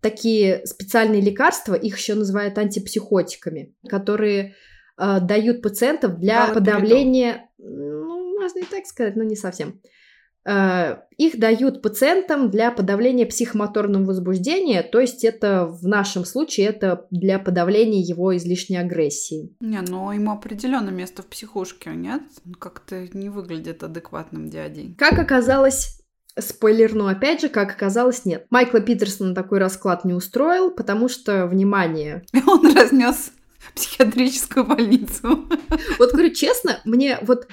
такие 0.00 0.64
специальные 0.64 1.20
лекарства, 1.20 1.74
их 1.74 1.98
еще 1.98 2.14
называют 2.14 2.56
антипсихотиками, 2.56 3.74
которые 3.88 4.54
э, 4.96 5.18
дают 5.20 5.60
пациентов 5.60 6.18
для 6.18 6.46
Галоперидол. 6.46 6.74
подавления, 6.74 7.50
ну, 7.58 8.40
можно 8.40 8.60
и 8.60 8.64
так 8.64 8.86
сказать, 8.86 9.16
но 9.16 9.24
не 9.24 9.36
совсем. 9.36 9.80
Э, 10.46 10.98
Их 11.18 11.38
дают 11.38 11.82
пациентам 11.82 12.50
для 12.50 12.70
подавления 12.70 13.26
психомоторного 13.26 14.04
возбуждения, 14.04 14.82
то 14.82 14.98
есть 15.00 15.24
это 15.24 15.66
в 15.66 15.86
нашем 15.86 16.24
случае 16.24 16.68
это 16.68 17.06
для 17.10 17.38
подавления 17.38 18.00
его 18.00 18.34
излишней 18.36 18.78
агрессии. 18.78 19.54
Не, 19.60 19.80
ну 19.82 20.10
ему 20.12 20.32
определенно 20.32 20.90
место 20.90 21.22
в 21.22 21.26
психушке, 21.26 21.90
нет? 21.90 22.22
Он 22.46 22.54
как-то 22.54 23.06
не 23.12 23.28
выглядит 23.28 23.82
адекватным 23.82 24.48
дядей. 24.48 24.94
Как 24.96 25.18
оказалось, 25.18 26.00
спойлерну 26.38 27.06
опять 27.06 27.42
же, 27.42 27.48
как 27.48 27.70
оказалось, 27.70 28.24
нет. 28.24 28.46
Майкла 28.50 28.80
Питерсона 28.80 29.34
такой 29.34 29.58
расклад 29.58 30.04
не 30.04 30.14
устроил, 30.14 30.70
потому 30.70 31.08
что, 31.08 31.46
внимание, 31.46 32.24
он 32.46 32.74
разнес 32.74 33.32
психиатрическую 33.74 34.64
больницу. 34.64 35.46
вот 35.98 36.12
говорю 36.12 36.32
честно, 36.32 36.80
мне 36.84 37.18
вот 37.22 37.46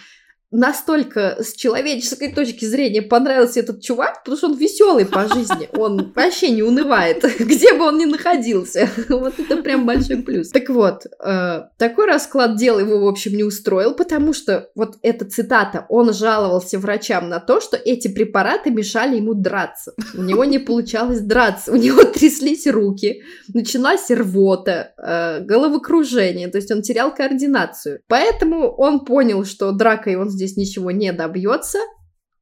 настолько 0.51 1.37
с 1.43 1.53
человеческой 1.53 2.31
точки 2.31 2.63
зрения 2.65 3.01
понравился 3.01 3.59
этот 3.59 3.81
чувак, 3.81 4.19
потому 4.23 4.37
что 4.37 4.47
он 4.47 4.57
веселый 4.57 5.05
по 5.05 5.27
жизни, 5.27 5.69
он 5.77 6.13
вообще 6.15 6.51
не 6.51 6.63
унывает, 6.63 7.23
где 7.39 7.73
бы 7.73 7.85
он 7.85 7.97
ни 7.97 8.05
находился. 8.05 8.89
Вот 9.09 9.39
это 9.39 9.57
прям 9.57 9.85
большой 9.85 10.17
плюс. 10.17 10.49
Так 10.49 10.69
вот, 10.69 11.05
э, 11.05 11.61
такой 11.77 12.05
расклад 12.05 12.55
дел 12.55 12.79
его, 12.79 12.99
в 12.99 13.07
общем, 13.07 13.35
не 13.35 13.43
устроил, 13.43 13.93
потому 13.93 14.31
что, 14.31 14.69
вот 14.75 14.95
эта 15.01 15.25
цитата, 15.25 15.85
он 15.89 16.13
жаловался 16.13 16.77
врачам 16.79 17.29
на 17.29 17.39
то, 17.39 17.59
что 17.59 17.77
эти 17.77 18.07
препараты 18.07 18.69
мешали 18.69 19.17
ему 19.17 19.33
драться. 19.33 19.93
У 20.13 20.21
него 20.21 20.45
не 20.45 20.59
получалось 20.59 21.21
драться, 21.21 21.71
у 21.71 21.75
него 21.75 22.03
тряслись 22.13 22.67
руки, 22.67 23.23
началась 23.53 24.09
рвота, 24.09 24.93
э, 24.97 25.41
головокружение, 25.41 26.47
то 26.47 26.57
есть 26.57 26.71
он 26.71 26.81
терял 26.81 27.13
координацию. 27.13 27.99
Поэтому 28.07 28.69
он 28.69 29.03
понял, 29.03 29.43
что 29.43 29.71
дракой 29.71 30.15
он 30.15 30.29
здесь 30.37 30.55
ничего 30.57 30.91
не 30.91 31.11
добьется. 31.11 31.79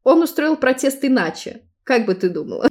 Он 0.04 0.22
устроил 0.22 0.56
протест 0.56 1.04
иначе. 1.04 1.64
Как 1.84 2.06
бы 2.06 2.14
ты 2.14 2.30
думала? 2.30 2.68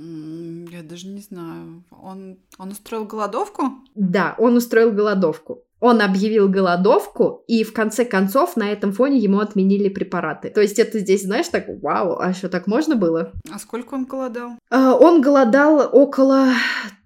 Я 0.70 0.82
даже 0.82 1.08
не 1.08 1.20
знаю. 1.20 1.84
Он, 1.90 2.38
он 2.58 2.70
устроил 2.70 3.04
голодовку? 3.04 3.72
Да, 3.94 4.34
он 4.38 4.56
устроил 4.56 4.92
голодовку. 4.92 5.64
Он 5.80 6.00
объявил 6.00 6.48
голодовку, 6.48 7.44
и 7.46 7.62
в 7.62 7.74
конце 7.74 8.06
концов 8.06 8.56
на 8.56 8.72
этом 8.72 8.92
фоне 8.92 9.18
ему 9.18 9.40
отменили 9.40 9.90
препараты. 9.90 10.48
То 10.48 10.62
есть 10.62 10.78
это 10.78 10.98
здесь, 10.98 11.24
знаешь, 11.24 11.48
так, 11.48 11.66
вау, 11.82 12.16
а 12.18 12.32
что, 12.32 12.48
так 12.48 12.66
можно 12.66 12.96
было? 12.96 13.32
А 13.52 13.58
сколько 13.58 13.94
он 13.94 14.06
голодал? 14.06 14.52
А, 14.70 14.94
Он 14.94 15.20
голодал 15.20 15.90
около, 15.92 16.48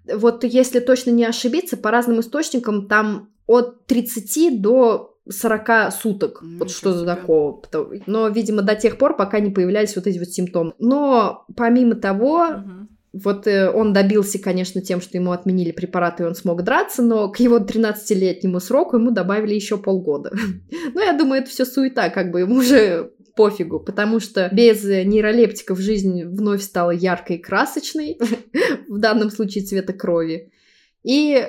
вот 0.05 0.45
если 0.45 0.79
точно 0.79 1.11
не 1.11 1.25
ошибиться, 1.25 1.75
по 1.75 1.91
разным 1.91 2.21
источникам, 2.21 2.87
там 2.87 3.29
от 3.47 3.85
30 3.87 4.61
до 4.61 5.08
40 5.31 5.91
суток. 5.91 6.41
Ничего 6.41 6.59
Вот 6.59 6.71
что-то 6.71 6.97
себе. 6.99 7.05
такого. 7.15 7.61
Но, 8.07 8.27
видимо, 8.29 8.61
до 8.61 8.75
тех 8.75 8.97
пор, 8.97 9.15
пока 9.15 9.39
не 9.39 9.51
появлялись 9.51 9.95
вот 9.95 10.07
эти 10.07 10.19
вот 10.19 10.29
симптомы. 10.29 10.73
Но 10.79 11.45
помимо 11.55 11.95
того, 11.95 12.45
Мгм. 12.47 12.89
вот 13.13 13.47
э, 13.47 13.69
он 13.71 13.93
добился, 13.93 14.39
конечно, 14.39 14.81
тем, 14.81 15.01
что 15.01 15.17
ему 15.17 15.31
отменили 15.31 15.71
препараты, 15.71 16.23
и 16.23 16.25
он 16.25 16.35
смог 16.35 16.63
драться, 16.63 17.01
но 17.01 17.29
к 17.31 17.39
его 17.39 17.59
13-летнему 17.59 18.59
сроку 18.59 18.97
ему 18.97 19.11
добавили 19.11 19.53
еще 19.53 19.77
полгода. 19.77 20.31
Ну, 20.93 21.01
я 21.01 21.13
думаю, 21.13 21.41
это 21.41 21.49
все 21.51 21.65
суета, 21.65 22.09
как 22.09 22.31
бы 22.31 22.39
ему 22.41 22.55
уже 22.55 23.11
пофигу, 23.35 23.79
потому 23.79 24.19
что 24.19 24.49
без 24.51 24.83
нейролептиков 24.83 25.79
жизнь 25.79 26.25
вновь 26.25 26.61
стала 26.61 26.91
яркой 26.91 27.37
и 27.37 27.41
красочной, 27.41 28.19
в 28.89 28.97
данном 28.97 29.29
случае 29.31 29.63
цвета 29.63 29.93
крови. 29.93 30.51
И 31.03 31.47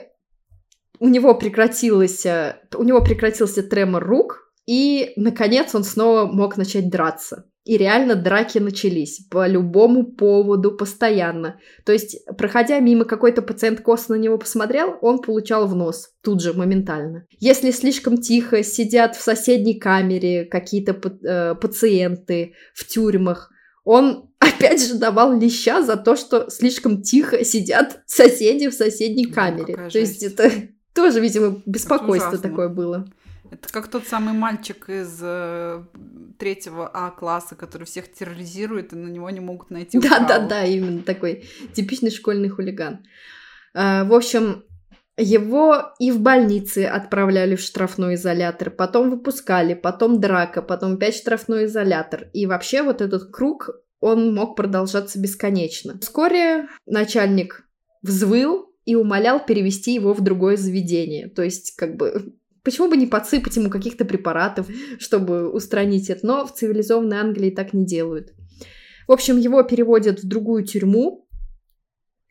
у 1.01 1.09
него 1.09 1.35
прекратилось, 1.35 2.25
э, 2.27 2.57
у 2.77 2.85
него 2.85 3.03
прекратился 3.03 3.63
тремор 3.63 4.05
рук, 4.05 4.53
и, 4.67 5.13
наконец, 5.17 5.75
он 5.75 5.83
снова 5.83 6.27
мог 6.27 6.57
начать 6.57 6.91
драться. 6.91 7.47
И 7.65 7.77
реально 7.77 8.15
драки 8.15 8.59
начались 8.59 9.27
по 9.31 9.47
любому 9.47 10.05
поводу, 10.05 10.73
постоянно. 10.77 11.59
То 11.85 11.93
есть, 11.93 12.19
проходя 12.39 12.79
мимо, 12.79 13.05
какой-то 13.05 13.43
пациент 13.43 13.81
косо 13.81 14.13
на 14.13 14.17
него 14.17 14.39
посмотрел, 14.39 14.97
он 15.03 15.21
получал 15.21 15.67
в 15.67 15.75
нос 15.75 16.11
тут 16.23 16.41
же, 16.43 16.53
моментально. 16.53 17.27
Если 17.39 17.71
слишком 17.71 18.19
тихо 18.19 18.63
сидят 18.63 19.17
в 19.17 19.21
соседней 19.23 19.79
камере 19.79 20.45
какие-то 20.45 20.93
э, 20.93 21.55
пациенты 21.55 22.55
в 22.75 22.87
тюрьмах, 22.87 23.51
он 23.85 24.31
опять 24.39 24.87
же 24.87 24.95
давал 24.95 25.39
леща 25.39 25.83
за 25.83 25.97
то, 25.97 26.17
что 26.17 26.49
слишком 26.51 27.03
тихо 27.03 27.45
сидят 27.45 28.01
соседи 28.07 28.69
в 28.69 28.75
соседней 28.75 29.27
Ну, 29.27 29.35
камере. 29.35 29.75
какая 29.75 29.91
То 29.91 29.99
есть 29.99 30.23
это 30.23 30.51
тоже, 31.01 31.21
видимо, 31.21 31.63
беспокойство 31.67 32.39
такое 32.39 32.69
было. 32.69 33.07
Это 33.51 33.73
как 33.73 33.89
тот 33.89 34.07
самый 34.07 34.33
мальчик 34.33 34.89
из 34.89 35.19
э, 35.21 35.83
третьего 36.39 36.89
А 36.93 37.11
класса, 37.11 37.57
который 37.57 37.85
всех 37.85 38.13
терроризирует, 38.13 38.93
и 38.93 38.97
на 38.97 39.09
него 39.09 39.29
не 39.31 39.41
могут 39.41 39.71
найти 39.71 39.99
Да, 39.99 40.19
да, 40.21 40.25
управу. 40.25 40.49
да, 40.49 40.65
именно 40.65 41.03
такой 41.03 41.49
типичный 41.73 42.11
школьный 42.11 42.49
хулиган. 42.49 43.05
А, 43.75 44.05
В 44.05 44.15
общем, 44.15 44.63
его 45.17 45.93
и 45.99 46.13
в 46.13 46.21
больнице 46.21 46.85
отправляли 46.85 47.57
в 47.57 47.61
штрафной 47.61 48.15
изолятор, 48.15 48.71
потом 48.71 49.11
выпускали, 49.11 49.75
потом 49.75 50.21
драка, 50.21 50.63
потом 50.63 50.95
опять 50.95 51.17
штрафной 51.17 51.65
изолятор. 51.65 52.29
И 52.33 52.47
вообще 52.47 52.83
вот 52.83 53.01
этот 53.01 53.33
круг, 53.33 53.71
он 53.99 54.33
мог 54.33 54.55
продолжаться 54.55 55.19
бесконечно. 55.19 55.99
Вскоре 56.01 56.69
начальник 56.87 57.65
взвыл 58.03 58.70
и 58.91 58.97
умолял 58.97 59.39
перевести 59.45 59.95
его 59.95 60.13
в 60.15 60.21
другое 60.21 60.57
заведение. 60.57 61.29
То 61.29 61.43
есть, 61.43 61.77
как 61.77 61.97
бы, 61.97 62.35
почему 62.65 62.91
бы 62.91 62.97
не 62.97 63.07
подсыпать 63.07 63.55
ему 63.55 63.71
каких-то 63.71 64.05
препаратов, 64.05 64.67
чтобы 64.99 65.49
устранить 65.49 66.11
это? 66.11 66.27
Но 66.27 66.45
в 66.45 66.53
цивилизованной 66.53 67.19
Англии 67.19 67.51
так 67.51 67.73
не 67.73 67.87
делают. 67.87 68.35
В 69.07 69.13
общем, 69.13 69.39
его 69.39 69.63
переводят 69.63 70.25
в 70.25 70.27
другую 70.27 70.65
тюрьму. 70.65 71.29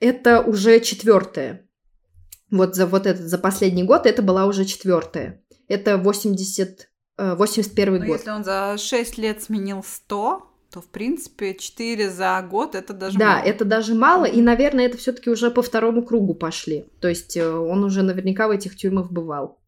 Это 0.01 0.41
уже 0.41 0.81
четвертая. 0.81 1.65
Вот 2.51 2.75
за 2.75 2.85
вот 2.85 3.05
этот, 3.05 3.21
за 3.25 3.37
последний 3.37 3.83
год 3.83 4.05
это 4.05 4.21
была 4.21 4.45
уже 4.45 4.65
четвертая. 4.65 5.41
Это 5.69 5.97
80, 5.97 6.89
э, 7.19 7.35
81 7.35 7.93
Но 7.93 8.05
год. 8.05 8.17
если 8.17 8.31
он 8.31 8.43
за 8.43 8.75
6 8.77 9.17
лет 9.17 9.41
сменил 9.41 9.81
100, 9.81 10.43
то, 10.71 10.81
в 10.81 10.87
принципе, 10.87 11.55
4 11.55 12.09
за 12.09 12.47
год 12.49 12.75
это 12.75 12.93
даже 12.93 13.17
Да, 13.17 13.37
мало. 13.37 13.43
это 13.45 13.65
даже 13.65 13.95
мало, 13.95 14.25
и, 14.25 14.41
наверное, 14.41 14.85
это 14.85 14.97
все-таки 14.97 15.29
уже 15.29 15.49
по 15.49 15.61
второму 15.61 16.03
кругу 16.03 16.35
пошли. 16.35 16.85
То 17.01 17.07
есть 17.07 17.35
э, 17.37 17.47
он 17.49 17.83
уже 17.83 18.03
наверняка 18.03 18.47
в 18.47 18.51
этих 18.51 18.75
тюрьмах 18.75 19.11
бывал. 19.11 19.59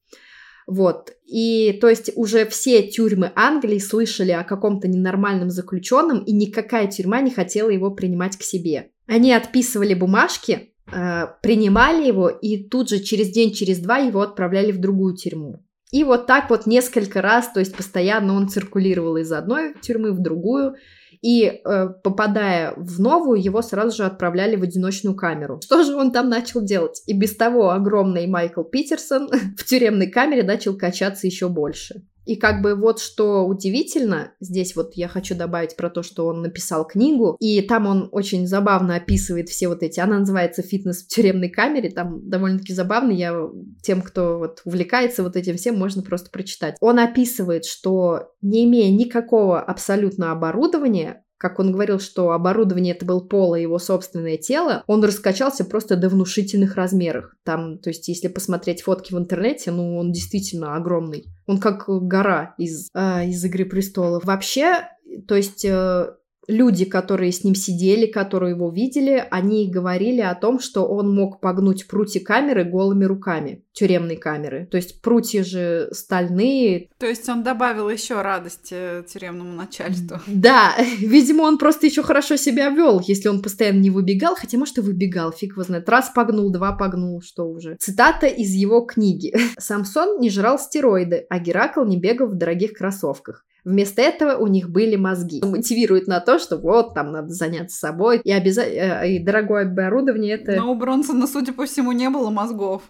Вот. 0.68 1.12
И 1.26 1.78
то 1.82 1.90
есть 1.90 2.12
уже 2.16 2.46
все 2.46 2.84
тюрьмы 2.84 3.32
Англии 3.36 3.80
слышали 3.80 4.32
о 4.32 4.44
каком-то 4.44 4.88
ненормальном 4.88 5.50
заключенном, 5.50 6.24
и 6.24 6.32
никакая 6.32 6.88
тюрьма 6.88 7.22
не 7.22 7.32
хотела 7.32 7.70
его 7.70 7.92
принимать 7.92 8.38
к 8.38 8.44
себе. 8.44 8.92
Они 9.08 9.34
отписывали 9.34 9.94
бумажки, 9.96 10.74
э, 10.94 11.28
принимали 11.42 12.06
его, 12.08 12.30
и 12.30 12.64
тут 12.64 12.90
же 12.90 13.00
через 13.00 13.30
день, 13.32 13.54
через 13.54 13.80
два 13.80 13.98
его 13.98 14.22
отправляли 14.22 14.72
в 14.72 14.80
другую 14.80 15.16
тюрьму. 15.16 15.66
И 15.92 16.04
вот 16.06 16.26
так 16.26 16.50
вот 16.50 16.66
несколько 16.66 17.22
раз, 17.22 17.52
то 17.52 17.60
есть 17.60 17.76
постоянно 17.76 18.34
он 18.34 18.48
циркулировал 18.48 19.18
из 19.18 19.32
одной 19.32 19.74
тюрьмы 19.82 20.14
в 20.14 20.20
другую, 20.20 20.76
и 21.22 21.44
э, 21.44 21.90
попадая 22.04 22.74
в 22.78 23.00
новую, 23.00 23.42
его 23.42 23.62
сразу 23.62 23.96
же 23.96 24.06
отправляли 24.06 24.56
в 24.56 24.64
одиночную 24.64 25.16
камеру. 25.16 25.60
Что 25.64 25.84
же 25.84 25.96
он 25.96 26.12
там 26.12 26.30
начал 26.30 26.64
делать? 26.64 27.04
И 27.06 27.14
без 27.14 27.36
того 27.36 27.72
огромный 27.72 28.26
Майкл 28.26 28.64
Питерсон 28.64 29.30
в 29.58 29.66
тюремной 29.66 30.08
камере 30.08 30.44
начал 30.44 30.76
качаться 30.76 31.28
еще 31.28 31.50
больше. 31.50 32.04
И 32.26 32.36
как 32.36 32.62
бы 32.62 32.76
вот 32.76 33.00
что 33.00 33.46
удивительно, 33.46 34.34
здесь 34.40 34.76
вот 34.76 34.94
я 34.96 35.08
хочу 35.08 35.36
добавить 35.36 35.76
про 35.76 35.90
то, 35.90 36.04
что 36.04 36.28
он 36.28 36.42
написал 36.42 36.86
книгу, 36.86 37.36
и 37.40 37.62
там 37.62 37.88
он 37.88 38.10
очень 38.12 38.48
забавно 38.48 38.96
описывает 38.96 39.50
все 39.50 39.68
вот 39.68 39.84
эти, 39.84 40.00
она 40.00 40.20
называется 40.20 40.62
«Фитнес 40.62 41.04
в 41.04 41.08
тюремной 41.08 41.50
камере», 41.50 41.90
там 41.90 42.30
довольно-таки 42.30 42.74
забавно, 42.74 43.12
я 43.12 43.34
тем, 43.82 44.02
кто 44.02 44.38
вот 44.38 44.62
увлекается 44.66 45.24
вот 45.24 45.36
этим 45.36 45.58
всем, 45.58 45.78
можно 45.78 46.04
просто 46.04 46.30
прочитать. 46.30 46.76
Он 46.80 47.00
описывает, 47.00 47.66
что 47.66 48.32
не 48.42 48.66
имея 48.66 48.92
никакого 48.92 49.60
абсолютно 49.60 50.32
оборудования, 50.32 51.24
как 51.42 51.58
он 51.58 51.72
говорил, 51.72 52.00
что 52.00 52.34
оборудование 52.34 52.94
это 52.94 53.04
был 53.04 53.28
пол 53.28 53.56
и 53.56 53.64
его 53.64 53.80
собственное 53.80 54.38
тело, 54.38 54.84
он 54.86 55.04
раскачался 55.04 55.66
просто 55.66 55.96
до 55.96 56.08
внушительных 56.08 56.76
размеров. 56.76 57.34
Там, 57.44 57.80
то 57.80 57.90
есть, 57.90 58.08
если 58.10 58.28
посмотреть 58.28 58.84
фотки 58.84 59.12
в 59.12 59.18
интернете, 59.18 59.72
ну, 59.72 59.98
он 59.98 60.12
действительно 60.12 60.76
огромный. 60.76 61.26
Он 61.48 61.58
как 61.58 61.86
гора 61.88 62.54
из, 62.60 62.92
э, 62.94 63.26
из 63.30 63.44
«Игры 63.44 63.66
престолов». 63.66 64.24
Вообще, 64.24 64.88
то 65.28 65.36
есть, 65.36 65.66
э, 65.66 66.12
люди, 66.48 66.86
которые 66.86 67.32
с 67.32 67.44
ним 67.44 67.56
сидели, 67.56 68.06
которые 68.06 68.56
его 68.56 68.70
видели, 68.70 69.26
они 69.30 69.70
говорили 69.70 70.22
о 70.22 70.36
том, 70.36 70.60
что 70.60 70.86
он 70.86 71.14
мог 71.14 71.40
погнуть 71.40 71.88
прутья 71.88 72.20
камеры 72.20 72.64
голыми 72.64 73.06
руками, 73.06 73.64
тюремной 73.74 74.18
камеры. 74.18 74.68
То 74.70 74.78
есть 74.78 75.02
прутья 75.02 75.44
же 75.44 75.90
стальные. 75.92 76.90
То 76.98 77.06
есть 77.06 77.28
он 77.30 77.44
добавил 77.44 77.90
еще 77.90 78.22
радости 78.22 79.04
тюремному 79.08 79.54
начальству. 79.54 80.20
Да, 80.28 80.76
видимо, 81.00 81.44
он 81.44 81.58
просто 81.58 81.86
еще 81.86 82.04
хорошо 82.04 82.36
себя 82.36 82.70
вел, 82.70 83.02
если 83.06 83.30
он 83.30 83.42
постоянно 83.42 83.80
не 83.80 83.90
выбегал, 83.90 84.36
хотя, 84.36 84.58
может, 84.58 84.78
и 84.78 84.82
выбегал, 84.82 85.32
фиг 85.32 85.52
его 85.52 85.64
знает. 85.64 85.88
Раз 85.90 86.12
погнул, 86.14 86.52
два 86.52 86.74
погнул, 86.74 87.22
что 87.22 87.46
уже. 87.48 87.78
Цитата 87.80 88.28
из 88.28 88.52
его 88.52 88.82
книги. 88.82 89.34
«Самсон 89.58 90.20
не 90.20 90.30
жрал 90.30 90.60
стероиды, 90.60 91.26
а 91.30 91.40
Геракл 91.40 91.84
не 91.84 91.98
бегал 91.98 92.28
в 92.28 92.36
дорогих 92.36 92.74
кроссовках. 92.74 93.46
Вместо 93.64 94.02
этого 94.02 94.38
у 94.38 94.48
них 94.48 94.70
были 94.70 94.96
мозги. 94.96 95.42
Мотивирует 95.44 96.08
на 96.08 96.20
то, 96.20 96.40
что 96.40 96.58
вот, 96.58 96.94
там 96.94 97.12
надо 97.12 97.30
заняться 97.30 97.78
собой. 97.78 98.22
И, 98.24 98.32
обязательно, 98.32 99.04
э, 99.04 99.12
и 99.12 99.20
дорогое 99.20 99.66
оборудование 99.66 100.36
это... 100.36 100.54
Но 100.54 100.72
у 100.72 100.76
Бронсона, 100.76 101.28
судя 101.28 101.54
по 101.54 101.66
всему, 101.66 101.92
не 101.92 102.10
было 102.10 102.30
мозгов. 102.32 102.84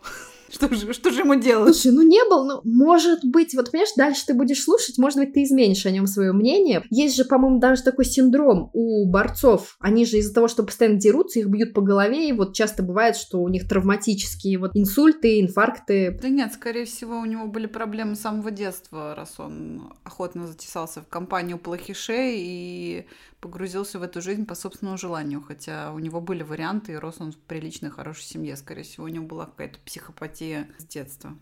Что 0.52 0.74
же, 0.74 0.94
что 0.94 1.12
же 1.12 1.22
ему 1.22 1.36
делать? 1.36 1.76
Слушай, 1.76 1.96
ну 1.96 2.02
не 2.02 2.24
был, 2.30 2.46
ну, 2.46 2.62
может 2.64 3.24
быть, 3.24 3.54
вот 3.56 3.72
понимаешь, 3.72 3.94
дальше 3.96 4.26
ты 4.28 4.34
будешь 4.34 4.64
слушать, 4.64 4.98
может 4.98 5.18
быть, 5.18 5.34
ты 5.34 5.44
изменишь 5.44 5.86
о 5.86 5.92
нем 5.92 6.08
свое 6.08 6.34
мнение. 6.34 6.84
Есть 6.90 7.16
же, 7.16 7.26
по-моему, 7.26 7.60
даже 7.60 7.84
такой 7.84 8.06
синдром 8.06 8.70
у 8.74 9.10
борцов. 9.10 9.78
Они 9.80 10.06
же 10.06 10.18
из-за 10.18 10.34
того, 10.34 10.48
что 10.48 10.64
постоянно 10.64 11.00
дерутся, 11.00 11.40
их 11.40 11.48
бьют 11.48 11.74
по 11.74 11.82
голове, 11.82 12.28
и 12.28 12.34
вот 12.34 12.54
часто 12.54 12.84
бывает, 12.84 13.16
что 13.16 13.42
у 13.42 13.48
них 13.48 13.68
травматические 13.68 14.58
вот 14.58 14.72
инсульты, 14.74 15.40
инфаркты. 15.40 16.20
Да 16.22 16.30
нет, 16.30 16.54
скорее 16.54 16.86
всего, 16.86 17.20
у 17.20 17.26
него 17.26 17.48
были 17.48 17.68
проблемы 17.68 18.16
с 18.16 18.22
самого 18.22 18.52
детства, 18.52 19.16
раз 19.16 19.36
он 19.40 19.94
охотно 20.04 20.48
затесался 20.48 21.02
в 21.02 21.08
компанию 21.08 21.58
плохишей 21.58 22.36
и 22.38 23.06
погрузился 23.42 24.00
в 24.00 24.04
эту 24.04 24.22
жизнь 24.22 24.46
по 24.46 24.56
собственному 24.56 24.98
желанию, 24.98 25.42
хотя 25.42 25.92
у 25.92 26.00
него 26.00 26.22
были 26.22 26.44
варианты, 26.44 26.94
и 26.94 26.96
рос 26.96 27.16
он 27.20 27.32
в 27.32 27.38
приличной, 27.38 27.90
хорошей 27.90 28.24
семье. 28.24 28.56
Скорее 28.56 28.84
всего, 28.84 29.06
у 29.06 29.10
него 29.10 29.26
была 29.26 29.46
какая-то 29.46 29.80
психопатия 29.84 30.68
с 30.78 30.86
детства. 30.86 31.36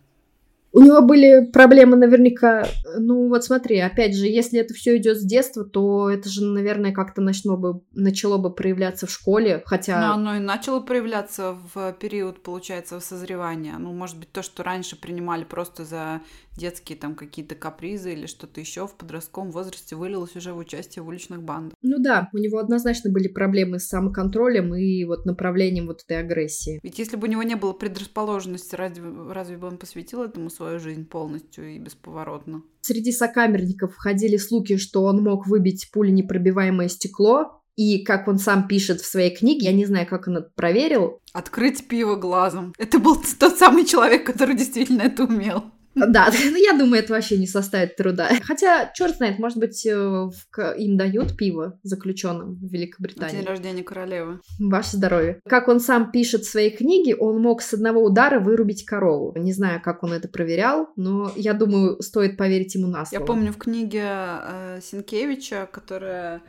У 0.71 0.81
него 0.81 1.01
были 1.01 1.45
проблемы 1.51 1.97
наверняка. 1.97 2.67
Ну 2.97 3.27
вот 3.27 3.43
смотри, 3.43 3.79
опять 3.79 4.15
же, 4.15 4.27
если 4.27 4.59
это 4.59 4.73
все 4.75 4.97
идет 4.97 5.17
с 5.17 5.23
детства, 5.23 5.65
то 5.65 6.09
это 6.09 6.29
же, 6.29 6.45
наверное, 6.45 6.91
как-то 6.91 7.21
начало 7.21 7.57
бы, 7.57 7.81
начало 7.93 8.37
бы 8.37 8.53
проявляться 8.53 9.07
в 9.07 9.11
школе, 9.11 9.63
хотя... 9.65 9.99
Но 9.99 10.13
оно 10.13 10.35
и 10.35 10.39
начало 10.39 10.79
проявляться 10.79 11.57
в 11.73 11.93
период, 11.93 12.43
получается, 12.43 12.99
созревания. 12.99 13.77
Ну, 13.79 13.93
может 13.93 14.19
быть, 14.19 14.31
то, 14.31 14.43
что 14.43 14.61
раньше 14.61 14.95
принимали 14.95 15.43
просто 15.43 15.85
за 15.85 16.21
детские 16.59 16.97
там 16.97 17.15
какие-то 17.15 17.55
капризы 17.55 18.13
или 18.13 18.27
что-то 18.27 18.59
еще 18.59 18.85
в 18.85 18.95
подростковом 18.95 19.51
возрасте 19.51 19.95
вылилось 19.95 20.35
уже 20.35 20.53
в 20.53 20.57
участие 20.57 21.01
в 21.01 21.07
уличных 21.07 21.41
бандах. 21.41 21.73
Ну 21.81 21.97
да, 21.99 22.29
у 22.33 22.37
него 22.37 22.59
однозначно 22.59 23.09
были 23.11 23.27
проблемы 23.27 23.79
с 23.79 23.87
самоконтролем 23.87 24.75
и 24.75 25.03
вот 25.05 25.25
направлением 25.25 25.87
вот 25.87 26.03
этой 26.03 26.19
агрессии. 26.19 26.79
Ведь 26.83 26.99
если 26.99 27.15
бы 27.15 27.27
у 27.27 27.31
него 27.31 27.43
не 27.43 27.55
было 27.55 27.73
предрасположенности, 27.73 28.75
разве, 28.75 29.09
разве 29.31 29.57
бы 29.57 29.67
он 29.67 29.77
посвятил 29.77 30.21
этому 30.21 30.49
свою 30.49 30.79
жизнь 30.79 31.05
полностью 31.05 31.73
и 31.73 31.79
бесповоротно? 31.79 32.63
Среди 32.81 33.11
сокамерников 33.11 33.95
ходили 33.95 34.37
слухи, 34.37 34.77
что 34.77 35.03
он 35.03 35.23
мог 35.23 35.47
выбить 35.47 35.89
пуленепробиваемое 35.93 36.89
стекло, 36.89 37.61
и 37.79 38.03
как 38.03 38.27
он 38.27 38.39
сам 38.39 38.67
пишет 38.67 38.99
в 38.99 39.09
своей 39.09 39.33
книге, 39.33 39.67
я 39.67 39.71
не 39.71 39.85
знаю, 39.85 40.05
как 40.05 40.27
он 40.27 40.35
это 40.35 40.51
проверил. 40.53 41.21
Открыть 41.31 41.87
пиво 41.87 42.17
глазом. 42.17 42.73
Это 42.77 42.99
был 42.99 43.15
тот 43.39 43.57
самый 43.57 43.85
человек, 43.85 44.25
который 44.25 44.57
действительно 44.57 45.03
это 45.03 45.23
умел. 45.23 45.63
Да, 45.95 46.29
ну 46.51 46.57
я 46.57 46.77
думаю, 46.77 47.03
это 47.03 47.13
вообще 47.13 47.37
не 47.37 47.47
составит 47.47 47.95
труда. 47.95 48.29
Хотя, 48.43 48.91
черт 48.93 49.17
знает, 49.17 49.39
может 49.39 49.57
быть, 49.57 49.85
э, 49.85 50.29
им 50.77 50.97
дают 50.97 51.35
пиво 51.35 51.79
заключенным 51.83 52.55
в 52.55 52.71
Великобритании. 52.71 53.37
День 53.37 53.45
рождения 53.45 53.83
королевы. 53.83 54.39
Ваше 54.59 54.97
здоровье. 54.97 55.39
Как 55.47 55.67
он 55.67 55.79
сам 55.79 56.11
пишет 56.11 56.43
в 56.43 56.49
своей 56.49 56.69
книге, 56.69 57.15
он 57.15 57.41
мог 57.41 57.61
с 57.61 57.73
одного 57.73 58.03
удара 58.03 58.39
вырубить 58.39 58.85
корову. 58.85 59.33
Не 59.37 59.53
знаю, 59.53 59.81
как 59.81 60.03
он 60.03 60.13
это 60.13 60.27
проверял, 60.27 60.89
но 60.95 61.31
я 61.35 61.53
думаю, 61.53 62.01
стоит 62.01 62.37
поверить 62.37 62.75
ему 62.75 62.87
на 62.87 63.05
слово. 63.05 63.21
Я 63.21 63.25
помню 63.25 63.51
в 63.51 63.57
книге 63.57 64.03
э, 64.03 64.79
Синкевича, 64.81 65.67
которая 65.71 66.41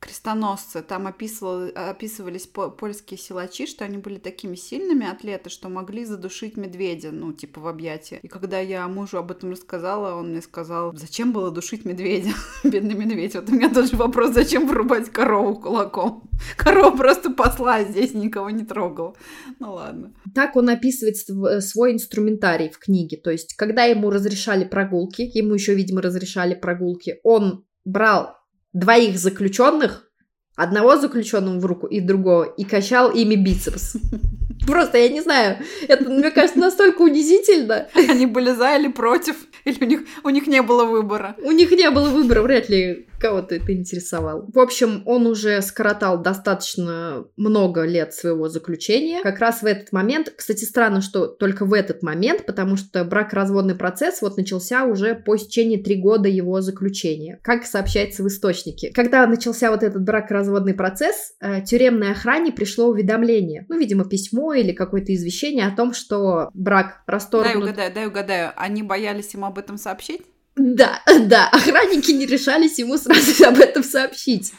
крестоносцы. 0.00 0.82
Там 0.82 1.06
описывал, 1.06 1.70
описывались 1.74 2.46
польские 2.46 3.18
силачи, 3.18 3.66
что 3.66 3.84
они 3.84 3.98
были 3.98 4.18
такими 4.18 4.54
сильными 4.54 5.06
атлеты, 5.06 5.50
что 5.50 5.68
могли 5.68 6.04
задушить 6.04 6.56
медведя, 6.56 7.10
ну, 7.10 7.32
типа 7.32 7.60
в 7.60 7.66
объятии. 7.66 8.20
И 8.22 8.28
когда 8.28 8.58
я 8.60 8.86
мужу 8.88 9.18
об 9.18 9.30
этом 9.30 9.50
рассказала, 9.50 10.18
он 10.18 10.30
мне 10.30 10.42
сказал, 10.42 10.94
зачем 10.96 11.32
было 11.32 11.50
душить 11.50 11.84
медведя? 11.84 12.30
Бедный 12.64 12.94
медведь. 12.94 13.34
Вот 13.34 13.48
у 13.50 13.52
меня 13.52 13.72
тот 13.72 13.90
же 13.90 13.96
вопрос, 13.96 14.34
зачем 14.34 14.66
вырубать 14.66 15.10
корову 15.10 15.56
кулаком? 15.60 16.28
Корова 16.56 16.96
просто 16.96 17.30
посла 17.30 17.82
здесь, 17.84 18.14
никого 18.14 18.50
не 18.50 18.64
трогала. 18.64 19.14
Ну 19.58 19.74
ладно. 19.74 20.14
Так 20.34 20.56
он 20.56 20.68
описывает 20.68 21.16
свой 21.64 21.92
инструментарий 21.92 22.70
в 22.70 22.78
книге. 22.78 23.16
То 23.16 23.30
есть, 23.30 23.54
когда 23.54 23.84
ему 23.84 24.10
разрешали 24.10 24.64
прогулки, 24.64 25.22
ему 25.22 25.54
еще, 25.54 25.74
видимо, 25.74 26.02
разрешали 26.02 26.54
прогулки, 26.54 27.18
он 27.24 27.64
брал 27.84 28.37
двоих 28.72 29.18
заключенных, 29.18 30.10
одного 30.56 30.96
заключенного 30.96 31.58
в 31.58 31.66
руку 31.66 31.86
и 31.86 32.00
другого, 32.00 32.44
и 32.44 32.64
качал 32.64 33.10
ими 33.10 33.34
бицепс. 33.34 33.96
Просто, 34.66 34.98
я 34.98 35.08
не 35.08 35.20
знаю, 35.20 35.58
это, 35.86 36.08
мне 36.10 36.30
кажется, 36.30 36.58
настолько 36.58 37.02
унизительно. 37.02 37.88
Они 37.94 38.26
были 38.26 38.50
за 38.50 38.76
или 38.76 38.88
против? 38.88 39.36
Или 39.64 39.84
у 39.84 39.86
них, 39.86 40.00
у 40.24 40.28
них 40.30 40.46
не 40.46 40.62
было 40.62 40.84
выбора? 40.84 41.36
У 41.42 41.52
них 41.52 41.70
не 41.70 41.90
было 41.90 42.08
выбора, 42.08 42.42
вряд 42.42 42.68
ли 42.68 43.07
кого-то 43.18 43.54
это 43.54 43.72
интересовал. 43.72 44.46
В 44.52 44.58
общем, 44.58 45.02
он 45.06 45.26
уже 45.26 45.60
скоротал 45.62 46.22
достаточно 46.22 47.24
много 47.36 47.82
лет 47.82 48.14
своего 48.14 48.48
заключения. 48.48 49.20
Как 49.22 49.38
раз 49.38 49.62
в 49.62 49.66
этот 49.66 49.92
момент, 49.92 50.32
кстати, 50.34 50.64
странно, 50.64 51.00
что 51.00 51.26
только 51.26 51.64
в 51.64 51.72
этот 51.72 52.02
момент, 52.02 52.46
потому 52.46 52.76
что 52.76 53.04
брак-разводный 53.04 53.74
процесс 53.74 54.22
вот 54.22 54.36
начался 54.36 54.84
уже 54.84 55.14
по 55.14 55.36
истечении 55.36 55.76
три 55.76 55.96
года 55.96 56.28
его 56.28 56.60
заключения, 56.60 57.38
как 57.42 57.64
сообщается 57.64 58.22
в 58.22 58.28
источнике. 58.28 58.90
Когда 58.94 59.26
начался 59.26 59.70
вот 59.70 59.82
этот 59.82 60.02
брак-разводный 60.02 60.74
процесс, 60.74 61.34
э, 61.40 61.62
тюремной 61.62 62.12
охране 62.12 62.52
пришло 62.52 62.88
уведомление, 62.88 63.66
ну, 63.68 63.78
видимо, 63.78 64.08
письмо 64.08 64.54
или 64.54 64.72
какое-то 64.72 65.14
извещение 65.14 65.66
о 65.66 65.74
том, 65.74 65.92
что 65.92 66.50
брак 66.54 67.02
расторгнут. 67.06 67.54
Дай 67.54 67.62
угадаю, 67.62 67.94
дай 67.94 68.06
угадаю. 68.06 68.52
Они 68.56 68.82
боялись 68.82 69.34
ему 69.34 69.46
об 69.46 69.58
этом 69.58 69.76
сообщить? 69.78 70.22
Да, 70.58 71.00
да, 71.26 71.48
охранники 71.48 72.10
не 72.10 72.26
решались 72.26 72.78
ему 72.78 72.98
сразу 72.98 73.44
об 73.46 73.58
этом 73.58 73.82
сообщить. 73.82 74.52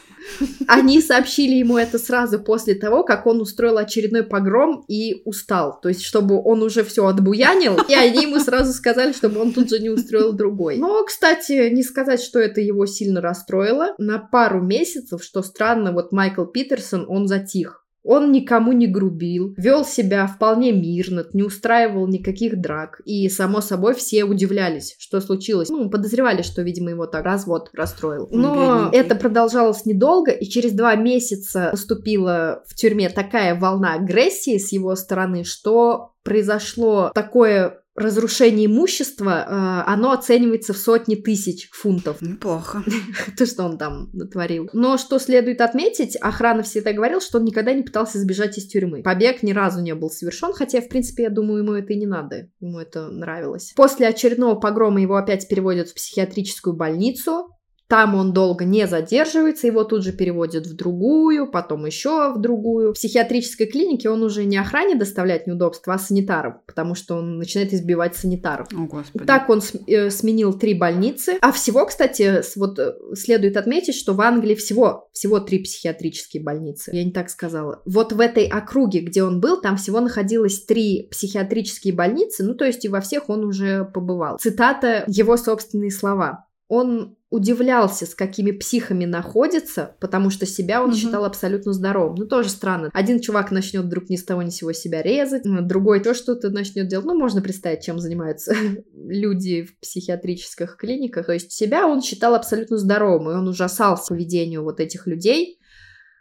Они 0.66 1.00
сообщили 1.00 1.54
ему 1.54 1.78
это 1.78 1.98
сразу 1.98 2.38
после 2.38 2.74
того, 2.74 3.04
как 3.04 3.26
он 3.26 3.40
устроил 3.40 3.78
очередной 3.78 4.22
погром 4.22 4.84
и 4.86 5.22
устал. 5.24 5.80
То 5.80 5.88
есть, 5.88 6.02
чтобы 6.02 6.40
он 6.42 6.62
уже 6.62 6.84
все 6.84 7.06
отбуянил, 7.06 7.78
и 7.88 7.94
они 7.94 8.24
ему 8.24 8.38
сразу 8.38 8.72
сказали, 8.72 9.12
чтобы 9.12 9.40
он 9.40 9.52
тут 9.52 9.70
же 9.70 9.78
не 9.78 9.88
устроил 9.88 10.32
другой. 10.32 10.76
Но, 10.76 11.02
кстати, 11.04 11.70
не 11.70 11.82
сказать, 11.82 12.20
что 12.20 12.38
это 12.38 12.60
его 12.60 12.86
сильно 12.86 13.20
расстроило. 13.20 13.94
На 13.98 14.18
пару 14.18 14.60
месяцев, 14.60 15.24
что 15.24 15.42
странно, 15.42 15.92
вот 15.92 16.12
Майкл 16.12 16.44
Питерсон, 16.44 17.06
он 17.08 17.26
затих. 17.26 17.84
Он 18.02 18.32
никому 18.32 18.72
не 18.72 18.86
грубил, 18.86 19.54
вел 19.56 19.84
себя 19.84 20.26
вполне 20.26 20.72
мирно, 20.72 21.26
не 21.32 21.42
устраивал 21.42 22.06
никаких 22.06 22.60
драк. 22.60 23.00
И, 23.04 23.28
само 23.28 23.60
собой, 23.60 23.94
все 23.94 24.24
удивлялись, 24.24 24.96
что 24.98 25.20
случилось. 25.20 25.68
Ну, 25.68 25.90
подозревали, 25.90 26.42
что, 26.42 26.62
видимо, 26.62 26.90
его 26.90 27.06
так 27.06 27.24
развод 27.24 27.70
расстроил. 27.72 28.28
Но 28.30 28.54
Бедненький. 28.54 28.98
это 28.98 29.14
продолжалось 29.14 29.84
недолго, 29.84 30.30
и 30.30 30.46
через 30.46 30.72
два 30.72 30.94
месяца 30.96 31.70
наступила 31.72 32.62
в 32.66 32.74
тюрьме 32.74 33.10
такая 33.10 33.58
волна 33.58 33.94
агрессии 33.94 34.58
с 34.58 34.72
его 34.72 34.94
стороны, 34.96 35.44
что 35.44 36.12
произошло 36.22 37.10
такое 37.14 37.82
разрушение 38.00 38.66
имущества, 38.66 39.46
э, 39.46 39.90
оно 39.90 40.12
оценивается 40.12 40.72
в 40.72 40.78
сотни 40.78 41.14
тысяч 41.14 41.68
фунтов. 41.72 42.20
Неплохо. 42.20 42.82
То, 43.36 43.46
что 43.46 43.64
он 43.64 43.78
там 43.78 44.10
натворил. 44.12 44.68
Но 44.72 44.98
что 44.98 45.18
следует 45.18 45.60
отметить, 45.60 46.16
охрана 46.16 46.62
всегда 46.62 46.92
говорил, 46.92 47.20
что 47.20 47.38
он 47.38 47.44
никогда 47.44 47.72
не 47.72 47.82
пытался 47.82 48.18
сбежать 48.18 48.58
из 48.58 48.66
тюрьмы. 48.66 49.02
Побег 49.02 49.42
ни 49.42 49.52
разу 49.52 49.80
не 49.80 49.94
был 49.94 50.10
совершен, 50.10 50.52
хотя, 50.52 50.80
в 50.80 50.88
принципе, 50.88 51.24
я 51.24 51.30
думаю, 51.30 51.62
ему 51.62 51.72
это 51.72 51.92
и 51.92 51.96
не 51.96 52.06
надо. 52.06 52.48
Ему 52.60 52.78
это 52.78 53.08
нравилось. 53.08 53.72
После 53.76 54.08
очередного 54.08 54.58
погрома 54.58 55.00
его 55.00 55.16
опять 55.16 55.48
переводят 55.48 55.88
в 55.88 55.94
психиатрическую 55.94 56.74
больницу. 56.74 57.48
Там 57.90 58.14
он 58.14 58.32
долго 58.32 58.64
не 58.64 58.86
задерживается, 58.86 59.66
его 59.66 59.82
тут 59.82 60.04
же 60.04 60.12
переводят 60.12 60.64
в 60.64 60.76
другую, 60.76 61.50
потом 61.50 61.86
еще 61.86 62.32
в 62.32 62.40
другую. 62.40 62.92
В 62.92 62.94
психиатрической 62.94 63.66
клинике 63.66 64.08
он 64.08 64.22
уже 64.22 64.44
не 64.44 64.56
охране 64.58 64.94
доставляет 64.94 65.48
неудобства, 65.48 65.94
а 65.94 65.98
санитарам, 65.98 66.60
потому 66.68 66.94
что 66.94 67.16
он 67.16 67.38
начинает 67.38 67.74
избивать 67.74 68.14
санитаров. 68.14 68.68
О, 68.72 68.86
Господи. 68.86 69.24
Так 69.24 69.50
он 69.50 69.60
э, 69.88 70.08
сменил 70.10 70.56
три 70.56 70.74
больницы. 70.74 71.38
А 71.40 71.50
всего, 71.50 71.84
кстати, 71.84 72.42
вот 72.56 72.78
э, 72.78 72.94
следует 73.14 73.56
отметить, 73.56 73.96
что 73.96 74.14
в 74.14 74.20
Англии 74.20 74.54
всего, 74.54 75.10
всего 75.12 75.40
три 75.40 75.58
психиатрические 75.58 76.44
больницы. 76.44 76.92
Я 76.94 77.02
не 77.02 77.10
так 77.10 77.28
сказала. 77.28 77.82
Вот 77.86 78.12
в 78.12 78.20
этой 78.20 78.46
округе, 78.46 79.00
где 79.00 79.24
он 79.24 79.40
был, 79.40 79.60
там 79.60 79.76
всего 79.76 79.98
находилось 79.98 80.64
три 80.64 81.08
психиатрические 81.10 81.92
больницы, 81.92 82.44
ну 82.44 82.54
то 82.54 82.66
есть 82.66 82.84
и 82.84 82.88
во 82.88 83.00
всех 83.00 83.28
он 83.28 83.44
уже 83.44 83.84
побывал. 83.84 84.38
Цитата 84.38 85.02
его 85.08 85.36
собственные 85.36 85.90
слова. 85.90 86.46
Он 86.70 87.16
удивлялся, 87.30 88.06
с 88.06 88.14
какими 88.14 88.52
психами 88.52 89.04
находится, 89.04 89.96
потому 90.00 90.30
что 90.30 90.46
себя 90.46 90.82
он 90.82 90.90
Мгм. 90.90 90.96
считал 90.96 91.24
абсолютно 91.24 91.72
здоровым. 91.72 92.14
Ну, 92.14 92.26
тоже 92.26 92.48
странно. 92.48 92.90
Один 92.92 93.18
чувак 93.20 93.50
начнет 93.50 93.84
вдруг 93.86 94.08
ни 94.08 94.14
с 94.14 94.24
того 94.24 94.42
ни 94.42 94.50
с 94.50 94.56
сего 94.56 94.72
себя 94.72 95.02
резать, 95.02 95.42
другой 95.44 95.98
то 95.98 96.14
что-то 96.14 96.50
начнет 96.50 96.86
делать. 96.86 97.06
Ну, 97.06 97.18
можно 97.18 97.42
представить, 97.42 97.82
чем 97.82 97.98
занимаются 97.98 98.54
люди 98.94 99.62
в 99.62 99.80
психиатрических 99.80 100.76
клиниках. 100.76 101.26
То 101.26 101.32
есть 101.32 101.50
себя 101.50 101.88
он 101.88 102.02
считал 102.02 102.36
абсолютно 102.36 102.78
здоровым, 102.78 103.30
и 103.30 103.34
он 103.34 103.48
ужасался 103.48 104.06
поведению 104.14 104.62
вот 104.62 104.78
этих 104.78 105.08
людей. 105.08 105.58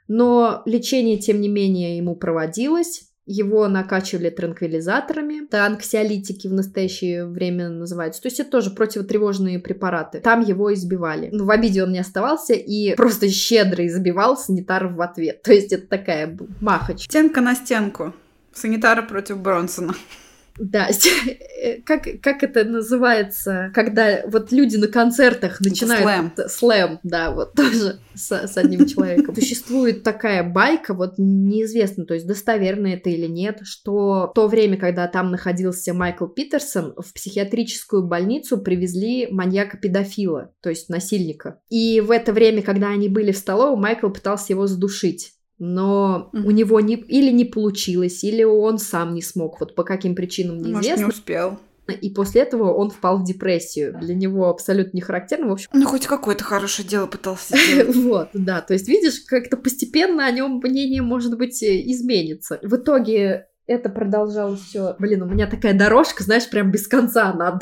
Но 0.07 0.63
лечение, 0.65 1.19
тем 1.19 1.41
не 1.41 1.47
менее, 1.47 1.95
ему 1.95 2.15
проводилось. 2.15 3.08
Его 3.31 3.67
накачивали 3.67 4.31
транквилизаторами. 4.31 5.45
Это 5.45 5.63
анксиолитики 5.67 6.47
в 6.47 6.53
настоящее 6.53 7.27
время 7.27 7.69
называются. 7.69 8.23
То 8.23 8.27
есть 8.27 8.39
это 8.39 8.49
тоже 8.49 8.71
противотревожные 8.71 9.59
препараты. 9.59 10.19
Там 10.19 10.41
его 10.41 10.73
избивали. 10.73 11.29
Но 11.31 11.45
в 11.45 11.51
обиде 11.51 11.83
он 11.83 11.91
не 11.91 11.99
оставался 11.99 12.53
и 12.53 12.95
просто 12.95 13.29
щедро 13.29 13.85
избивал 13.85 14.35
санитаров 14.35 14.93
в 14.93 15.01
ответ. 15.01 15.43
То 15.43 15.53
есть 15.53 15.71
это 15.71 15.85
такая 15.85 16.35
махач. 16.59 17.03
Стенка 17.03 17.41
на 17.41 17.53
стенку. 17.53 18.13
Санитары 18.51 19.03
против 19.03 19.37
Бронсона. 19.37 19.93
Да, 20.59 20.89
э, 21.61 21.81
как, 21.85 22.07
как 22.21 22.43
это 22.43 22.65
называется, 22.65 23.71
когда 23.73 24.21
вот 24.27 24.51
люди 24.51 24.75
на 24.75 24.87
концертах 24.87 25.59
начинают... 25.61 26.03
слэм. 26.35 26.49
Слэм, 26.49 26.99
да, 27.03 27.31
вот 27.31 27.53
тоже 27.55 27.99
с, 28.13 28.31
с 28.31 28.57
одним 28.57 28.85
человеком. 28.85 29.33
Существует 29.35 30.03
такая 30.03 30.43
байка, 30.43 30.93
вот 30.93 31.13
неизвестно, 31.17 32.05
то 32.05 32.13
есть 32.13 32.27
достоверно 32.27 32.87
это 32.87 33.09
или 33.09 33.27
нет, 33.27 33.59
что 33.63 34.29
в 34.29 34.33
то 34.35 34.47
время, 34.47 34.77
когда 34.77 35.07
там 35.07 35.31
находился 35.31 35.93
Майкл 35.93 36.27
Питерсон, 36.27 36.93
в 36.97 37.13
психиатрическую 37.13 38.05
больницу 38.05 38.57
привезли 38.57 39.27
маньяка-педофила, 39.31 40.51
то 40.61 40.69
есть 40.69 40.89
насильника. 40.89 41.59
И 41.69 42.01
в 42.01 42.11
это 42.11 42.33
время, 42.33 42.61
когда 42.61 42.89
они 42.89 43.07
были 43.07 43.31
в 43.31 43.37
столовой, 43.37 43.79
Майкл 43.79 44.09
пытался 44.09 44.53
его 44.53 44.67
задушить. 44.67 45.33
Но 45.59 46.29
Мгм. 46.31 46.45
у 46.45 46.51
него 46.51 46.79
не, 46.79 46.95
или 46.95 47.31
не 47.31 47.45
получилось, 47.45 48.23
или 48.23 48.43
он 48.43 48.77
сам 48.79 49.13
не 49.13 49.21
смог, 49.21 49.59
вот 49.59 49.75
по 49.75 49.83
каким 49.83 50.15
причинам 50.15 50.55
Может, 50.57 50.67
не 50.67 50.73
неизвестно. 50.73 51.07
успел. 51.09 51.59
И 52.01 52.11
после 52.11 52.41
этого 52.43 52.71
он 52.71 52.91
впал 52.91 53.17
в 53.17 53.23
депрессию. 53.25 53.97
Для 53.99 54.13
него 54.13 54.47
абсолютно 54.47 54.95
не 54.95 55.01
характерно. 55.01 55.47
В 55.49 55.53
общем, 55.53 55.69
Ну, 55.73 55.87
хоть 55.87 56.05
какое-то 56.05 56.43
хорошее 56.43 56.87
дело 56.87 57.07
пытался 57.07 57.57
сделать. 57.57 57.95
вот, 57.95 58.29
да. 58.33 58.61
То 58.61 58.73
есть, 58.73 58.87
видишь, 58.87 59.21
как-то 59.21 59.57
постепенно 59.57 60.25
о 60.27 60.31
нем 60.31 60.61
мнение, 60.63 61.01
может 61.01 61.35
быть, 61.37 61.63
э, 61.63 61.81
изменится. 61.91 62.59
В 62.61 62.75
итоге 62.75 63.47
это 63.69 63.89
продолжалось 63.89 64.61
все. 64.61 64.95
Блин, 64.97 65.21
у 65.21 65.25
меня 65.25 65.45
такая 65.45 65.73
дорожка, 65.73 66.23
знаешь, 66.23 66.49
прям 66.49 66.71
без 66.71 66.87
конца. 66.87 67.29
Она. 67.29 67.57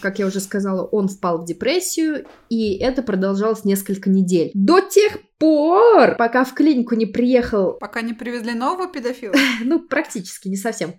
Как 0.00 0.18
я 0.18 0.26
уже 0.26 0.40
сказала, 0.40 0.84
он 0.84 1.08
впал 1.08 1.38
в 1.42 1.46
депрессию, 1.46 2.26
и 2.50 2.76
это 2.76 3.02
продолжалось 3.02 3.64
несколько 3.64 4.10
недель. 4.10 4.50
До 4.52 4.80
тех 4.80 5.18
пор, 5.38 6.16
пока 6.16 6.44
в 6.44 6.54
клинику 6.54 6.94
не 6.94 7.06
приехал 7.06 7.72
Пока 7.74 8.02
не 8.02 8.12
привезли 8.12 8.54
нового 8.54 8.88
педофила. 8.88 9.34
ну, 9.64 9.80
практически, 9.80 10.48
не 10.48 10.56
совсем. 10.56 10.94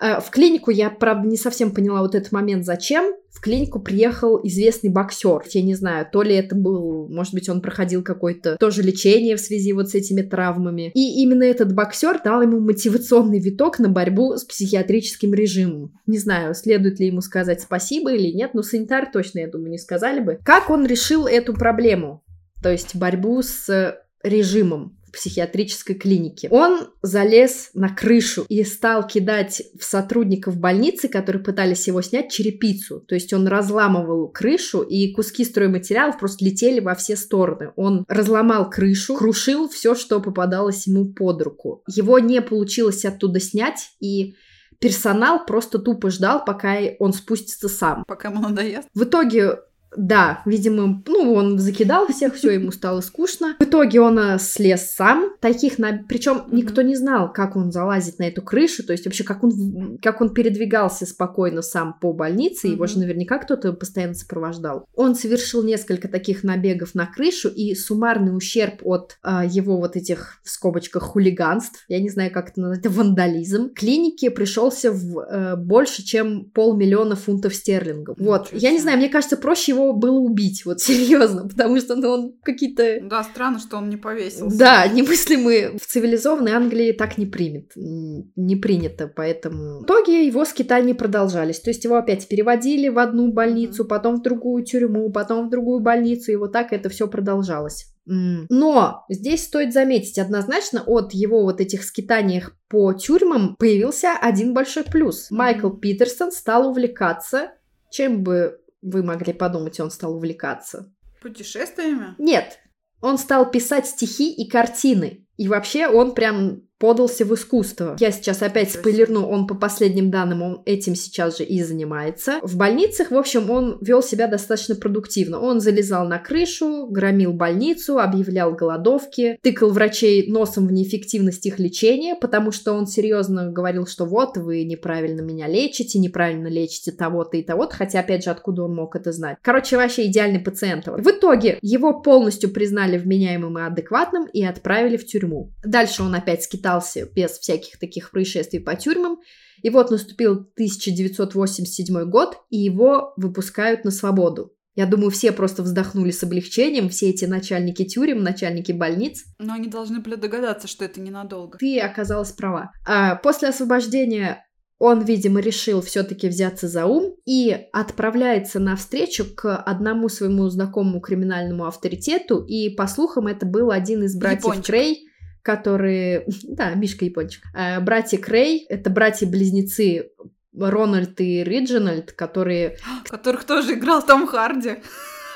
Э, 0.00 0.20
В 0.20 0.30
клинику 0.30 0.70
я, 0.70 0.90
правда, 0.90 1.28
не 1.28 1.36
совсем 1.36 1.72
поняла 1.72 2.00
вот 2.00 2.14
этот 2.14 2.32
момент, 2.32 2.64
зачем. 2.64 3.14
В 3.30 3.40
клинику 3.40 3.80
приехал 3.80 4.40
известный 4.44 4.90
боксер. 4.90 5.42
Я 5.50 5.62
не 5.62 5.74
знаю, 5.74 6.06
то 6.10 6.22
ли 6.22 6.34
это 6.34 6.54
был, 6.54 7.06
может 7.08 7.34
быть, 7.34 7.48
он 7.50 7.60
проходил 7.60 8.02
какое-то 8.02 8.56
тоже 8.56 8.82
лечение 8.82 9.36
в 9.36 9.40
связи 9.40 9.72
вот 9.74 9.90
с 9.90 9.94
этими 9.94 10.22
травмами. 10.22 10.90
И 10.94 11.22
именно 11.22 11.42
этот 11.42 11.74
боксер 11.74 12.20
дал 12.24 12.40
ему 12.40 12.60
мотивационный 12.60 13.38
виток 13.38 13.78
на 13.78 13.90
борьбу 13.90 14.36
с 14.36 14.44
психиатрическим 14.44 15.34
режимом. 15.34 15.92
Не 16.06 16.18
знаю, 16.18 16.54
следует 16.54 16.98
ли 16.98 17.08
ему 17.08 17.20
сказать 17.20 17.60
спасибо 17.60 18.12
или 18.14 18.32
нет, 18.32 18.54
но 18.54 18.62
санитар 18.62 19.10
точно, 19.12 19.40
я 19.40 19.48
думаю, 19.48 19.70
не 19.70 19.78
сказали 19.78 20.20
бы. 20.20 20.38
Как 20.42 20.70
он 20.70 20.86
решил 20.86 21.26
эту 21.26 21.52
проблему? 21.52 22.24
То 22.62 22.72
есть 22.72 22.96
борьбу 22.96 23.42
с 23.42 23.68
э, 23.68 23.98
режимом 24.22 24.95
психиатрической 25.16 25.96
клинике. 25.96 26.48
Он 26.50 26.88
залез 27.02 27.70
на 27.74 27.88
крышу 27.88 28.44
и 28.48 28.62
стал 28.64 29.06
кидать 29.06 29.62
в 29.78 29.84
сотрудников 29.84 30.56
больницы, 30.56 31.08
которые 31.08 31.42
пытались 31.42 31.86
его 31.86 32.02
снять, 32.02 32.30
черепицу. 32.30 33.00
То 33.00 33.14
есть 33.14 33.32
он 33.32 33.48
разламывал 33.48 34.28
крышу, 34.28 34.82
и 34.82 35.12
куски 35.12 35.44
стройматериалов 35.44 36.18
просто 36.18 36.44
летели 36.44 36.80
во 36.80 36.94
все 36.94 37.16
стороны. 37.16 37.72
Он 37.76 38.04
разломал 38.08 38.70
крышу, 38.70 39.16
крушил 39.16 39.68
все, 39.68 39.94
что 39.94 40.20
попадалось 40.20 40.86
ему 40.86 41.06
под 41.12 41.42
руку. 41.42 41.82
Его 41.88 42.18
не 42.18 42.42
получилось 42.42 43.04
оттуда 43.04 43.40
снять, 43.40 43.90
и 44.00 44.34
персонал 44.78 45.46
просто 45.46 45.78
тупо 45.78 46.10
ждал, 46.10 46.44
пока 46.44 46.76
он 46.98 47.12
спустится 47.12 47.68
сам. 47.68 48.04
Пока 48.06 48.28
ему 48.28 48.40
надоест. 48.40 48.88
В 48.94 49.04
итоге, 49.04 49.60
да, 49.96 50.42
видимо, 50.44 51.02
ну, 51.06 51.32
он 51.32 51.58
закидал 51.58 52.06
всех, 52.06 52.34
все, 52.34 52.50
ему 52.50 52.70
стало 52.70 53.00
скучно. 53.00 53.56
В 53.58 53.62
итоге 53.64 54.00
он 54.00 54.18
э, 54.18 54.38
слез 54.38 54.92
сам. 54.94 55.30
Таких, 55.40 55.78
на... 55.78 56.04
причем 56.08 56.44
никто 56.50 56.82
не 56.82 56.94
знал, 56.96 57.32
как 57.32 57.56
он 57.56 57.72
залазит 57.72 58.18
на 58.18 58.24
эту 58.24 58.42
крышу, 58.42 58.84
то 58.84 58.92
есть 58.92 59.06
вообще, 59.06 59.24
как 59.24 59.42
он, 59.42 59.98
как 60.02 60.20
он 60.20 60.32
передвигался 60.32 61.06
спокойно 61.06 61.62
сам 61.62 61.98
по 61.98 62.12
больнице, 62.12 62.68
его 62.68 62.86
же 62.86 62.98
наверняка 62.98 63.38
кто-то 63.38 63.72
постоянно 63.72 64.14
сопровождал. 64.14 64.86
Он 64.94 65.14
совершил 65.14 65.62
несколько 65.62 66.08
таких 66.08 66.44
набегов 66.44 66.94
на 66.94 67.06
крышу, 67.06 67.48
и 67.48 67.74
суммарный 67.74 68.36
ущерб 68.36 68.80
от 68.82 69.18
а, 69.22 69.44
его 69.44 69.78
вот 69.78 69.96
этих, 69.96 70.40
в 70.44 70.50
скобочках, 70.50 71.02
хулиганств, 71.02 71.84
я 71.88 72.00
не 72.00 72.10
знаю, 72.10 72.30
как 72.32 72.50
это 72.50 72.60
назвать, 72.60 72.86
вандализм, 72.86 73.70
клинике 73.74 74.30
пришелся 74.30 74.92
в 74.92 75.20
э, 75.20 75.56
больше, 75.56 76.02
чем 76.04 76.50
полмиллиона 76.50 77.16
фунтов 77.16 77.54
стерлингов. 77.54 78.16
Вот, 78.18 78.48
я 78.52 78.70
не 78.70 78.78
знаю, 78.78 78.98
мне 78.98 79.08
кажется, 79.08 79.36
проще 79.36 79.72
его 79.72 79.85
было 79.92 80.18
убить, 80.18 80.64
вот 80.64 80.80
серьезно, 80.80 81.48
потому 81.48 81.78
что 81.78 81.96
ну, 81.96 82.08
он 82.08 82.34
какие-то 82.42 82.98
Да, 83.02 83.22
странно, 83.24 83.58
что 83.58 83.76
он 83.76 83.88
не 83.88 83.96
повесился. 83.96 84.58
да, 84.58 84.86
немыслимые. 84.86 85.78
В 85.78 85.86
цивилизованной 85.86 86.52
Англии 86.52 86.92
так 86.92 87.18
не 87.18 87.26
примет. 87.26 87.72
Не 87.74 88.56
принято, 88.56 89.10
поэтому... 89.14 89.80
В 89.80 89.84
итоге 89.84 90.26
его 90.26 90.44
скитания 90.44 90.94
продолжались. 90.94 91.60
То 91.60 91.70
есть 91.70 91.84
его 91.84 91.96
опять 91.96 92.28
переводили 92.28 92.88
в 92.88 92.98
одну 92.98 93.32
больницу, 93.32 93.84
потом 93.84 94.16
в 94.16 94.22
другую 94.22 94.64
тюрьму, 94.64 95.10
потом 95.10 95.46
в 95.46 95.50
другую 95.50 95.80
больницу, 95.80 96.32
и 96.32 96.36
вот 96.36 96.52
так 96.52 96.72
это 96.72 96.88
все 96.88 97.08
продолжалось. 97.08 97.92
Но 98.06 99.04
здесь 99.08 99.44
стоит 99.44 99.72
заметить, 99.72 100.18
однозначно 100.18 100.82
от 100.86 101.12
его 101.12 101.42
вот 101.42 101.60
этих 101.60 101.82
скитаниях 101.82 102.52
по 102.68 102.92
тюрьмам 102.92 103.56
появился 103.56 104.12
один 104.20 104.54
большой 104.54 104.84
плюс. 104.84 105.30
Майкл 105.30 105.70
Питерсон 105.70 106.30
стал 106.30 106.68
увлекаться, 106.68 107.52
чем 107.90 108.22
бы 108.22 108.60
вы 108.86 109.02
могли 109.02 109.32
подумать, 109.32 109.80
он 109.80 109.90
стал 109.90 110.14
увлекаться. 110.14 110.92
Путешествиями? 111.20 112.14
Нет, 112.18 112.60
он 113.00 113.18
стал 113.18 113.50
писать 113.50 113.86
стихи 113.86 114.32
и 114.32 114.48
картины. 114.48 115.26
И 115.36 115.48
вообще 115.48 115.88
он 115.88 116.14
прям 116.14 116.62
подался 116.78 117.24
в 117.24 117.34
искусство. 117.34 117.96
Я 117.98 118.10
сейчас 118.10 118.42
опять 118.42 118.70
спойлерну, 118.70 119.26
он 119.26 119.46
по 119.46 119.54
последним 119.54 120.10
данным, 120.10 120.42
он 120.42 120.62
этим 120.66 120.94
сейчас 120.94 121.38
же 121.38 121.44
и 121.44 121.62
занимается. 121.62 122.38
В 122.42 122.56
больницах, 122.56 123.10
в 123.10 123.16
общем, 123.16 123.50
он 123.50 123.78
вел 123.80 124.02
себя 124.02 124.26
достаточно 124.26 124.74
продуктивно. 124.74 125.40
Он 125.40 125.60
залезал 125.60 126.06
на 126.06 126.18
крышу, 126.18 126.86
громил 126.86 127.32
больницу, 127.32 127.98
объявлял 127.98 128.52
голодовки, 128.52 129.38
тыкал 129.42 129.70
врачей 129.70 130.30
носом 130.30 130.66
в 130.66 130.72
неэффективность 130.72 131.46
их 131.46 131.58
лечения, 131.58 132.14
потому 132.14 132.52
что 132.52 132.72
он 132.72 132.86
серьезно 132.86 133.50
говорил, 133.50 133.86
что 133.86 134.04
вот, 134.04 134.36
вы 134.36 134.64
неправильно 134.64 135.22
меня 135.22 135.48
лечите, 135.48 135.98
неправильно 135.98 136.48
лечите 136.48 136.92
того-то 136.92 137.36
и 137.36 137.42
того-то, 137.42 137.74
хотя, 137.74 138.00
опять 138.00 138.24
же, 138.24 138.30
откуда 138.30 138.64
он 138.64 138.74
мог 138.74 138.96
это 138.96 139.12
знать? 139.12 139.38
Короче, 139.42 139.76
вообще 139.76 140.06
идеальный 140.06 140.40
пациент. 140.40 140.86
В 140.86 141.10
итоге 141.10 141.58
его 141.62 142.00
полностью 142.00 142.50
признали 142.50 142.98
вменяемым 142.98 143.58
и 143.58 143.62
адекватным 143.62 144.26
и 144.26 144.44
отправили 144.44 144.96
в 144.96 145.06
тюрьму. 145.06 145.52
Дальше 145.64 146.02
он 146.02 146.14
опять 146.14 146.42
скитался 146.42 146.65
скитался 146.66 147.06
без 147.06 147.32
всяких 147.32 147.78
таких 147.78 148.10
происшествий 148.10 148.60
по 148.60 148.74
тюрьмам. 148.74 149.18
И 149.62 149.70
вот 149.70 149.90
наступил 149.90 150.32
1987 150.32 152.10
год, 152.10 152.38
и 152.50 152.58
его 152.58 153.14
выпускают 153.16 153.84
на 153.84 153.90
свободу. 153.90 154.52
Я 154.74 154.84
думаю, 154.84 155.10
все 155.10 155.32
просто 155.32 155.62
вздохнули 155.62 156.10
с 156.10 156.22
облегчением, 156.22 156.90
все 156.90 157.08
эти 157.08 157.24
начальники 157.24 157.84
тюрем, 157.84 158.22
начальники 158.22 158.72
больниц. 158.72 159.24
Но 159.38 159.54
они 159.54 159.68
должны 159.68 160.00
были 160.00 160.16
догадаться, 160.16 160.68
что 160.68 160.84
это 160.84 161.00
ненадолго. 161.00 161.56
Ты 161.56 161.80
оказалась 161.80 162.32
права. 162.32 162.72
А 162.86 163.16
после 163.16 163.48
освобождения 163.48 164.44
он, 164.78 165.02
видимо, 165.02 165.40
решил 165.40 165.80
все-таки 165.80 166.28
взяться 166.28 166.68
за 166.68 166.84
ум 166.84 167.14
и 167.24 167.56
отправляется 167.72 168.60
на 168.60 168.76
встречу 168.76 169.24
к 169.34 169.56
одному 169.56 170.10
своему 170.10 170.46
знакомому 170.50 171.00
криминальному 171.00 171.64
авторитету. 171.64 172.44
И, 172.44 172.68
по 172.68 172.86
слухам, 172.86 173.28
это 173.28 173.46
был 173.46 173.70
один 173.70 174.02
из 174.02 174.14
братьев 174.14 174.44
Япончик. 174.44 174.66
Крей, 174.66 175.05
которые... 175.46 176.26
Да, 176.42 176.74
Мишка 176.74 177.04
Япончик. 177.04 177.44
А, 177.54 177.80
братья 177.80 178.18
Крей— 178.18 178.66
это 178.68 178.90
братья-близнецы 178.90 180.10
Рональд 180.58 181.20
и 181.20 181.44
Риджинальд, 181.44 182.12
которые... 182.12 182.78
Которых 183.08 183.44
тоже 183.44 183.74
играл 183.74 184.04
Том 184.04 184.26
Харди. 184.26 184.78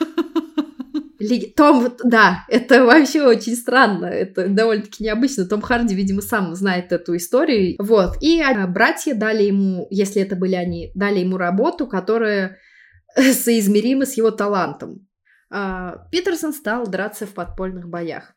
Том, 1.56 1.94
да, 2.02 2.44
это 2.48 2.84
вообще 2.86 3.22
очень 3.22 3.54
странно, 3.54 4.06
это 4.06 4.48
довольно-таки 4.48 5.04
необычно. 5.04 5.44
Том 5.44 5.60
Харди, 5.60 5.94
видимо, 5.94 6.22
сам 6.22 6.54
знает 6.54 6.92
эту 6.92 7.16
историю. 7.16 7.76
Вот, 7.78 8.16
и 8.20 8.40
а, 8.40 8.66
братья 8.66 9.14
дали 9.14 9.44
ему, 9.44 9.86
если 9.90 10.22
это 10.22 10.34
были 10.34 10.56
они, 10.56 10.90
дали 10.94 11.20
ему 11.20 11.36
работу, 11.36 11.86
которая 11.86 12.56
соизмерима 13.16 14.06
с 14.06 14.16
его 14.16 14.30
талантом. 14.30 15.06
А, 15.52 16.06
Питерсон 16.10 16.52
стал 16.52 16.86
драться 16.86 17.26
в 17.26 17.34
подпольных 17.34 17.88
боях. 17.88 18.34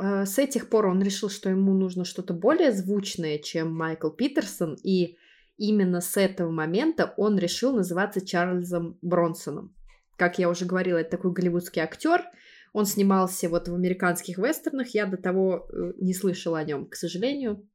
А, 0.00 0.24
с 0.24 0.38
этих 0.38 0.70
пор 0.70 0.86
он 0.86 1.02
решил, 1.02 1.28
что 1.28 1.50
ему 1.50 1.74
нужно 1.74 2.04
что-то 2.04 2.32
более 2.32 2.72
звучное, 2.72 3.38
чем 3.38 3.74
Майкл 3.74 4.08
Питерсон, 4.08 4.78
и 4.82 5.18
именно 5.58 6.00
с 6.00 6.16
этого 6.16 6.50
момента 6.50 7.12
он 7.18 7.38
решил 7.38 7.74
называться 7.74 8.24
Чарльзом 8.24 8.98
Бронсоном. 9.02 9.74
Как 10.16 10.38
я 10.38 10.48
уже 10.48 10.64
говорила, 10.64 10.98
это 10.98 11.10
такой 11.10 11.32
голливудский 11.32 11.82
актер. 11.82 12.24
Он 12.72 12.86
снимался 12.86 13.48
вот 13.50 13.68
в 13.68 13.74
американских 13.74 14.38
вестернах. 14.38 14.88
Я 14.88 15.04
до 15.04 15.18
того 15.18 15.68
э, 15.70 15.92
не 15.98 16.14
слышала 16.14 16.58
о 16.58 16.64
нем, 16.64 16.86
к 16.86 16.94
сожалению. 16.94 17.68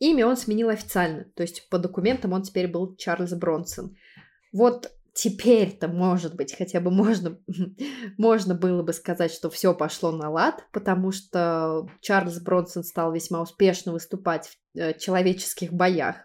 Имя 0.00 0.26
он 0.26 0.36
сменил 0.36 0.70
официально. 0.70 1.26
То 1.36 1.42
есть 1.42 1.68
по 1.68 1.78
документам 1.78 2.32
он 2.32 2.42
теперь 2.42 2.66
был 2.66 2.96
Чарльз 2.96 3.34
Бронсон. 3.34 3.96
Вот 4.52 4.90
теперь-то, 5.14 5.88
может 5.88 6.36
быть, 6.36 6.54
хотя 6.56 6.80
бы 6.80 6.90
можно, 6.90 7.38
можно 8.18 8.54
было 8.54 8.82
бы 8.82 8.92
сказать, 8.92 9.32
что 9.32 9.50
все 9.50 9.74
пошло 9.74 10.12
на 10.12 10.30
лад, 10.30 10.66
потому 10.72 11.10
что 11.12 11.88
Чарльз 12.00 12.40
Бронсон 12.40 12.84
стал 12.84 13.12
весьма 13.12 13.42
успешно 13.42 13.92
выступать 13.92 14.48
в 14.48 14.78
э, 14.78 14.94
человеческих 14.98 15.72
боях. 15.72 16.16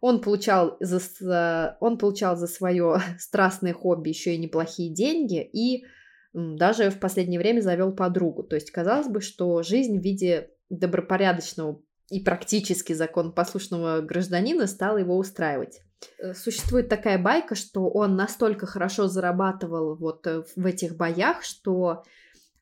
Он 0.00 0.20
получал 0.20 0.76
за, 0.80 1.76
он 1.80 1.98
получал 1.98 2.36
за 2.36 2.46
свое 2.46 3.00
страстное 3.18 3.74
хобби 3.74 4.10
еще 4.10 4.34
и 4.34 4.38
неплохие 4.38 4.92
деньги 4.92 5.42
и 5.42 5.84
даже 6.32 6.90
в 6.90 7.00
последнее 7.00 7.40
время 7.40 7.60
завел 7.60 7.92
подругу. 7.92 8.42
То 8.42 8.54
есть 8.56 8.70
казалось 8.70 9.08
бы, 9.08 9.20
что 9.20 9.62
жизнь 9.62 9.98
в 9.98 10.02
виде 10.02 10.50
добропорядочного 10.70 11.80
и 12.10 12.20
практически 12.20 12.92
законопослушного 12.92 14.00
гражданина 14.00 14.66
стала 14.66 14.98
его 14.98 15.16
устраивать. 15.16 15.80
Э, 16.18 16.34
существует 16.34 16.88
такая 16.88 17.18
байка, 17.18 17.54
что 17.54 17.88
он 17.88 18.16
настолько 18.16 18.66
хорошо 18.66 19.08
зарабатывал 19.08 19.96
вот 19.96 20.26
э, 20.26 20.42
в 20.56 20.66
этих 20.66 20.96
боях, 20.96 21.42
что 21.42 22.04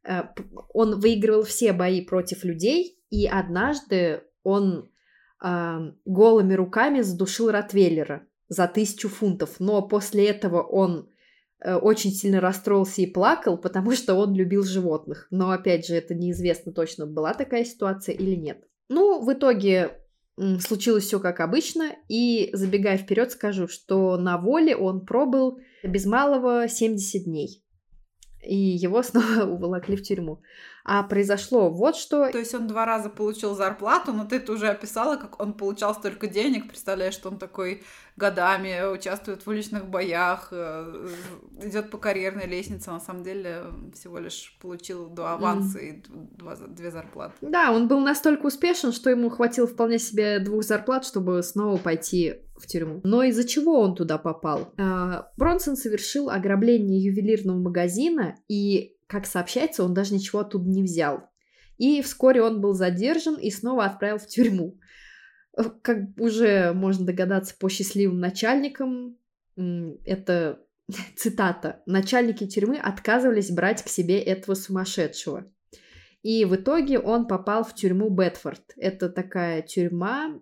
э, 0.04 0.22
он 0.72 1.00
выигрывал 1.00 1.42
все 1.42 1.72
бои 1.72 2.04
против 2.04 2.44
людей, 2.44 2.98
и 3.10 3.26
однажды 3.26 4.22
он 4.42 4.90
голыми 5.38 6.54
руками 6.54 7.02
задушил 7.02 7.50
Ротвейлера 7.50 8.26
за 8.48 8.66
тысячу 8.66 9.10
фунтов. 9.10 9.56
Но 9.60 9.82
после 9.82 10.26
этого 10.28 10.62
он 10.62 11.10
очень 11.62 12.10
сильно 12.10 12.40
расстроился 12.40 13.02
и 13.02 13.06
плакал, 13.06 13.58
потому 13.58 13.92
что 13.92 14.14
он 14.14 14.34
любил 14.34 14.64
животных. 14.64 15.26
Но 15.30 15.50
опять 15.50 15.86
же, 15.86 15.94
это 15.94 16.14
неизвестно 16.14 16.72
точно, 16.72 17.06
была 17.06 17.34
такая 17.34 17.66
ситуация 17.66 18.14
или 18.14 18.34
нет. 18.34 18.64
Ну, 18.88 19.22
в 19.22 19.30
итоге 19.30 20.05
случилось 20.60 21.04
все 21.04 21.18
как 21.20 21.40
обычно, 21.40 21.92
и 22.08 22.50
забегая 22.52 22.98
вперед, 22.98 23.30
скажу, 23.32 23.68
что 23.68 24.16
на 24.16 24.38
воле 24.38 24.76
он 24.76 25.04
пробыл 25.04 25.58
без 25.82 26.04
малого 26.06 26.68
70 26.68 27.24
дней. 27.24 27.62
И 28.42 28.56
его 28.56 29.02
снова 29.04 29.44
уволокли 29.44 29.96
в 29.96 30.02
тюрьму. 30.02 30.42
А 30.88 31.02
произошло 31.02 31.68
вот 31.68 31.96
что. 31.96 32.30
То 32.30 32.38
есть 32.38 32.54
он 32.54 32.68
два 32.68 32.84
раза 32.84 33.10
получил 33.10 33.56
зарплату, 33.56 34.12
но 34.12 34.24
ты 34.24 34.36
это 34.36 34.52
уже 34.52 34.68
описала, 34.68 35.16
как 35.16 35.42
он 35.42 35.52
получал 35.52 35.96
столько 35.96 36.28
денег. 36.28 36.68
Представляешь, 36.68 37.14
что 37.14 37.28
он 37.28 37.38
такой 37.38 37.82
годами 38.16 38.94
участвует 38.94 39.44
в 39.44 39.50
уличных 39.50 39.88
боях, 39.88 40.48
э, 40.52 41.08
идет 41.60 41.90
по 41.90 41.98
карьерной 41.98 42.46
лестнице. 42.46 42.92
На 42.92 43.00
самом 43.00 43.24
деле 43.24 43.64
всего 43.94 44.20
лишь 44.20 44.56
получил 44.62 45.08
два 45.08 45.34
аванса 45.34 45.80
mm. 45.80 45.82
и 45.82 46.04
два, 46.36 46.54
две 46.54 46.92
зарплаты. 46.92 47.34
Да, 47.40 47.72
он 47.72 47.88
был 47.88 47.98
настолько 47.98 48.46
успешен, 48.46 48.92
что 48.92 49.10
ему 49.10 49.28
хватило 49.28 49.66
вполне 49.66 49.98
себе 49.98 50.38
двух 50.38 50.62
зарплат, 50.62 51.04
чтобы 51.04 51.42
снова 51.42 51.78
пойти 51.78 52.42
в 52.56 52.66
тюрьму. 52.68 53.00
Но 53.02 53.24
из-за 53.24 53.42
чего 53.42 53.80
он 53.80 53.96
туда 53.96 54.18
попал? 54.18 54.72
А, 54.78 55.30
Бронсон 55.36 55.76
совершил 55.76 56.30
ограбление 56.30 57.02
ювелирного 57.02 57.58
магазина 57.58 58.36
и 58.48 58.95
как 59.06 59.26
сообщается, 59.26 59.84
он 59.84 59.94
даже 59.94 60.14
ничего 60.14 60.40
оттуда 60.40 60.68
не 60.68 60.82
взял. 60.82 61.28
И 61.78 62.02
вскоре 62.02 62.42
он 62.42 62.60
был 62.60 62.72
задержан 62.72 63.36
и 63.36 63.50
снова 63.50 63.84
отправил 63.84 64.18
в 64.18 64.26
тюрьму. 64.26 64.78
Как 65.82 65.98
уже 66.18 66.72
можно 66.72 67.06
догадаться 67.06 67.54
по 67.58 67.68
счастливым 67.68 68.18
начальникам, 68.18 69.16
это 69.56 70.60
цитата, 71.16 71.82
начальники 71.86 72.46
тюрьмы 72.46 72.76
отказывались 72.78 73.50
брать 73.50 73.82
к 73.82 73.88
себе 73.88 74.20
этого 74.20 74.54
сумасшедшего. 74.54 75.50
И 76.22 76.44
в 76.44 76.56
итоге 76.56 76.98
он 76.98 77.28
попал 77.28 77.62
в 77.62 77.74
тюрьму 77.74 78.10
Бетфорд. 78.10 78.72
Это 78.76 79.08
такая 79.08 79.62
тюрьма 79.62 80.40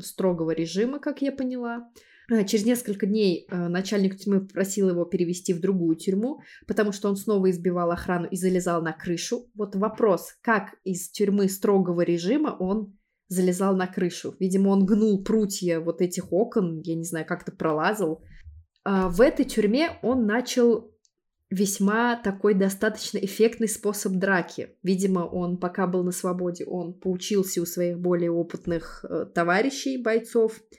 строгого 0.00 0.52
режима, 0.52 0.98
как 0.98 1.20
я 1.20 1.30
поняла. 1.30 1.90
Э, 2.28 2.44
через 2.44 2.64
несколько 2.64 3.06
дней 3.06 3.46
э, 3.48 3.68
начальник 3.68 4.18
тюрьмы 4.18 4.40
попросил 4.40 4.90
его 4.90 5.04
перевести 5.04 5.52
в 5.52 5.60
другую 5.60 5.96
тюрьму, 5.96 6.40
потому 6.66 6.92
что 6.92 7.08
он 7.08 7.16
снова 7.16 7.50
избивал 7.50 7.90
охрану 7.90 8.26
и 8.26 8.36
залезал 8.36 8.82
на 8.82 8.92
крышу. 8.92 9.48
Вот 9.54 9.76
вопрос, 9.76 10.34
как 10.42 10.74
из 10.84 11.10
тюрьмы 11.10 11.48
строгого 11.48 12.00
режима 12.00 12.56
он 12.58 12.98
залезал 13.28 13.76
на 13.76 13.86
крышу. 13.86 14.34
Видимо, 14.38 14.68
он 14.70 14.86
гнул 14.86 15.22
прутья 15.22 15.80
вот 15.80 16.00
этих 16.00 16.32
окон, 16.32 16.80
я 16.82 16.94
не 16.94 17.04
знаю, 17.04 17.26
как-то 17.26 17.52
пролазал. 17.52 18.22
А 18.84 19.08
в 19.08 19.20
этой 19.20 19.44
тюрьме 19.44 19.98
он 20.02 20.26
начал 20.26 20.92
весьма 21.50 22.16
такой 22.16 22.54
достаточно 22.54 23.18
эффектный 23.18 23.68
способ 23.68 24.14
драки. 24.14 24.70
Видимо, 24.82 25.20
он 25.20 25.58
пока 25.58 25.86
был 25.86 26.02
на 26.02 26.12
свободе, 26.12 26.64
он 26.64 26.92
поучился 26.94 27.62
у 27.62 27.66
своих 27.66 27.98
более 27.98 28.32
опытных 28.32 29.04
э, 29.08 29.26
товарищей, 29.32 29.96
бойцов– 29.96 30.60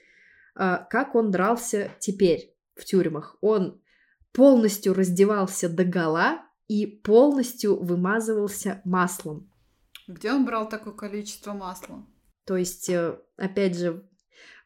как 0.58 1.16
он 1.16 1.32
дрался 1.32 1.92
теперь 2.00 2.56
в 2.76 2.86
тюрьмах. 2.86 3.38
Он 3.42 3.82
полностью 4.32 4.94
раздевался 4.94 5.70
до 5.70 5.84
гола 5.84 6.42
и 6.68 6.86
полностью 6.86 7.82
вымазывался 7.82 8.82
маслом. 8.86 9.52
Где 10.08 10.32
он 10.32 10.46
брал 10.46 10.70
такое 10.70 10.94
количество 10.94 11.54
масла? 11.54 12.06
То 12.46 12.56
есть, 12.56 12.90
э, 12.90 13.20
опять 13.36 13.78
же, 13.78 14.08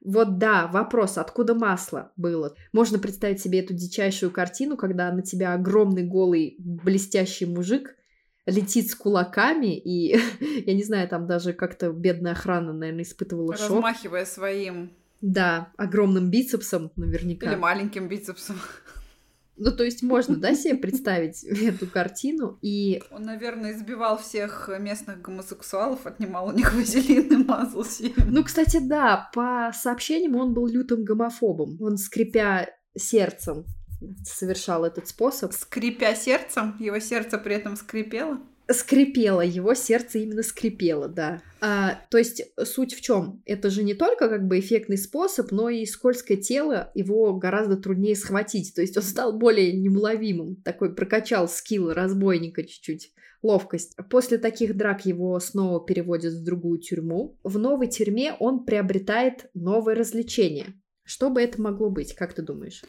вот 0.04 0.38
да, 0.38 0.68
вопрос, 0.68 1.18
откуда 1.18 1.56
масло 1.56 2.12
было. 2.16 2.56
Можно 2.74 3.00
представить 3.00 3.42
себе 3.42 3.60
эту 3.60 3.74
дичайшую 3.74 4.32
картину, 4.32 4.78
когда 4.78 5.12
на 5.12 5.22
тебя 5.22 5.54
огромный 5.54 6.04
голый 6.04 6.56
блестящий 6.60 7.46
мужик 7.46 7.96
летит 8.46 8.90
с 8.90 8.96
кулаками, 8.96 9.78
и, 9.78 10.20
я 10.66 10.74
не 10.74 10.84
знаю, 10.84 11.08
там 11.08 11.28
даже 11.28 11.54
как-то 11.54 11.92
бедная 11.92 12.34
охрана, 12.34 12.74
наверное, 12.74 13.04
испытывала 13.04 13.56
шок. 13.56 13.70
Размахивая 13.70 14.26
своим 14.26 14.92
да, 15.22 15.72
огромным 15.78 16.30
бицепсом 16.30 16.92
наверняка. 16.96 17.48
Или 17.48 17.56
маленьким 17.56 18.08
бицепсом. 18.08 18.58
Ну, 19.58 19.72
то 19.72 19.84
есть 19.84 20.02
можно, 20.02 20.36
да, 20.38 20.56
себе 20.56 20.76
представить 20.82 21.44
эту 21.44 21.86
картину 21.86 22.58
и... 22.62 23.04
Он, 23.12 23.24
наверное, 23.24 23.74
избивал 23.74 24.18
всех 24.18 24.70
местных 24.80 25.22
гомосексуалов, 25.22 26.08
отнимал 26.08 26.48
у 26.48 26.52
них 26.52 26.74
вазелин 26.74 27.28
и 27.28 27.44
мазал 27.44 27.86
себе. 27.86 28.24
Ну, 28.26 28.44
кстати, 28.44 28.80
да, 28.80 29.30
по 29.34 29.72
сообщениям 29.74 30.36
он 30.36 30.54
был 30.54 30.68
лютым 30.68 31.04
гомофобом. 31.04 31.78
Он, 31.80 31.98
скрипя 31.98 32.70
сердцем, 32.98 33.66
совершал 34.24 34.84
этот 34.84 35.08
способ. 35.08 35.54
Скрипя 35.54 36.16
сердцем? 36.16 36.76
Его 36.80 37.00
сердце 37.00 37.38
при 37.38 37.56
этом 37.56 37.76
скрипело? 37.76 38.40
Скрипело, 38.70 39.42
его 39.42 39.74
сердце 39.74 40.20
именно 40.20 40.44
скрипело, 40.44 41.08
да. 41.08 41.42
А, 41.60 42.00
то 42.10 42.18
есть 42.18 42.44
суть 42.64 42.94
в 42.94 43.02
чем? 43.02 43.42
Это 43.46 43.70
же 43.70 43.84
не 43.84 43.94
только 43.94 44.30
как 44.30 44.48
бы 44.48 44.60
эффектный 44.60 44.98
способ, 44.98 45.52
но 45.52 45.70
и 45.70 45.86
скользкое 45.86 46.38
тело 46.38 46.92
его 46.96 47.34
гораздо 47.36 47.78
труднее 47.78 48.16
схватить. 48.16 48.74
То 48.74 48.82
есть 48.82 48.98
он 48.98 49.04
стал 49.04 49.38
более 49.38 49.74
неуловимым, 49.74 50.56
такой 50.58 50.94
прокачал 50.96 51.48
скилл 51.48 51.92
разбойника 51.92 52.64
чуть-чуть 52.64 53.14
ловкость. 53.44 53.96
После 54.10 54.38
таких 54.38 54.76
драк 54.76 55.06
его 55.06 55.40
снова 55.40 55.84
переводят 55.84 56.34
в 56.34 56.44
другую 56.44 56.80
тюрьму. 56.80 57.38
В 57.44 57.58
новой 57.58 57.88
тюрьме 57.88 58.34
он 58.40 58.66
приобретает 58.66 59.50
новое 59.54 59.96
развлечение. 59.96 60.74
Что 61.04 61.30
бы 61.30 61.42
это 61.42 61.62
могло 61.62 61.90
быть, 61.90 62.14
как 62.14 62.34
ты 62.34 62.42
думаешь? 62.42 62.84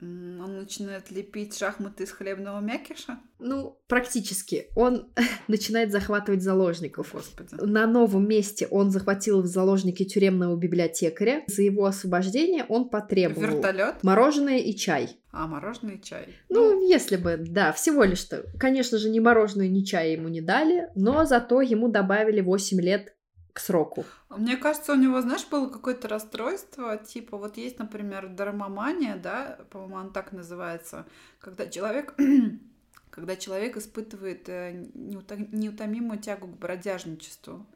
Он 0.00 0.58
начинает 0.58 1.10
лепить 1.10 1.56
шахматы 1.56 2.04
из 2.04 2.10
хлебного 2.10 2.60
мякиша? 2.60 3.18
Ну, 3.38 3.78
практически. 3.86 4.68
Он 4.74 5.10
начинает 5.48 5.92
захватывать 5.92 6.42
заложников. 6.42 7.12
Господи. 7.12 7.54
На 7.60 7.86
новом 7.86 8.26
месте 8.26 8.66
он 8.70 8.90
захватил 8.90 9.42
в 9.42 9.46
заложники 9.46 10.04
тюремного 10.04 10.56
библиотекаря. 10.56 11.42
За 11.46 11.62
его 11.62 11.84
освобождение 11.84 12.64
он 12.68 12.88
потребовал 12.88 13.42
Вертолет? 13.42 14.02
мороженое 14.02 14.58
и 14.58 14.74
чай. 14.74 15.18
А, 15.32 15.46
мороженое 15.46 15.94
и 15.94 16.02
чай. 16.02 16.28
Ну, 16.48 16.88
если 16.88 17.16
бы, 17.16 17.36
да, 17.38 17.72
всего 17.72 18.02
лишь-то. 18.04 18.46
Конечно 18.58 18.98
же, 18.98 19.10
ни 19.10 19.20
мороженое, 19.20 19.68
ни 19.68 19.82
чая 19.82 20.12
ему 20.12 20.28
не 20.28 20.40
дали, 20.40 20.88
но 20.94 21.24
зато 21.24 21.60
ему 21.60 21.88
добавили 21.88 22.40
8 22.40 22.80
лет 22.80 23.14
к 23.52 23.60
сроку. 23.60 24.04
Мне 24.28 24.56
кажется, 24.56 24.92
у 24.92 24.96
него, 24.96 25.20
знаешь, 25.20 25.46
было 25.46 25.68
какое-то 25.68 26.08
расстройство, 26.08 26.96
типа 26.96 27.36
вот 27.36 27.56
есть, 27.56 27.78
например, 27.78 28.28
дармомания, 28.28 29.16
да, 29.16 29.58
по-моему, 29.70 29.96
он 29.96 30.12
так 30.12 30.32
называется, 30.32 31.06
когда 31.40 31.66
человек 31.66 32.14
когда 33.10 33.36
человек 33.36 33.76
испытывает 33.76 34.48
э, 34.48 34.86
неутомимую 34.94 36.18
тягу 36.20 36.46
к 36.46 36.58
бродяжничеству. 36.58 37.66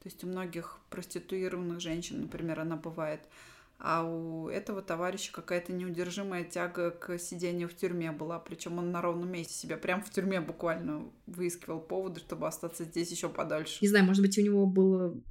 То 0.00 0.06
есть 0.06 0.24
у 0.24 0.26
многих 0.26 0.78
проституированных 0.90 1.80
женщин, 1.80 2.22
например, 2.22 2.60
она 2.60 2.76
бывает 2.76 3.20
а 3.78 4.04
у 4.04 4.48
этого 4.48 4.82
товарища 4.82 5.32
какая-то 5.32 5.72
неудержимая 5.72 6.44
тяга 6.44 6.90
к 6.90 7.16
сидению 7.18 7.68
в 7.68 7.74
тюрьме 7.74 8.10
была, 8.10 8.40
причем 8.40 8.78
он 8.78 8.90
на 8.90 9.00
ровном 9.00 9.30
месте 9.30 9.54
себя 9.54 9.76
прям 9.76 10.02
в 10.02 10.10
тюрьме 10.10 10.40
буквально 10.40 11.10
выискивал 11.26 11.80
поводы, 11.80 12.20
чтобы 12.20 12.48
остаться 12.48 12.84
здесь 12.84 13.10
еще 13.12 13.28
подальше. 13.28 13.78
Не 13.80 13.88
знаю, 13.88 14.04
может 14.04 14.22
быть, 14.22 14.36
у 14.36 14.42
него 14.42 14.66
был 14.66 15.22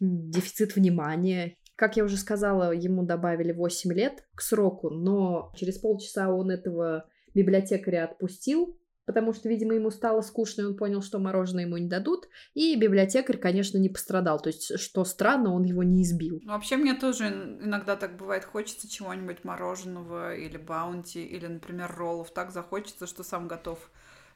дефицит 0.00 0.76
внимания. 0.76 1.56
Как 1.74 1.96
я 1.96 2.04
уже 2.04 2.16
сказала, 2.18 2.72
ему 2.72 3.02
добавили 3.02 3.52
8 3.52 3.92
лет 3.92 4.26
к 4.34 4.42
сроку, 4.42 4.90
но 4.90 5.52
через 5.56 5.78
полчаса 5.78 6.30
он 6.30 6.50
этого 6.50 7.08
библиотекаря 7.34 8.04
отпустил, 8.04 8.78
потому 9.06 9.32
что, 9.32 9.48
видимо, 9.48 9.74
ему 9.74 9.90
стало 9.90 10.20
скучно, 10.20 10.62
и 10.62 10.64
он 10.64 10.76
понял, 10.76 11.00
что 11.00 11.18
мороженое 11.18 11.64
ему 11.64 11.78
не 11.78 11.88
дадут. 11.88 12.28
И 12.54 12.76
библиотекарь, 12.76 13.38
конечно, 13.38 13.78
не 13.78 13.88
пострадал. 13.88 14.40
То 14.40 14.48
есть, 14.48 14.78
что 14.78 15.04
странно, 15.04 15.54
он 15.54 15.62
его 15.62 15.82
не 15.82 16.02
избил. 16.02 16.40
Ну, 16.42 16.52
вообще, 16.52 16.76
мне 16.76 16.94
тоже 16.94 17.28
иногда 17.62 17.96
так 17.96 18.16
бывает. 18.16 18.44
Хочется 18.44 18.90
чего-нибудь 18.90 19.44
мороженого 19.44 20.34
или 20.34 20.58
баунти, 20.58 21.24
или, 21.24 21.46
например, 21.46 21.94
роллов. 21.96 22.32
Так 22.32 22.50
захочется, 22.50 23.06
что 23.06 23.22
сам 23.22 23.48
готов 23.48 23.90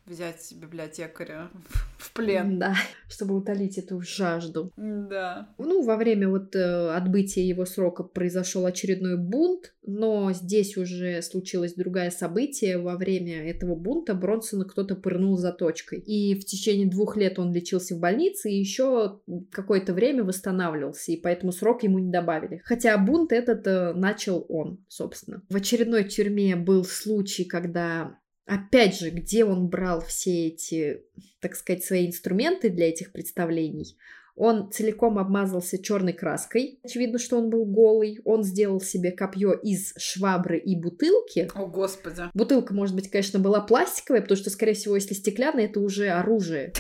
взять 0.07 0.53
библиотекаря 0.57 1.51
в 1.99 2.13
плен. 2.13 2.59
Да, 2.59 2.75
чтобы 3.09 3.37
утолить 3.37 3.79
эту 3.79 4.01
жажду. 4.01 4.73
Да. 4.77 5.49
Ну, 5.59 5.83
во 5.83 5.97
время 5.97 6.29
вот 6.29 6.55
э, 6.57 6.91
отбытия 6.91 7.45
его 7.45 7.65
срока 7.65 8.03
произошел 8.03 8.67
очередной 8.67 9.17
бунт, 9.17 9.75
но 9.85 10.33
здесь 10.33 10.77
уже 10.77 11.23
случилось 11.23 11.75
другое 11.75 12.11
событие. 12.11 12.79
Во 12.79 12.97
время 12.97 13.49
этого 13.49 13.75
бунта 13.75 14.15
Бронсона 14.15 14.65
кто-то 14.65 14.97
пырнул 14.97 15.37
заточкой. 15.37 16.01
И 16.01 16.39
в 16.39 16.45
течение 16.45 16.89
двух 16.89 17.17
лет 17.17 17.39
он 17.39 17.53
лечился 17.53 17.95
в 17.95 18.01
больнице 18.01 18.51
и 18.51 18.59
еще 18.59 19.21
какое-то 19.51 19.95
время 19.95 20.25
восстанавливался, 20.25 21.13
и 21.13 21.21
поэтому 21.21 21.53
срок 21.53 21.83
ему 21.83 21.99
не 21.99 22.11
добавили. 22.11 22.61
Хотя 22.65 22.97
бунт 22.99 23.33
этот 23.33 23.67
э, 23.67 23.93
начал 23.95 24.45
он, 24.49 24.85
собственно. 24.89 25.43
В 25.49 25.57
очередной 25.57 26.05
тюрьме 26.05 26.57
был 26.57 26.85
случай, 26.85 27.45
когда 27.45 28.20
Опять 28.51 28.99
же, 28.99 29.11
где 29.11 29.45
он 29.45 29.69
брал 29.69 30.01
все 30.01 30.49
эти, 30.49 31.05
так 31.39 31.55
сказать, 31.55 31.85
свои 31.85 32.09
инструменты 32.09 32.69
для 32.69 32.89
этих 32.89 33.13
представлений? 33.13 33.97
Он 34.35 34.73
целиком 34.73 35.21
обмазался 35.21 35.81
черной 35.81 36.15
краской. 36.15 36.81
Очевидно, 36.83 37.21
что 37.21 37.39
он 37.39 37.49
был 37.49 37.65
голый. 37.65 38.19
Он 38.25 38.43
сделал 38.43 38.81
себе 38.81 39.13
копье 39.13 39.53
из 39.53 39.95
швабры 39.99 40.59
и 40.59 40.75
бутылки. 40.75 41.49
О, 41.55 41.67
господи. 41.67 42.23
Бутылка, 42.35 42.75
может 42.75 42.97
быть, 42.97 43.09
конечно, 43.09 43.39
была 43.39 43.61
пластиковая, 43.61 44.21
потому 44.21 44.37
что, 44.37 44.51
скорее 44.51 44.75
всего, 44.75 44.97
если 44.97 45.15
стеклянная, 45.15 45.67
это 45.67 45.79
уже 45.79 46.09
оружие. 46.09 46.73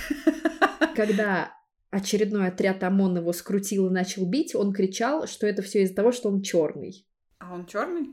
Когда 0.96 1.52
очередной 1.90 2.48
отряд 2.48 2.82
ОМОН 2.82 3.18
его 3.18 3.32
скрутил 3.32 3.86
и 3.86 3.92
начал 3.92 4.26
бить, 4.26 4.56
он 4.56 4.72
кричал, 4.72 5.28
что 5.28 5.46
это 5.46 5.62
все 5.62 5.84
из-за 5.84 5.94
того, 5.94 6.10
что 6.10 6.30
он 6.30 6.42
черный. 6.42 7.06
А 7.38 7.54
он 7.54 7.66
черный? 7.66 8.10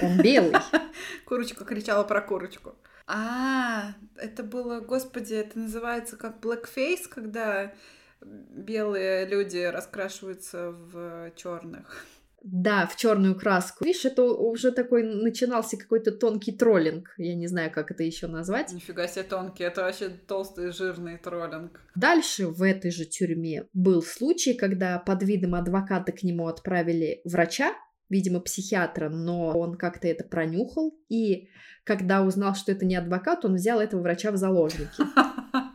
Он 0.00 0.22
белый. 0.22 0.52
Курочка 1.24 1.64
кричала 1.64 2.04
про 2.04 2.20
курочку. 2.20 2.76
А, 3.12 3.94
это 4.16 4.44
было, 4.44 4.80
господи, 4.80 5.34
это 5.34 5.58
называется 5.58 6.16
как 6.16 6.38
blackface, 6.40 7.08
когда 7.10 7.74
белые 8.20 9.26
люди 9.26 9.58
раскрашиваются 9.58 10.70
в 10.70 11.32
черных. 11.34 12.06
Да, 12.42 12.86
в 12.86 12.96
черную 12.96 13.34
краску. 13.34 13.84
Видишь, 13.84 14.04
это 14.04 14.22
уже 14.22 14.70
такой 14.70 15.02
начинался 15.02 15.76
какой-то 15.76 16.12
тонкий 16.12 16.52
троллинг. 16.52 17.12
Я 17.18 17.34
не 17.34 17.48
знаю, 17.48 17.70
как 17.72 17.90
это 17.90 18.02
еще 18.04 18.28
назвать. 18.28 18.72
Нифига 18.72 19.08
себе 19.08 19.24
тонкий, 19.24 19.64
это 19.64 19.82
вообще 19.82 20.08
толстый 20.08 20.70
жирный 20.70 21.18
троллинг. 21.18 21.80
Дальше 21.96 22.46
в 22.46 22.62
этой 22.62 22.92
же 22.92 23.04
тюрьме 23.04 23.66
был 23.74 24.02
случай, 24.02 24.54
когда 24.54 24.98
под 25.00 25.22
видом 25.24 25.56
адвоката 25.56 26.12
к 26.12 26.22
нему 26.22 26.46
отправили 26.46 27.20
врача, 27.24 27.74
видимо, 28.10 28.40
психиатра, 28.40 29.08
но 29.08 29.58
он 29.58 29.76
как-то 29.76 30.08
это 30.08 30.24
пронюхал, 30.24 30.94
и 31.08 31.48
когда 31.84 32.22
узнал, 32.22 32.54
что 32.54 32.72
это 32.72 32.84
не 32.84 32.96
адвокат, 32.96 33.44
он 33.44 33.54
взял 33.54 33.80
этого 33.80 34.02
врача 34.02 34.30
в 34.30 34.36
заложники. 34.36 34.90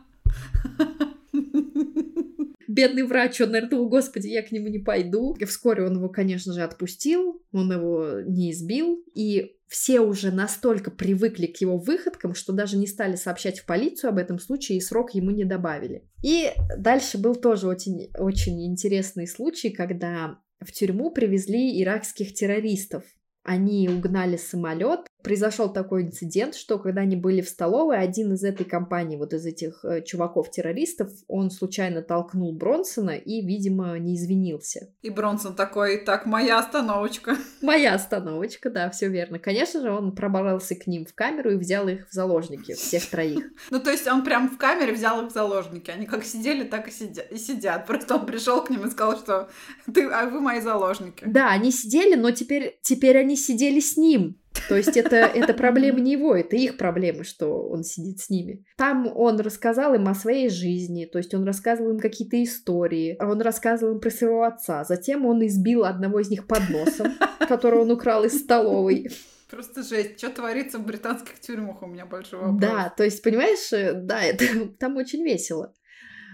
Бедный 2.68 3.04
врач, 3.04 3.40
он, 3.40 3.52
наверное, 3.52 3.70
думал, 3.70 3.88
господи, 3.88 4.28
я 4.28 4.42
к 4.42 4.52
нему 4.52 4.68
не 4.68 4.78
пойду. 4.78 5.34
И 5.38 5.46
вскоре 5.46 5.84
он 5.84 5.96
его, 5.96 6.10
конечно 6.10 6.52
же, 6.52 6.62
отпустил, 6.62 7.42
он 7.50 7.72
его 7.72 8.20
не 8.26 8.50
избил, 8.50 9.02
и 9.14 9.56
все 9.66 10.00
уже 10.00 10.30
настолько 10.30 10.90
привыкли 10.90 11.46
к 11.46 11.60
его 11.60 11.78
выходкам, 11.78 12.34
что 12.34 12.52
даже 12.52 12.76
не 12.76 12.86
стали 12.86 13.16
сообщать 13.16 13.60
в 13.60 13.66
полицию 13.66 14.10
об 14.10 14.18
этом 14.18 14.38
случае, 14.38 14.78
и 14.78 14.82
срок 14.82 15.14
ему 15.14 15.30
не 15.30 15.44
добавили. 15.44 16.08
И 16.22 16.50
дальше 16.76 17.18
был 17.18 17.34
тоже 17.34 17.66
очень, 17.66 18.10
очень 18.18 18.66
интересный 18.66 19.26
случай, 19.26 19.70
когда 19.70 20.38
в 20.60 20.72
тюрьму 20.72 21.10
привезли 21.10 21.82
иракских 21.82 22.34
террористов. 22.34 23.04
Они 23.42 23.88
угнали 23.88 24.36
самолет, 24.36 25.06
произошел 25.26 25.72
такой 25.72 26.04
инцидент, 26.04 26.54
что 26.54 26.78
когда 26.78 27.00
они 27.00 27.16
были 27.16 27.40
в 27.40 27.48
столовой, 27.48 27.98
один 27.98 28.34
из 28.34 28.44
этой 28.44 28.64
компании, 28.64 29.16
вот 29.16 29.32
из 29.32 29.44
этих 29.44 29.84
э, 29.84 30.00
чуваков-террористов, 30.02 31.10
он 31.26 31.50
случайно 31.50 32.00
толкнул 32.00 32.52
Бронсона 32.52 33.16
и, 33.16 33.44
видимо, 33.44 33.98
не 33.98 34.14
извинился. 34.14 34.94
И 35.02 35.10
Бронсон 35.10 35.56
такой, 35.56 35.98
так, 36.04 36.26
моя 36.26 36.60
остановочка. 36.60 37.36
Моя 37.60 37.94
остановочка, 37.94 38.70
да, 38.70 38.88
все 38.90 39.08
верно. 39.08 39.40
Конечно 39.40 39.80
же, 39.80 39.90
он 39.90 40.14
пробрался 40.14 40.76
к 40.76 40.86
ним 40.86 41.04
в 41.04 41.12
камеру 41.12 41.50
и 41.50 41.56
взял 41.56 41.88
их 41.88 42.08
в 42.08 42.12
заложники, 42.12 42.74
всех 42.74 43.04
троих. 43.06 43.44
Ну, 43.70 43.80
то 43.80 43.90
есть 43.90 44.06
он 44.06 44.22
прям 44.22 44.48
в 44.48 44.58
камере 44.58 44.92
взял 44.92 45.24
их 45.24 45.30
в 45.32 45.34
заложники. 45.34 45.90
Они 45.90 46.06
как 46.06 46.24
сидели, 46.24 46.62
так 46.62 46.86
и 46.86 46.92
сидят. 46.92 47.32
И 47.32 47.36
сидят. 47.36 47.84
Просто 47.84 48.14
он 48.14 48.26
пришел 48.26 48.62
к 48.62 48.70
ним 48.70 48.86
и 48.86 48.90
сказал, 48.90 49.16
что 49.16 49.48
ты, 49.92 50.04
а 50.04 50.26
вы 50.28 50.40
мои 50.40 50.60
заложники. 50.60 51.24
Да, 51.26 51.50
они 51.50 51.72
сидели, 51.72 52.14
но 52.14 52.30
теперь, 52.30 52.78
теперь 52.82 53.18
они 53.18 53.36
сидели 53.36 53.80
с 53.80 53.96
ним. 53.96 54.38
То 54.68 54.76
есть 54.76 54.96
это, 54.96 55.16
это 55.16 55.54
проблема 55.54 56.00
не 56.06 56.12
его, 56.12 56.34
это 56.34 56.56
их 56.56 56.76
проблемы, 56.76 57.24
что 57.24 57.68
он 57.68 57.84
сидит 57.84 58.20
с 58.20 58.30
ними. 58.30 58.64
Там 58.76 59.10
он 59.14 59.40
рассказал 59.40 59.94
им 59.94 60.08
о 60.08 60.14
своей 60.14 60.48
жизни, 60.48 61.04
то 61.04 61.18
есть 61.18 61.34
он 61.34 61.44
рассказывал 61.44 61.92
им 61.92 61.98
какие-то 61.98 62.42
истории, 62.42 63.16
он 63.20 63.40
рассказывал 63.40 63.94
им 63.94 64.00
про 64.00 64.10
своего 64.10 64.44
отца. 64.44 64.84
Затем 64.84 65.26
он 65.26 65.44
избил 65.46 65.84
одного 65.84 66.20
из 66.20 66.30
них 66.30 66.46
под 66.46 66.68
носом, 66.70 67.12
которого 67.48 67.82
он 67.82 67.90
украл 67.90 68.24
из 68.24 68.40
столовой. 68.40 69.08
Просто 69.50 69.82
жесть. 69.82 70.18
Что 70.18 70.30
творится 70.30 70.78
в 70.78 70.86
британских 70.86 71.38
тюрьмах? 71.38 71.80
У 71.82 71.86
меня 71.86 72.04
большой 72.04 72.40
вопрос. 72.40 72.60
Да, 72.60 72.92
то 72.96 73.04
есть, 73.04 73.22
понимаешь, 73.22 73.72
э, 73.72 73.92
да, 73.94 74.22
это 74.22 74.44
там 74.78 74.96
очень 74.96 75.22
весело. 75.22 75.72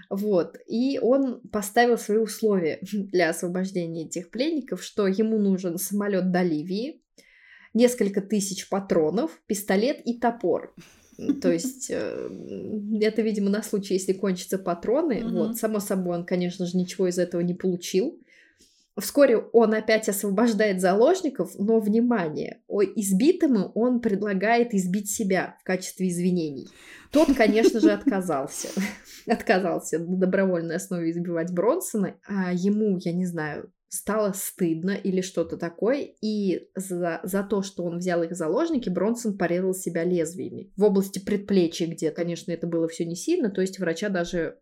Вот. 0.09 0.59
И 0.66 0.99
он 1.01 1.41
поставил 1.41 1.99
свои 1.99 2.18
условия 2.18 2.79
для 2.83 3.31
освобождения 3.31 4.07
этих 4.07 4.31
пленников, 4.31 4.83
что 4.83 5.07
ему 5.07 5.39
нужен 5.39 5.79
самолет 5.79 6.31
до 6.31 6.43
Ливии, 6.43 7.01
несколько 7.75 8.20
тысяч 8.20 8.68
патронов, 8.68 9.41
пистолет 9.47 10.01
и 10.05 10.18
топор. 10.18 10.75
То 11.41 11.53
есть 11.53 11.91
э, 11.91 12.29
это, 13.01 13.23
видимо, 13.23 13.51
на 13.51 13.62
случай, 13.62 13.95
если 13.95 14.12
кончатся 14.12 14.59
патроны. 14.59 15.23
Вот, 15.25 15.57
само 15.57 15.79
собой, 15.79 16.16
он, 16.16 16.25
конечно 16.25 16.66
же, 16.66 16.77
ничего 16.77 17.09
из 17.09 17.18
этого 17.18 17.41
не 17.43 17.55
получил. 17.55 18.18
Вскоре 18.99 19.39
он 19.39 19.73
опять 19.73 20.09
освобождает 20.09 20.81
заложников, 20.81 21.53
но, 21.59 21.81
внимание, 21.81 22.61
избитому 22.68 23.73
он 23.75 24.01
предлагает 24.01 24.75
избить 24.75 25.11
себя 25.11 25.57
в 25.61 25.64
качестве 25.64 26.09
извинений. 26.09 26.68
Тот, 27.11 27.35
конечно 27.35 27.81
же, 27.81 27.91
отказался. 27.91 28.68
Отказался 29.27 29.99
на 29.99 30.16
добровольной 30.16 30.77
основе 30.77 31.11
избивать 31.11 31.53
Бронсона, 31.53 32.16
а 32.27 32.53
ему, 32.53 32.99
я 32.99 33.12
не 33.12 33.25
знаю, 33.25 33.73
стало 33.93 34.32
стыдно 34.32 34.93
или 34.93 35.20
что-то 35.20 35.59
такое, 35.59 36.09
и 36.22 36.70
за, 36.74 37.20
за 37.24 37.43
то, 37.43 37.61
что 37.61 37.84
он 37.84 37.99
взял 37.99 38.22
их 38.22 38.30
в 38.30 38.34
заложники, 38.34 38.88
Бронсон 38.88 39.36
порезал 39.36 39.74
себя 39.74 40.03
лезвиями. 40.03 40.72
В 40.76 40.84
области 40.84 41.18
предплечья, 41.18 41.86
где, 41.86 42.11
конечно, 42.11 42.53
это 42.53 42.66
было 42.66 42.88
все 42.88 43.05
не 43.05 43.16
сильно, 43.16 43.51
то 43.51 43.61
есть 43.61 43.78
врача 43.78 44.09
даже 44.09 44.59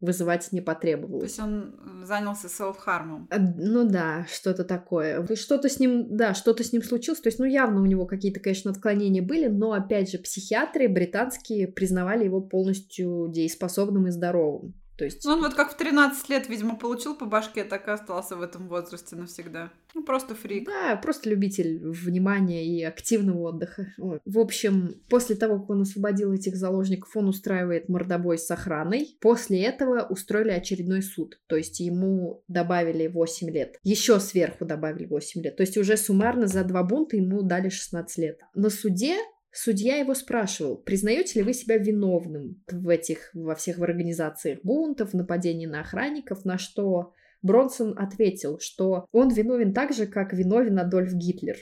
вызывать 0.00 0.52
не 0.52 0.60
потребовалось. 0.60 1.20
То 1.20 1.26
есть 1.26 1.40
он 1.40 2.02
э, 2.02 2.06
занялся 2.06 2.48
селф-хармом? 2.48 3.26
А, 3.30 3.38
ну 3.38 3.88
да, 3.88 4.26
что-то 4.30 4.64
такое. 4.64 5.26
Что-то 5.34 5.68
с 5.68 5.80
ним, 5.80 6.16
да, 6.16 6.34
что-то 6.34 6.62
с 6.62 6.72
ним 6.72 6.82
случилось. 6.82 7.20
То 7.20 7.28
есть, 7.28 7.40
ну 7.40 7.46
явно 7.46 7.80
у 7.80 7.86
него 7.86 8.06
какие-то, 8.06 8.38
конечно, 8.38 8.70
отклонения 8.70 9.22
были, 9.22 9.48
но 9.48 9.72
опять 9.72 10.10
же 10.10 10.18
психиатры 10.18 10.88
британские 10.88 11.66
признавали 11.66 12.24
его 12.24 12.40
полностью 12.40 13.28
дееспособным 13.28 14.06
и 14.06 14.10
здоровым. 14.10 14.74
То 15.00 15.06
есть... 15.06 15.24
Ну, 15.24 15.32
он 15.32 15.40
вот 15.40 15.54
как 15.54 15.72
в 15.72 15.78
13 15.78 16.28
лет, 16.28 16.46
видимо, 16.50 16.76
получил 16.76 17.16
по 17.16 17.24
башке, 17.24 17.64
так 17.64 17.88
и 17.88 17.90
остался 17.90 18.36
в 18.36 18.42
этом 18.42 18.68
возрасте 18.68 19.16
навсегда. 19.16 19.72
Ну, 19.94 20.04
просто 20.04 20.34
фрик. 20.34 20.66
Да, 20.66 20.94
просто 20.96 21.30
любитель 21.30 21.80
внимания 21.88 22.66
и 22.66 22.82
активного 22.82 23.48
отдыха. 23.48 23.86
Ой. 23.96 24.20
В 24.26 24.38
общем, 24.38 25.00
после 25.08 25.36
того, 25.36 25.58
как 25.58 25.70
он 25.70 25.80
освободил 25.80 26.34
этих 26.34 26.54
заложников, 26.54 27.16
он 27.16 27.28
устраивает 27.28 27.88
мордобой 27.88 28.36
с 28.36 28.50
охраной. 28.50 29.16
После 29.22 29.62
этого 29.62 30.02
устроили 30.02 30.50
очередной 30.50 31.00
суд. 31.00 31.40
То 31.46 31.56
есть 31.56 31.80
ему 31.80 32.44
добавили 32.46 33.06
8 33.06 33.48
лет. 33.48 33.78
Еще 33.82 34.20
сверху 34.20 34.66
добавили 34.66 35.06
8 35.06 35.40
лет. 35.40 35.56
То 35.56 35.62
есть 35.62 35.78
уже 35.78 35.96
суммарно 35.96 36.46
за 36.46 36.62
два 36.62 36.82
бунта 36.82 37.16
ему 37.16 37.40
дали 37.40 37.70
16 37.70 38.18
лет. 38.18 38.40
На 38.52 38.68
суде 38.68 39.16
Судья 39.52 39.96
его 39.96 40.14
спрашивал, 40.14 40.76
признаете 40.76 41.40
ли 41.40 41.44
вы 41.44 41.54
себя 41.54 41.76
виновным 41.76 42.62
в 42.70 42.88
этих, 42.88 43.30
во 43.34 43.54
всех 43.54 43.78
в 43.78 43.82
организациях 43.82 44.60
бунтов, 44.62 45.12
нападений 45.12 45.66
на 45.66 45.80
охранников, 45.80 46.44
на 46.44 46.56
что 46.56 47.14
Бронсон 47.42 47.98
ответил, 47.98 48.58
что 48.60 49.06
он 49.12 49.28
виновен 49.30 49.74
так 49.74 49.92
же, 49.92 50.06
как 50.06 50.32
виновен 50.32 50.78
Адольф 50.78 51.12
Гитлер. 51.14 51.56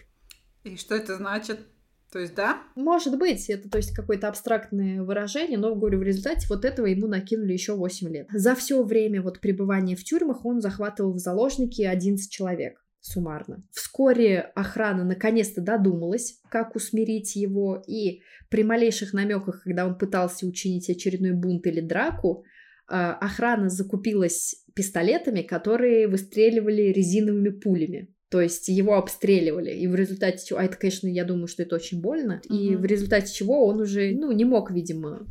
И 0.65 0.77
что 0.77 0.95
это 0.95 1.17
значит? 1.17 1.61
То 2.13 2.19
есть, 2.19 2.35
да? 2.35 2.63
Может 2.75 3.19
быть, 3.19 3.49
это 3.51 3.69
то 3.69 3.77
есть 3.77 3.95
какое-то 3.95 4.29
абстрактное 4.29 5.03
выражение, 5.03 5.59
но, 5.59 5.75
говорю, 5.75 5.99
в 5.99 6.03
результате 6.03 6.47
вот 6.49 6.65
этого 6.65 6.87
ему 6.87 7.07
накинули 7.07 7.53
еще 7.53 7.75
8 7.75 8.09
лет. 8.09 8.29
За 8.33 8.55
все 8.55 8.83
время 8.83 9.23
вот 9.23 9.41
пребывания 9.41 9.95
в 9.95 10.05
тюрьмах 10.05 10.45
он 10.45 10.61
захватывал 10.61 11.13
в 11.13 11.19
заложники 11.19 11.83
11 11.83 12.31
человек 12.31 12.83
суммарно. 13.01 13.63
Вскоре 13.73 14.41
охрана 14.55 15.05
наконец-то 15.05 15.61
додумалась, 15.61 16.41
как 16.51 16.77
усмирить 16.77 17.37
его, 17.37 17.83
и 17.87 18.21
при 18.51 18.65
малейших 18.65 19.13
намеках, 19.13 19.63
когда 19.63 19.87
он 19.87 19.97
пытался 19.97 20.47
учинить 20.47 20.89
очередной 20.91 21.33
бунт 21.33 21.67
или 21.67 21.81
драку, 21.81 22.45
а, 22.89 23.15
охрана 23.15 23.69
закупилась 23.69 24.65
пистолетами, 24.75 25.43
которые 25.43 26.09
выстреливали 26.09 26.93
резиновыми 26.93 27.51
пулями. 27.51 28.15
То 28.31 28.43
есть 28.43 28.69
его 28.69 28.97
обстреливали, 28.97 29.71
и 29.71 29.87
в 29.87 29.95
результате 29.95 30.47
чего, 30.47 30.59
а 30.59 30.65
это, 30.65 30.77
конечно, 30.77 31.09
я 31.09 31.25
думаю, 31.25 31.47
что 31.47 31.63
это 31.63 31.77
очень 31.77 32.03
больно, 32.03 32.43
угу. 32.45 32.55
и 32.55 32.77
в 32.77 32.85
результате 32.85 33.33
чего 33.33 33.67
он 33.67 33.81
уже, 33.81 34.13
ну, 34.15 34.31
не 34.33 34.45
мог, 34.45 34.71
видимо, 34.71 35.27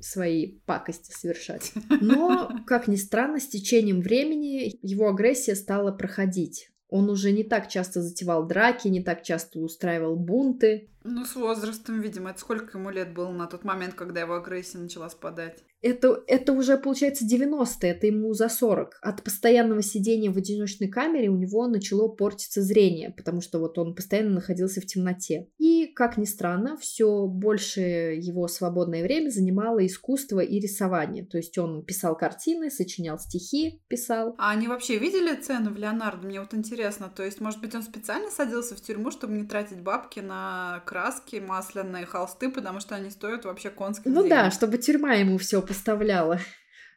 свои 0.00 0.58
пакости 0.66 1.10
совершать. 1.10 1.72
Но, 2.02 2.50
как 2.66 2.86
ни 2.86 2.96
странно, 2.96 3.40
с 3.40 3.48
течением 3.48 4.00
времени 4.00 4.78
его 4.82 5.08
агрессия 5.08 5.54
стала 5.54 5.90
проходить. 5.90 6.68
Он 6.88 7.10
уже 7.10 7.32
не 7.32 7.44
так 7.44 7.68
часто 7.68 8.02
затевал 8.02 8.46
драки, 8.46 8.88
не 8.88 9.02
так 9.02 9.22
часто 9.22 9.60
устраивал 9.60 10.16
бунты. 10.16 10.90
Ну, 11.04 11.26
с 11.26 11.36
возрастом, 11.36 12.00
видимо. 12.00 12.30
Это 12.30 12.40
сколько 12.40 12.78
ему 12.78 12.88
лет 12.88 13.12
было 13.12 13.30
на 13.30 13.46
тот 13.46 13.62
момент, 13.62 13.94
когда 13.94 14.22
его 14.22 14.34
агрессия 14.34 14.78
начала 14.78 15.10
спадать? 15.10 15.62
Это, 15.84 16.24
это 16.26 16.54
уже, 16.54 16.78
получается, 16.78 17.26
90-е, 17.26 17.90
это 17.90 18.06
ему 18.06 18.32
за 18.32 18.48
40. 18.48 19.00
От 19.02 19.22
постоянного 19.22 19.82
сидения 19.82 20.30
в 20.30 20.38
одиночной 20.38 20.88
камере 20.88 21.28
у 21.28 21.36
него 21.36 21.66
начало 21.66 22.08
портиться 22.08 22.62
зрение, 22.62 23.10
потому 23.10 23.42
что 23.42 23.58
вот 23.58 23.76
он 23.76 23.94
постоянно 23.94 24.30
находился 24.30 24.80
в 24.80 24.86
темноте. 24.86 25.50
И, 25.58 25.92
как 25.94 26.16
ни 26.16 26.24
странно, 26.24 26.78
все 26.78 27.26
больше 27.26 27.82
его 27.82 28.48
свободное 28.48 29.02
время 29.02 29.28
занимало 29.28 29.84
искусство 29.84 30.40
и 30.40 30.58
рисование. 30.58 31.26
То 31.26 31.36
есть 31.36 31.58
он 31.58 31.84
писал 31.84 32.16
картины, 32.16 32.70
сочинял 32.70 33.18
стихи, 33.18 33.82
писал. 33.86 34.34
А 34.38 34.52
они 34.52 34.68
вообще 34.68 34.96
видели 34.98 35.34
цену 35.36 35.70
в 35.70 35.76
Леонардо? 35.76 36.26
Мне 36.26 36.40
вот 36.40 36.54
интересно. 36.54 37.12
То 37.14 37.24
есть, 37.24 37.42
может 37.42 37.60
быть, 37.60 37.74
он 37.74 37.82
специально 37.82 38.30
садился 38.30 38.74
в 38.74 38.80
тюрьму, 38.80 39.10
чтобы 39.10 39.34
не 39.34 39.44
тратить 39.44 39.82
бабки 39.82 40.20
на 40.20 40.82
краски, 40.94 41.42
масляные 41.44 42.06
холсты, 42.06 42.48
потому 42.48 42.78
что 42.78 42.94
они 42.94 43.10
стоят 43.10 43.44
вообще 43.44 43.70
конских 43.70 44.06
Ну 44.06 44.22
денег. 44.22 44.30
да, 44.30 44.50
чтобы 44.52 44.78
тюрьма 44.78 45.14
ему 45.14 45.38
все 45.38 45.60
поставляла. 45.60 46.38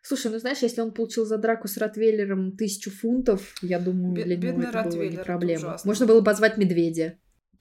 Слушай, 0.04 0.32
ну 0.32 0.38
знаешь, 0.38 0.60
если 0.60 0.82
он 0.82 0.92
получил 0.92 1.26
за 1.26 1.40
драку 1.40 1.68
с 1.68 1.78
Ротвейлером 1.78 2.56
тысячу 2.56 2.92
фунтов, 2.92 3.56
я 3.64 3.80
думаю, 3.80 4.14
Бед, 4.14 4.26
для 4.26 4.52
него 4.52 4.62
это 4.62 4.84
было 4.84 5.02
не 5.02 5.18
проблема. 5.18 5.78
Можно 5.84 6.06
было 6.06 6.22
позвать 6.22 6.58
медведя. 6.58 7.18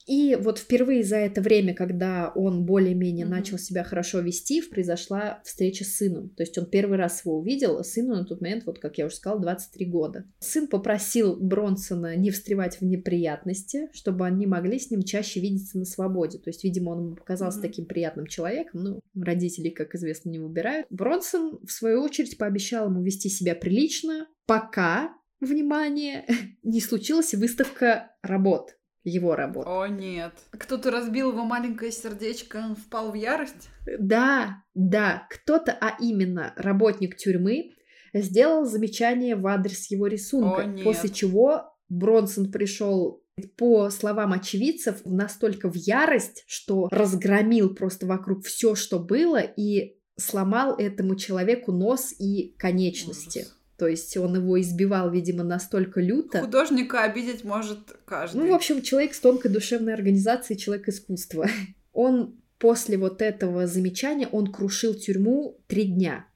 И 0.07 0.37
вот 0.39 0.57
впервые 0.57 1.03
за 1.03 1.17
это 1.17 1.41
время, 1.41 1.75
когда 1.75 2.31
он 2.33 2.65
более-менее 2.65 3.25
mm-hmm. 3.25 3.29
начал 3.29 3.57
себя 3.57 3.83
хорошо 3.83 4.21
вести, 4.21 4.61
произошла 4.61 5.41
встреча 5.43 5.83
с 5.83 5.97
сыном. 5.97 6.29
То 6.29 6.43
есть 6.43 6.57
он 6.57 6.65
первый 6.65 6.97
раз 6.97 7.25
его 7.25 7.37
увидел, 7.37 7.77
а 7.77 7.83
сыну 7.83 8.15
на 8.15 8.25
тот 8.25 8.39
момент, 8.39 8.65
вот 8.65 8.79
как 8.79 8.97
я 8.97 9.05
уже 9.05 9.15
сказала, 9.15 9.41
23 9.41 9.85
года. 9.85 10.25
Сын 10.39 10.67
попросил 10.67 11.35
Бронсона 11.35 12.15
не 12.15 12.31
встревать 12.31 12.79
в 12.79 12.85
неприятности, 12.85 13.89
чтобы 13.91 14.25
они 14.25 14.47
могли 14.47 14.79
с 14.79 14.89
ним 14.89 15.03
чаще 15.03 15.41
видеться 15.41 15.77
на 15.77 15.83
свободе. 15.85 16.39
То 16.39 16.49
есть, 16.49 16.63
видимо, 16.63 16.91
он 16.91 16.99
ему 16.99 17.15
показался 17.15 17.59
mm-hmm. 17.59 17.63
таким 17.63 17.85
приятным 17.85 18.27
человеком. 18.27 18.83
Ну, 18.83 18.99
родители, 19.13 19.69
как 19.69 19.93
известно, 19.93 20.29
не 20.29 20.39
выбирают. 20.39 20.87
Бронсон, 20.89 21.59
в 21.65 21.71
свою 21.71 22.01
очередь, 22.01 22.37
пообещал 22.37 22.89
ему 22.89 23.03
вести 23.03 23.27
себя 23.27 23.55
прилично, 23.55 24.27
пока, 24.45 25.13
внимание, 25.41 26.25
не 26.63 26.79
случилась 26.79 27.33
выставка 27.33 28.11
работ 28.21 28.77
его 29.07 29.35
работы. 29.35 29.69
О, 29.69 29.87
нет. 29.87 30.33
Кто-то 30.51 30.91
разбил 30.91 31.31
его 31.31 31.45
маленькое 31.45 31.91
сердечко, 31.91 32.57
он 32.57 32.75
впал 32.75 33.11
в 33.11 33.15
ярость? 33.15 33.69
Да, 33.99 34.63
да. 34.73 35.27
Кто-то, 35.29 35.71
а 35.79 35.95
именно 35.99 36.53
работник 36.57 37.15
тюрьмы, 37.15 37.71
сделал 38.13 38.65
замечание 38.65 39.35
в 39.35 39.47
адрес 39.47 39.89
его 39.89 40.07
рисунка, 40.07 40.63
О, 40.63 40.83
после 40.83 41.09
чего 41.09 41.73
Бронсон 41.89 42.51
пришел 42.51 43.23
по 43.55 43.89
словам 43.91 44.33
очевидцев, 44.33 45.01
настолько 45.05 45.69
в 45.69 45.75
ярость, 45.75 46.43
что 46.47 46.87
разгромил 46.91 47.73
просто 47.73 48.07
вокруг 48.07 48.43
все, 48.45 48.75
что 48.75 48.99
было, 48.99 49.39
и 49.39 49.97
сломал 50.17 50.75
этому 50.75 51.15
человеку 51.15 51.71
нос 51.71 52.13
и 52.17 52.55
конечности. 52.57 53.39
Ужас. 53.39 53.56
То 53.77 53.87
есть 53.87 54.17
он 54.17 54.35
его 54.35 54.59
избивал, 54.59 55.11
видимо, 55.11 55.43
настолько 55.43 56.01
люто. 56.01 56.41
Художника 56.41 57.03
обидеть 57.03 57.43
может 57.43 57.95
каждый. 58.05 58.37
Ну, 58.37 58.51
в 58.51 58.55
общем, 58.55 58.81
человек 58.81 59.13
с 59.13 59.19
тонкой 59.19 59.51
душевной 59.51 59.93
организацией, 59.93 60.57
человек 60.57 60.87
искусства. 60.89 61.47
Он 61.93 62.41
после 62.59 62.97
вот 62.97 63.21
этого 63.21 63.67
замечания, 63.67 64.27
он 64.27 64.51
крушил 64.51 64.95
тюрьму 64.95 65.59
три 65.67 65.85
дня. 65.85 66.27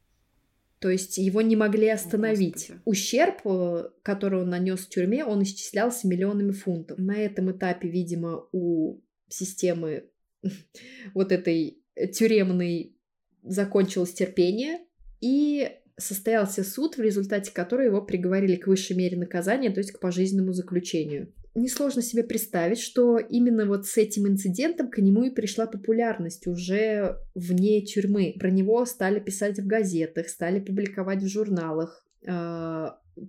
То 0.80 0.90
есть 0.90 1.18
его 1.20 1.42
не 1.42 1.56
могли 1.56 1.90
остановить. 1.90 2.70
Господи. 2.70 2.82
Ущерб, 2.86 3.42
э, 3.46 3.90
который 4.02 4.42
он 4.42 4.50
нанес 4.50 4.80
в 4.80 4.90
тюрьме, 4.90 5.24
он 5.24 5.44
исчислялся 5.44 6.08
миллионами 6.08 6.52
фунтов. 6.52 6.98
На 6.98 7.18
этом 7.18 7.52
этапе, 7.52 7.88
видимо, 7.88 8.48
у 8.52 9.00
системы 9.28 10.06
вот 11.14 11.32
этой 11.32 11.84
тюремной 12.14 12.96
закончилось 13.44 14.14
терпение, 14.14 14.80
и 15.20 15.70
состоялся 16.02 16.64
суд, 16.64 16.98
в 16.98 17.02
результате 17.02 17.54
которого 17.54 17.86
его 17.86 18.02
приговорили 18.02 18.56
к 18.56 18.68
высшей 18.68 18.96
мере 18.96 19.18
наказания, 19.18 19.70
то 19.72 19.80
есть 19.80 19.92
к 19.92 20.00
пожизненному 20.00 20.54
заключению. 20.54 21.32
Несложно 21.54 22.02
себе 22.02 22.24
представить, 22.24 22.80
что 22.80 23.18
именно 23.18 23.66
вот 23.66 23.86
с 23.86 23.98
этим 23.98 24.28
инцидентом 24.28 24.90
к 24.90 25.00
нему 25.00 25.24
и 25.24 25.30
пришла 25.30 25.66
популярность 25.66 26.48
уже 26.48 27.18
вне 27.36 27.82
тюрьмы. 27.82 28.36
Про 28.40 28.50
него 28.52 28.86
стали 28.86 29.20
писать 29.20 29.60
в 29.60 29.68
газетах, 29.68 30.30
стали 30.30 30.62
публиковать 30.62 31.22
в 31.22 31.28
журналах. 31.28 32.06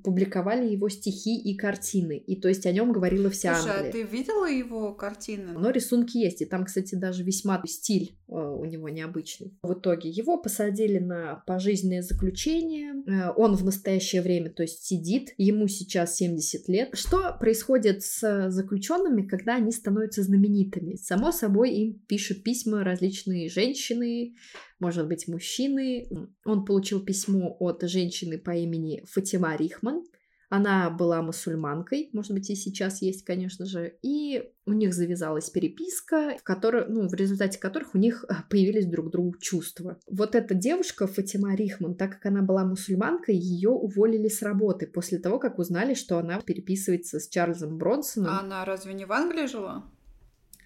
Публиковали 0.04 0.68
его 0.68 0.88
стихи 0.88 1.38
и 1.38 1.56
картины. 1.56 2.16
И 2.18 2.36
то 2.36 2.48
есть 2.48 2.66
о 2.66 2.72
нем 2.72 2.92
говорила 2.92 3.30
вся 3.30 3.54
Слушай, 3.54 3.70
а 3.70 3.74
Англия. 3.78 3.88
а 3.88 3.92
ты 3.92 4.02
видела 4.02 4.50
его 4.50 4.94
картины? 4.94 5.52
Но 5.52 5.70
рисунки 5.70 6.18
есть. 6.18 6.42
И 6.42 6.44
там, 6.44 6.64
кстати, 6.64 6.94
даже 6.94 7.24
весьма 7.24 7.62
стиль 7.66 8.16
э, 8.28 8.32
у 8.32 8.64
него 8.64 8.88
необычный. 8.88 9.58
В 9.62 9.74
итоге 9.74 10.08
его 10.10 10.38
посадили 10.38 10.98
на 10.98 11.42
пожизненное 11.46 12.02
заключение. 12.02 12.94
Э, 13.06 13.32
он 13.36 13.54
в 13.54 13.64
настоящее 13.64 14.22
время, 14.22 14.50
то 14.50 14.62
есть 14.62 14.84
сидит. 14.84 15.30
Ему 15.36 15.68
сейчас 15.68 16.16
70 16.16 16.68
лет. 16.68 16.90
Что 16.94 17.36
происходит 17.38 18.02
с 18.02 18.50
заключенными, 18.50 19.26
когда 19.26 19.56
они 19.56 19.72
становятся 19.72 20.22
знаменитыми? 20.22 20.96
Само 20.96 21.32
собой, 21.32 21.72
им 21.72 21.94
пишут 22.06 22.42
письма 22.42 22.84
различные 22.84 23.48
женщины, 23.48 24.34
может 24.82 25.06
быть, 25.06 25.28
мужчины. 25.28 26.08
Он 26.44 26.64
получил 26.64 27.04
письмо 27.04 27.56
от 27.60 27.82
женщины 27.82 28.36
по 28.36 28.50
имени 28.50 29.04
Фатима 29.08 29.54
Рихман. 29.56 30.04
Она 30.50 30.90
была 30.90 31.22
мусульманкой, 31.22 32.10
может 32.12 32.32
быть, 32.32 32.50
и 32.50 32.54
сейчас 32.54 33.00
есть, 33.00 33.24
конечно 33.24 33.64
же, 33.64 33.96
и 34.02 34.50
у 34.66 34.74
них 34.74 34.92
завязалась 34.92 35.48
переписка, 35.48 36.36
в, 36.38 36.42
которой, 36.42 36.84
ну, 36.88 37.08
в 37.08 37.14
результате 37.14 37.58
которых 37.58 37.94
у 37.94 37.98
них 37.98 38.26
э, 38.28 38.34
появились 38.50 38.84
друг 38.84 39.10
другу 39.10 39.38
чувства. 39.38 39.98
Вот 40.06 40.34
эта 40.34 40.52
девушка, 40.52 41.06
Фатима 41.06 41.54
Рихман, 41.54 41.94
так 41.94 42.10
как 42.10 42.26
она 42.26 42.42
была 42.42 42.66
мусульманкой, 42.66 43.34
ее 43.34 43.70
уволили 43.70 44.28
с 44.28 44.42
работы 44.42 44.86
после 44.86 45.18
того, 45.18 45.38
как 45.38 45.58
узнали, 45.58 45.94
что 45.94 46.18
она 46.18 46.38
переписывается 46.40 47.18
с 47.18 47.28
Чарльзом 47.28 47.78
Бронсоном. 47.78 48.28
А 48.30 48.40
она 48.40 48.66
разве 48.66 48.92
не 48.92 49.06
в 49.06 49.12
Англии 49.12 49.46
жила? 49.46 49.84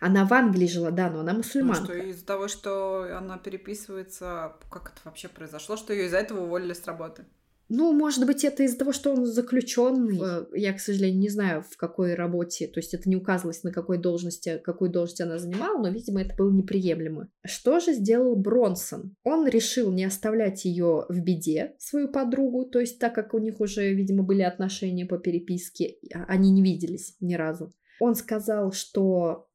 Она 0.00 0.24
в 0.24 0.32
Англии 0.32 0.66
жила, 0.66 0.90
да, 0.90 1.10
но 1.10 1.20
она 1.20 1.32
мусульманка. 1.32 1.80
Ну, 1.80 1.86
что 1.86 2.08
из-за 2.10 2.26
того, 2.26 2.48
что 2.48 3.06
она 3.16 3.38
переписывается, 3.38 4.56
как 4.70 4.92
это 4.92 5.00
вообще 5.04 5.28
произошло, 5.28 5.76
что 5.76 5.92
ее 5.92 6.06
из-за 6.06 6.18
этого 6.18 6.44
уволили 6.44 6.74
с 6.74 6.84
работы? 6.86 7.24
Ну, 7.68 7.92
может 7.92 8.24
быть, 8.26 8.44
это 8.44 8.62
из-за 8.62 8.78
того, 8.78 8.92
что 8.92 9.12
он 9.12 9.26
заключенный. 9.26 10.20
Я, 10.54 10.72
к 10.72 10.80
сожалению, 10.80 11.20
не 11.20 11.28
знаю, 11.28 11.64
в 11.68 11.76
какой 11.76 12.14
работе, 12.14 12.68
то 12.68 12.78
есть 12.78 12.94
это 12.94 13.08
не 13.08 13.16
указывалось, 13.16 13.64
на 13.64 13.72
какой 13.72 13.98
должности, 13.98 14.60
какую 14.62 14.90
должность 14.90 15.20
она 15.20 15.38
занимала, 15.38 15.78
но, 15.78 15.88
видимо, 15.88 16.22
это 16.22 16.34
было 16.36 16.50
неприемлемо. 16.52 17.28
Что 17.44 17.80
же 17.80 17.92
сделал 17.92 18.36
Бронсон? 18.36 19.16
Он 19.24 19.48
решил 19.48 19.90
не 19.90 20.04
оставлять 20.04 20.64
ее 20.64 21.06
в 21.08 21.20
беде, 21.20 21.74
свою 21.78 22.08
подругу, 22.08 22.66
то 22.66 22.78
есть 22.78 23.00
так 23.00 23.14
как 23.14 23.34
у 23.34 23.38
них 23.38 23.60
уже, 23.60 23.92
видимо, 23.92 24.22
были 24.22 24.42
отношения 24.42 25.04
по 25.04 25.18
переписке, 25.18 25.96
а, 26.14 26.24
они 26.28 26.52
не 26.52 26.62
виделись 26.62 27.16
ни 27.20 27.34
разу. 27.34 27.74
Он 27.98 28.14
сказал, 28.14 28.70
что 28.72 29.48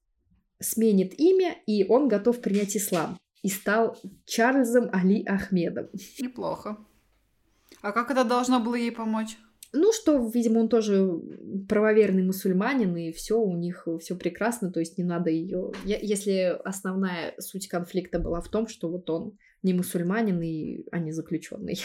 сменит 0.62 1.20
имя, 1.20 1.56
и 1.66 1.86
он 1.86 2.08
готов 2.08 2.42
принять 2.42 2.76
ислам. 2.78 3.18
И 3.42 3.50
стал 3.50 3.98
Чарльзом 4.26 4.90
Али 4.94 5.24
Ахмедом. 5.26 5.88
Неплохо. 6.20 6.78
А 7.82 7.92
как 7.92 8.12
это 8.12 8.24
должно 8.24 8.60
было 8.60 8.76
ей 8.76 8.92
помочь? 8.92 9.38
Ну, 9.74 9.94
что, 9.94 10.18
видимо, 10.28 10.60
он 10.60 10.70
тоже 10.70 11.10
правоверный 11.70 12.24
мусульманин, 12.24 12.96
и 12.98 13.12
все 13.14 13.40
у 13.40 13.56
них 13.56 13.88
все 14.02 14.16
прекрасно, 14.18 14.70
то 14.72 14.82
есть 14.82 14.98
не 14.98 15.04
надо 15.06 15.30
ее. 15.30 15.72
Если 15.86 16.58
основная 16.66 17.34
суть 17.40 17.68
конфликта 17.70 18.20
была 18.20 18.42
в 18.42 18.50
том, 18.50 18.68
что 18.68 18.90
вот 18.90 19.10
он 19.10 19.38
не 19.64 19.74
мусульманин, 19.74 20.42
и, 20.42 20.86
а 20.92 21.00
не 21.00 21.12
заключенный. 21.12 21.80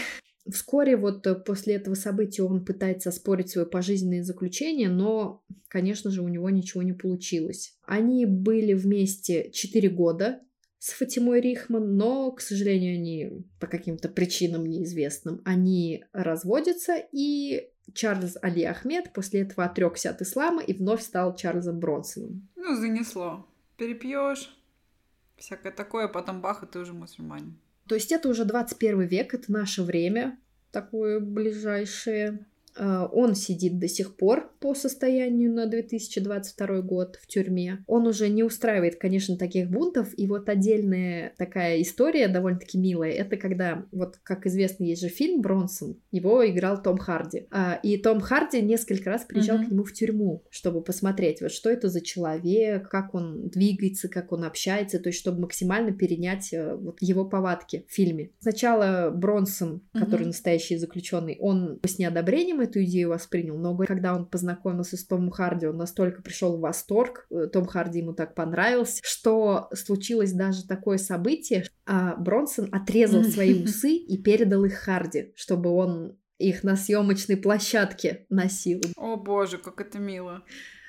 Вскоре 0.51 0.97
вот 0.97 1.27
после 1.45 1.75
этого 1.75 1.95
события 1.95 2.43
он 2.43 2.65
пытается 2.65 3.11
спорить 3.11 3.51
свое 3.51 3.67
пожизненное 3.67 4.23
заключение, 4.23 4.89
но, 4.89 5.45
конечно 5.69 6.11
же, 6.11 6.23
у 6.23 6.29
него 6.29 6.51
ничего 6.51 6.83
не 6.83 6.93
получилось. 6.93 7.77
Они 7.83 8.27
были 8.27 8.73
вместе 8.75 9.51
4 9.51 9.89
года, 9.89 10.41
с 10.79 10.93
Фатимой 10.93 11.41
Рихман, 11.41 11.97
но, 11.97 12.31
к 12.31 12.41
сожалению, 12.41 12.95
они 12.95 13.45
по 13.59 13.67
каким-то 13.67 14.09
причинам 14.09 14.67
неизвестным, 14.67 15.41
они 15.45 16.05
разводятся, 16.13 16.95
и 17.11 17.71
Чарльз 17.93 18.37
Али 18.41 18.63
Ахмед 18.63 19.13
после 19.13 19.41
этого 19.41 19.65
отрекся 19.65 20.11
от 20.11 20.23
ислама 20.23 20.63
и 20.63 20.73
вновь 20.73 21.03
стал 21.03 21.35
Чарльзом 21.35 21.81
Бронсоном. 21.81 22.49
Ну, 22.55 22.77
занесло. 22.77 23.47
Перепьешь, 23.77 24.57
всякое 25.37 25.73
такое, 25.73 26.07
потом 26.09 26.41
бах, 26.41 26.63
и 26.63 26.67
ты 26.67 26.79
уже 26.79 26.93
мусульманин. 26.93 27.59
То 27.89 27.95
есть 27.95 28.12
это 28.12 28.28
уже 28.28 28.45
21 28.45 29.03
век, 29.03 29.34
это 29.34 29.53
наше 29.53 29.82
время 29.82 30.39
такое 30.72 31.20
ближайшее. 31.20 32.47
Э, 32.77 33.07
он 33.12 33.35
сидит 33.35 33.79
до 33.79 33.89
сих 33.89 34.16
пор 34.16 34.53
по 34.61 34.74
состоянию 34.74 35.53
на 35.53 35.66
2022 35.66 36.81
год 36.83 37.18
в 37.22 37.27
тюрьме. 37.27 37.85
Он 37.87 38.07
уже 38.07 38.29
не 38.29 38.43
устраивает, 38.43 38.97
конечно, 38.97 39.37
таких 39.37 39.70
бунтов. 39.70 40.09
И 40.16 40.27
вот 40.27 40.49
отдельная 40.49 41.35
такая 41.39 41.81
история, 41.83 42.29
довольно-таки 42.29 42.79
милая, 42.79 43.12
это 43.12 43.37
когда, 43.37 43.87
вот 43.93 44.18
как 44.22 44.47
известно, 44.47 44.85
есть 44.85 45.03
же 45.03 45.09
фильм 45.09 45.41
«Бронсон», 45.41 45.97
его 46.11 46.47
играл 46.49 46.83
Том 46.83 46.99
Харди. 46.99 47.47
А, 47.51 47.79
и 47.83 47.97
Том 47.97 48.20
Харди 48.20 48.61
несколько 48.61 49.11
раз 49.11 49.24
приезжал 49.24 49.59
mm-hmm. 49.59 49.66
к 49.66 49.70
нему 49.70 49.85
в 49.85 49.93
тюрьму, 49.93 50.43
чтобы 50.51 50.83
посмотреть, 50.83 51.41
вот 51.41 51.53
что 51.53 51.70
это 51.70 51.89
за 51.89 52.01
человек, 52.01 52.89
как 52.89 53.14
он 53.14 53.49
двигается, 53.49 54.09
как 54.09 54.33
он 54.33 54.45
общается, 54.45 54.99
то 54.99 55.09
есть 55.09 55.18
чтобы 55.18 55.43
максимально 55.43 55.93
перенять 55.93 56.53
э, 56.53 56.74
вот 56.74 56.99
его 57.01 57.24
повадки 57.24 57.87
в 57.89 57.93
фильме. 57.93 58.31
Сначала 58.41 59.11
Бронсон, 59.11 59.83
который 59.93 60.22
mm-hmm. 60.22 60.27
настоящий 60.27 60.77
заключенный, 60.77 61.37
он 61.41 61.81
с 61.85 61.99
неодобрением 61.99 62.66
эту 62.67 62.83
идею 62.85 63.11
воспринял, 63.11 63.57
но 63.57 63.77
когда 63.77 64.14
он 64.14 64.27
познакомился 64.27 64.97
с 64.97 65.05
Томом 65.05 65.31
Харди, 65.31 65.67
он 65.67 65.77
настолько 65.77 66.23
пришел 66.23 66.57
в 66.57 66.61
восторг, 66.61 67.27
э, 67.31 67.47
Том 67.53 67.67
Харди 67.67 68.01
ему 68.01 68.12
так 68.12 68.35
понравился, 68.35 69.01
что 69.05 69.69
случилось 69.75 70.33
даже 70.33 70.67
такое 70.67 70.99
событие, 70.99 71.64
а 71.87 72.17
Бронсон 72.17 72.69
отрезал 72.73 73.25
свои 73.25 73.62
усы 73.64 73.95
и 73.95 74.23
передал 74.23 74.64
их 74.64 74.75
Харди, 74.75 75.33
чтобы 75.35 75.71
он 75.71 76.19
их 76.39 76.64
на 76.64 76.77
съемочной 76.77 77.37
площадке 77.37 78.27
носил. 78.29 78.83
О 78.97 79.17
боже, 79.17 79.59
как 79.59 79.81
это 79.81 79.99
мило. 79.99 80.43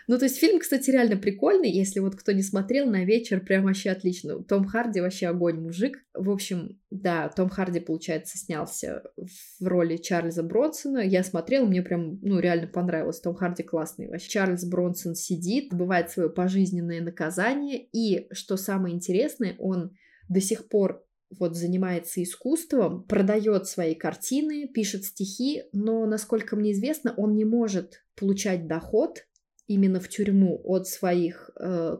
Ну, 0.07 0.17
то 0.17 0.23
есть 0.23 0.37
фильм, 0.37 0.59
кстати, 0.59 0.89
реально 0.89 1.17
прикольный. 1.17 1.69
Если 1.69 1.99
вот 1.99 2.15
кто 2.15 2.31
не 2.31 2.41
смотрел, 2.41 2.89
на 2.89 3.03
вечер 3.03 3.41
прям 3.41 3.65
вообще 3.65 3.89
отлично. 3.89 4.41
Том 4.41 4.65
Харди 4.65 5.01
вообще 5.01 5.27
огонь 5.27 5.59
мужик. 5.59 5.97
В 6.13 6.31
общем, 6.31 6.79
да, 6.89 7.27
Том 7.27 7.49
Харди, 7.49 7.81
получается, 7.81 8.37
снялся 8.37 9.03
в 9.17 9.67
роли 9.67 9.97
Чарльза 9.97 10.43
Бронсона. 10.43 10.99
Я 10.99 11.23
смотрела, 11.23 11.65
мне 11.65 11.81
прям, 11.81 12.19
ну, 12.21 12.39
реально 12.39 12.67
понравилось. 12.67 13.19
Том 13.19 13.35
Харди 13.35 13.63
классный 13.63 14.07
вообще. 14.07 14.29
Чарльз 14.29 14.63
Бронсон 14.63 15.13
сидит, 15.13 15.73
бывает 15.73 16.09
свое 16.09 16.29
пожизненное 16.29 17.01
наказание. 17.01 17.85
И, 17.91 18.27
что 18.31 18.55
самое 18.55 18.95
интересное, 18.95 19.55
он 19.59 19.91
до 20.29 20.39
сих 20.39 20.69
пор 20.69 21.03
вот 21.37 21.57
занимается 21.57 22.23
искусством, 22.23 23.03
продает 23.03 23.67
свои 23.67 23.93
картины, 23.93 24.69
пишет 24.69 25.03
стихи, 25.03 25.63
но, 25.73 26.05
насколько 26.05 26.55
мне 26.55 26.71
известно, 26.71 27.13
он 27.17 27.35
не 27.35 27.43
может 27.43 28.05
получать 28.15 28.67
доход 28.67 29.25
именно 29.67 29.99
в 29.99 30.09
тюрьму 30.09 30.61
от 30.63 30.87
своих 30.87 31.51
э, 31.59 31.97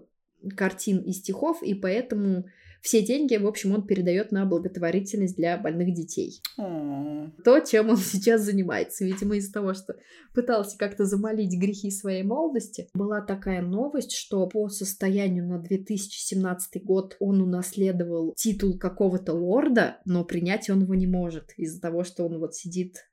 картин 0.55 0.99
и 0.99 1.11
стихов, 1.11 1.61
и 1.63 1.73
поэтому 1.73 2.45
все 2.81 3.01
деньги, 3.01 3.35
в 3.35 3.47
общем, 3.47 3.73
он 3.73 3.85
передает 3.85 4.31
на 4.31 4.45
благотворительность 4.45 5.35
для 5.35 5.57
больных 5.57 5.93
детей. 5.93 6.41
Oh. 6.59 7.29
То, 7.43 7.59
чем 7.59 7.89
он 7.89 7.97
сейчас 7.97 8.41
занимается, 8.41 9.03
видимо, 9.03 9.35
из-за 9.37 9.51
того, 9.51 9.73
что 9.73 9.97
пытался 10.33 10.77
как-то 10.77 11.05
замолить 11.05 11.59
грехи 11.59 11.91
своей 11.91 12.23
молодости. 12.23 12.87
Была 12.93 13.21
такая 13.21 13.61
новость, 13.61 14.13
что 14.13 14.47
по 14.47 14.69
состоянию 14.69 15.45
на 15.45 15.59
2017 15.59 16.83
год 16.83 17.17
он 17.19 17.41
унаследовал 17.41 18.33
титул 18.37 18.77
какого-то 18.77 19.33
лорда, 19.33 19.97
но 20.05 20.23
принять 20.23 20.69
он 20.69 20.83
его 20.83 20.95
не 20.95 21.07
может 21.07 21.53
из-за 21.57 21.81
того, 21.81 22.03
что 22.03 22.25
он 22.25 22.39
вот 22.39 22.55
сидит 22.55 23.06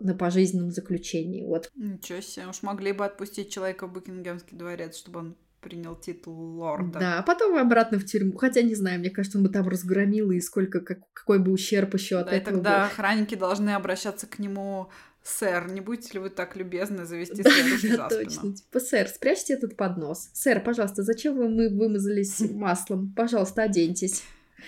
на 0.00 0.14
пожизненном 0.14 0.70
заключении. 0.70 1.44
Вот. 1.44 1.70
Ничего 1.74 2.20
себе, 2.20 2.46
уж 2.48 2.62
могли 2.62 2.92
бы 2.92 3.04
отпустить 3.04 3.50
человека 3.50 3.86
в 3.86 3.92
Букингемский 3.92 4.56
дворец, 4.56 4.96
чтобы 4.96 5.20
он 5.20 5.36
принял 5.60 5.96
титул 5.96 6.34
лорда. 6.34 6.98
Да, 6.98 7.18
а 7.18 7.22
потом 7.22 7.56
обратно 7.56 7.98
в 7.98 8.04
тюрьму. 8.04 8.36
Хотя, 8.36 8.60
не 8.60 8.74
знаю, 8.74 9.00
мне 9.00 9.08
кажется, 9.08 9.38
он 9.38 9.44
бы 9.44 9.50
там 9.50 9.66
разгромил, 9.66 10.30
и 10.30 10.40
сколько, 10.40 10.80
как, 10.80 10.98
какой 11.14 11.38
бы 11.38 11.52
ущерб 11.52 11.94
еще 11.94 12.18
от 12.18 12.26
да, 12.26 12.32
этого 12.32 12.54
и 12.54 12.56
тогда 12.56 12.78
был. 12.80 12.86
охранники 12.86 13.34
должны 13.34 13.70
обращаться 13.70 14.26
к 14.26 14.38
нему 14.38 14.90
Сэр, 15.24 15.72
не 15.72 15.80
будете 15.80 16.12
ли 16.12 16.18
вы 16.18 16.28
так 16.28 16.54
любезны 16.54 17.06
завести 17.06 17.42
сэра 17.42 17.96
Да, 17.96 18.08
точно. 18.10 18.52
Типа, 18.52 18.78
сэр, 18.78 19.08
спрячьте 19.08 19.54
этот 19.54 19.74
поднос. 19.74 20.28
Сэр, 20.34 20.60
пожалуйста, 20.60 21.02
зачем 21.02 21.34
вы 21.36 21.48
мы 21.48 21.70
вымазались 21.70 22.40
маслом? 22.40 23.14
Пожалуйста, 23.16 23.62
оденьтесь. 23.62 24.22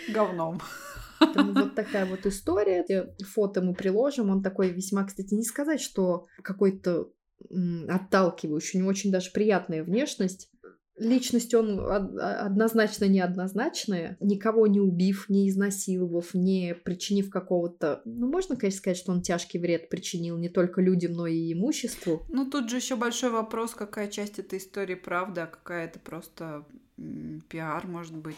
Говном. 0.09 0.62
Вот 1.21 1.75
такая 1.75 2.07
вот 2.07 2.27
история. 2.27 2.85
Фото 3.35 3.62
мы 3.62 3.75
приложим. 3.75 4.31
Он 4.31 4.43
такой 4.43 4.71
весьма, 4.71 5.05
кстати, 5.05 5.35
не 5.35 5.45
сказать, 5.45 5.81
что 5.81 6.27
какой-то 6.43 7.11
отталкивающий, 7.89 8.79
у 8.79 8.83
него 8.83 8.91
очень 8.91 9.12
даже 9.12 9.31
приятная 9.31 9.85
внешность. 9.85 10.51
Личность 10.99 11.53
он 11.53 11.79
однозначно 12.19 13.05
неоднозначная, 13.05 14.17
никого 14.19 14.67
не 14.67 14.81
убив, 14.81 15.27
не 15.29 15.51
изнасиловав, 15.51 16.33
не 16.33 16.75
причинив 16.75 17.29
какого-то... 17.29 18.01
Ну, 18.07 18.31
можно, 18.31 18.57
конечно, 18.57 18.79
сказать, 18.79 18.97
что 18.97 19.12
он 19.12 19.21
тяжкий 19.21 19.59
вред 19.59 19.91
причинил 19.91 20.39
не 20.39 20.49
только 20.49 20.81
людям, 20.81 21.12
но 21.12 21.27
и 21.27 21.53
имуществу. 21.53 22.25
Ну, 22.31 22.49
тут 22.51 22.71
же 22.71 22.77
еще 22.77 22.97
большой 22.97 23.29
вопрос, 23.29 23.75
какая 23.75 24.09
часть 24.09 24.39
этой 24.39 24.59
истории 24.59 24.95
правда, 24.95 25.43
а 25.43 25.47
какая 25.49 25.85
это 25.85 25.99
просто 25.99 26.64
пиар, 27.51 27.87
может 27.87 28.17
быть. 28.17 28.37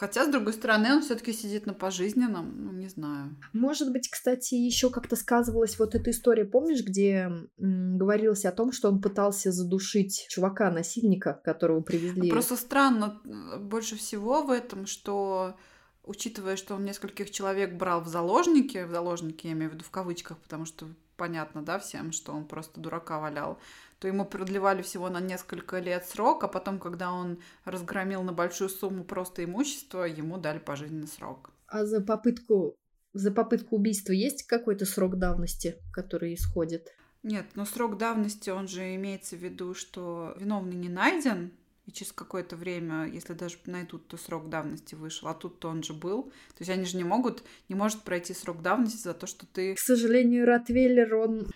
Хотя, 0.00 0.24
с 0.24 0.28
другой 0.28 0.54
стороны, 0.54 0.94
он 0.94 1.02
все-таки 1.02 1.30
сидит 1.30 1.66
на 1.66 1.74
пожизненном, 1.74 2.64
ну, 2.64 2.72
не 2.72 2.88
знаю. 2.88 3.36
Может 3.52 3.92
быть, 3.92 4.08
кстати, 4.08 4.54
еще 4.54 4.88
как-то 4.88 5.14
сказывалась 5.14 5.78
вот 5.78 5.94
эта 5.94 6.10
история, 6.10 6.46
помнишь, 6.46 6.82
где 6.82 7.30
м, 7.58 7.98
говорилось 7.98 8.46
о 8.46 8.52
том, 8.52 8.72
что 8.72 8.88
он 8.88 9.02
пытался 9.02 9.52
задушить 9.52 10.26
чувака-насильника, 10.30 11.42
которого 11.44 11.82
привезли. 11.82 12.30
Просто 12.30 12.56
странно 12.56 13.20
э, 13.26 13.58
больше 13.58 13.94
всего 13.96 14.42
в 14.42 14.50
этом, 14.50 14.86
что 14.86 15.54
учитывая, 16.02 16.56
что 16.56 16.76
он 16.76 16.84
нескольких 16.86 17.30
человек 17.30 17.74
брал 17.74 18.00
в 18.00 18.08
заложники, 18.08 18.84
в 18.84 18.90
заложники, 18.90 19.48
я 19.48 19.52
имею 19.52 19.70
в 19.70 19.74
виду 19.74 19.84
в 19.84 19.90
кавычках, 19.90 20.38
потому 20.38 20.64
что 20.64 20.86
понятно, 21.18 21.60
да, 21.62 21.78
всем, 21.78 22.12
что 22.12 22.32
он 22.32 22.46
просто 22.46 22.80
дурака 22.80 23.20
валял, 23.20 23.58
то 24.00 24.08
ему 24.08 24.24
продлевали 24.24 24.80
всего 24.82 25.10
на 25.10 25.20
несколько 25.20 25.78
лет 25.78 26.06
срок, 26.06 26.42
а 26.42 26.48
потом, 26.48 26.80
когда 26.80 27.12
он 27.12 27.38
разгромил 27.64 28.22
на 28.22 28.32
большую 28.32 28.70
сумму 28.70 29.04
просто 29.04 29.44
имущество, 29.44 30.04
ему 30.04 30.38
дали 30.38 30.58
пожизненный 30.58 31.06
срок. 31.06 31.50
А 31.66 31.84
за 31.84 32.00
попытку, 32.00 32.74
за 33.12 33.30
попытку 33.30 33.76
убийства 33.76 34.12
есть 34.12 34.44
какой-то 34.44 34.86
срок 34.86 35.18
давности, 35.18 35.76
который 35.92 36.34
исходит? 36.34 36.88
Нет, 37.22 37.44
но 37.54 37.66
срок 37.66 37.98
давности, 37.98 38.48
он 38.48 38.68
же 38.68 38.94
имеется 38.94 39.36
в 39.36 39.40
виду, 39.40 39.74
что 39.74 40.34
виновный 40.38 40.76
не 40.76 40.88
найден, 40.88 41.52
и 41.90 41.92
через 41.92 42.12
какое-то 42.12 42.56
время, 42.56 43.06
если 43.06 43.32
даже 43.32 43.58
найдут, 43.66 44.06
то 44.06 44.16
срок 44.16 44.48
давности 44.48 44.94
вышел, 44.94 45.28
а 45.28 45.34
тут-то 45.34 45.68
он 45.68 45.82
же 45.82 45.92
был. 45.92 46.24
То 46.24 46.60
есть 46.60 46.70
они 46.70 46.84
же 46.84 46.96
не 46.96 47.04
могут, 47.04 47.42
не 47.68 47.74
может 47.74 48.02
пройти 48.02 48.32
срок 48.32 48.62
давности 48.62 49.02
за 49.02 49.12
то, 49.12 49.26
что 49.26 49.44
ты... 49.46 49.74
К 49.74 49.78
сожалению, 49.78 50.46
Ротвейлер, 50.46 51.14
он... 51.16 51.50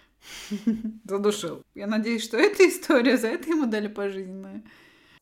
Задушил. 1.05 1.62
Я 1.75 1.87
надеюсь, 1.87 2.25
что 2.25 2.37
эта 2.37 2.68
история, 2.68 3.16
за 3.16 3.29
это 3.29 3.51
ему 3.51 3.66
дали 3.66 3.89
пожизненное. 3.89 4.62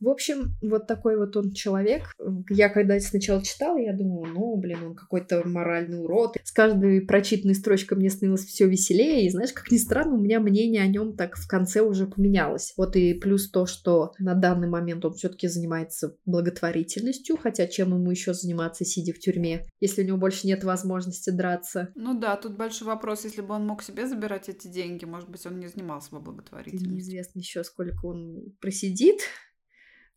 В 0.02 0.08
общем, 0.08 0.56
вот 0.60 0.88
такой 0.88 1.16
вот 1.16 1.36
он 1.36 1.52
человек. 1.52 2.12
Я 2.50 2.68
когда 2.70 2.98
сначала 2.98 3.40
читала, 3.40 3.78
я 3.78 3.92
думала, 3.92 4.26
ну, 4.26 4.56
блин, 4.56 4.78
он 4.84 4.94
какой-то 4.96 5.46
моральный 5.46 6.02
урод. 6.02 6.38
С 6.42 6.50
каждой 6.50 7.02
прочитанной 7.02 7.54
строчкой 7.54 7.98
мне 7.98 8.10
становилось 8.10 8.44
все 8.44 8.66
веселее. 8.66 9.24
И 9.24 9.30
знаешь, 9.30 9.52
как 9.52 9.70
ни 9.70 9.76
странно, 9.76 10.14
у 10.14 10.20
меня 10.20 10.40
мнение 10.40 10.82
о 10.82 10.88
нем 10.88 11.16
так 11.16 11.36
в 11.36 11.46
конце 11.46 11.82
уже 11.82 12.08
поменялось. 12.08 12.74
Вот 12.76 12.96
и 12.96 13.14
плюс 13.14 13.48
то, 13.48 13.64
что 13.66 14.12
на 14.18 14.34
данный 14.34 14.68
момент 14.68 15.04
он 15.04 15.14
все-таки 15.14 15.46
занимается 15.46 16.16
благотворительностью, 16.26 17.36
хотя 17.36 17.68
чем 17.68 17.94
ему 17.94 18.10
еще 18.10 18.34
заниматься, 18.34 18.84
сидя 18.84 19.12
в 19.12 19.20
тюрьме, 19.20 19.68
если 19.78 20.02
у 20.02 20.06
него 20.06 20.18
больше 20.18 20.48
нет 20.48 20.64
возможности 20.64 21.30
драться. 21.30 21.90
Ну 21.94 22.18
да, 22.18 22.34
тут 22.36 22.56
большой 22.56 22.88
вопрос, 22.88 23.22
если 23.24 23.40
бы 23.40 23.54
он 23.54 23.68
мог 23.68 23.84
себе 23.84 24.08
забирать 24.08 24.48
эти 24.48 24.66
деньги, 24.66 25.04
может 25.04 25.28
быть, 25.28 25.46
он 25.46 25.60
не 25.60 25.68
занимался 25.68 26.10
бы 26.10 26.20
благотворительностью. 26.20 26.92
Неизвестно 26.92 27.38
еще, 27.38 27.62
сколько 27.62 28.06
он 28.06 28.52
просидит 28.60 29.20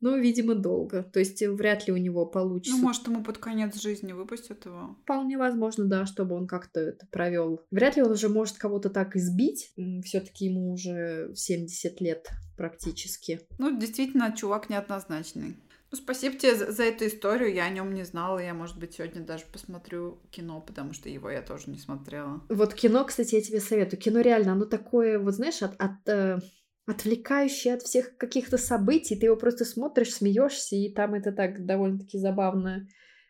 но, 0.01 0.17
видимо, 0.17 0.55
долго. 0.55 1.03
То 1.03 1.19
есть 1.19 1.41
э, 1.41 1.49
вряд 1.49 1.87
ли 1.87 1.93
у 1.93 1.97
него 1.97 2.25
получится. 2.25 2.77
Ну, 2.77 2.83
может, 2.83 3.07
ему 3.07 3.23
под 3.23 3.37
конец 3.37 3.79
жизни 3.81 4.13
выпустят 4.13 4.65
его. 4.65 4.97
Вполне 5.03 5.37
возможно, 5.37 5.85
да, 5.85 6.05
чтобы 6.05 6.35
он 6.35 6.47
как-то 6.47 6.79
это 6.79 7.07
провел. 7.07 7.61
Вряд 7.71 7.95
ли 7.95 8.03
он 8.03 8.11
уже 8.11 8.29
может 8.29 8.57
кого-то 8.57 8.89
так 8.89 9.15
избить. 9.15 9.73
Все-таки 10.03 10.45
ему 10.45 10.71
уже 10.73 11.31
70 11.35 12.01
лет 12.01 12.29
практически. 12.57 13.41
Ну, 13.57 13.77
действительно, 13.77 14.33
чувак 14.35 14.69
неоднозначный. 14.69 15.57
Ну, 15.91 15.97
спасибо 15.97 16.35
тебе 16.35 16.55
за, 16.55 16.71
за 16.71 16.83
эту 16.83 17.07
историю. 17.07 17.53
Я 17.53 17.65
о 17.65 17.69
нем 17.69 17.93
не 17.93 18.03
знала. 18.03 18.39
Я, 18.39 18.53
может 18.53 18.77
быть, 18.77 18.93
сегодня 18.93 19.21
даже 19.21 19.45
посмотрю 19.51 20.19
кино, 20.31 20.59
потому 20.61 20.93
что 20.93 21.09
его 21.09 21.29
я 21.29 21.41
тоже 21.41 21.69
не 21.69 21.77
смотрела. 21.77 22.43
Вот 22.49 22.73
кино, 22.73 23.05
кстати, 23.05 23.35
я 23.35 23.41
тебе 23.41 23.59
советую. 23.59 23.99
Кино 23.99 24.21
реально, 24.21 24.53
оно 24.53 24.65
такое, 24.65 25.19
вот 25.19 25.35
знаешь, 25.35 25.61
от, 25.61 25.79
от 25.79 26.07
э, 26.07 26.39
отвлекающий 26.85 27.73
от 27.73 27.81
всех 27.81 28.17
каких-то 28.17 28.57
событий. 28.57 29.15
Ты 29.15 29.27
его 29.27 29.35
просто 29.35 29.65
смотришь, 29.65 30.13
смеешься, 30.13 30.75
и 30.75 30.93
там 30.93 31.13
это 31.13 31.31
так 31.31 31.65
довольно-таки 31.65 32.17
забавно 32.17 32.87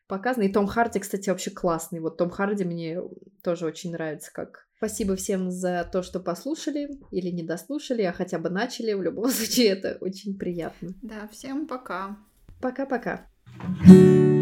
показано. 0.08 0.44
И 0.44 0.52
Том 0.52 0.68
Харди, 0.68 1.00
кстати, 1.00 1.30
вообще 1.30 1.52
классный. 1.52 2.00
Вот 2.00 2.18
Том 2.18 2.30
Харди 2.30 2.64
мне 2.64 3.00
тоже 3.44 3.66
очень 3.66 3.92
нравится 3.92 4.32
как. 4.34 4.68
Спасибо 4.78 5.16
всем 5.16 5.52
за 5.52 5.88
то, 5.90 6.04
что 6.04 6.20
послушали 6.20 7.00
или 7.12 7.30
не 7.30 7.44
дослушали, 7.44 8.02
а 8.04 8.12
хотя 8.12 8.40
бы 8.40 8.50
начали. 8.50 8.94
В 8.94 9.02
любом 9.02 9.30
случае, 9.30 9.68
это 9.68 9.98
очень 10.02 10.38
приятно. 10.38 10.90
Да, 11.02 11.28
всем 11.32 11.68
пока. 11.68 12.18
Пока-пока. 12.62 13.28
thank 13.58 13.88
you 13.88 14.35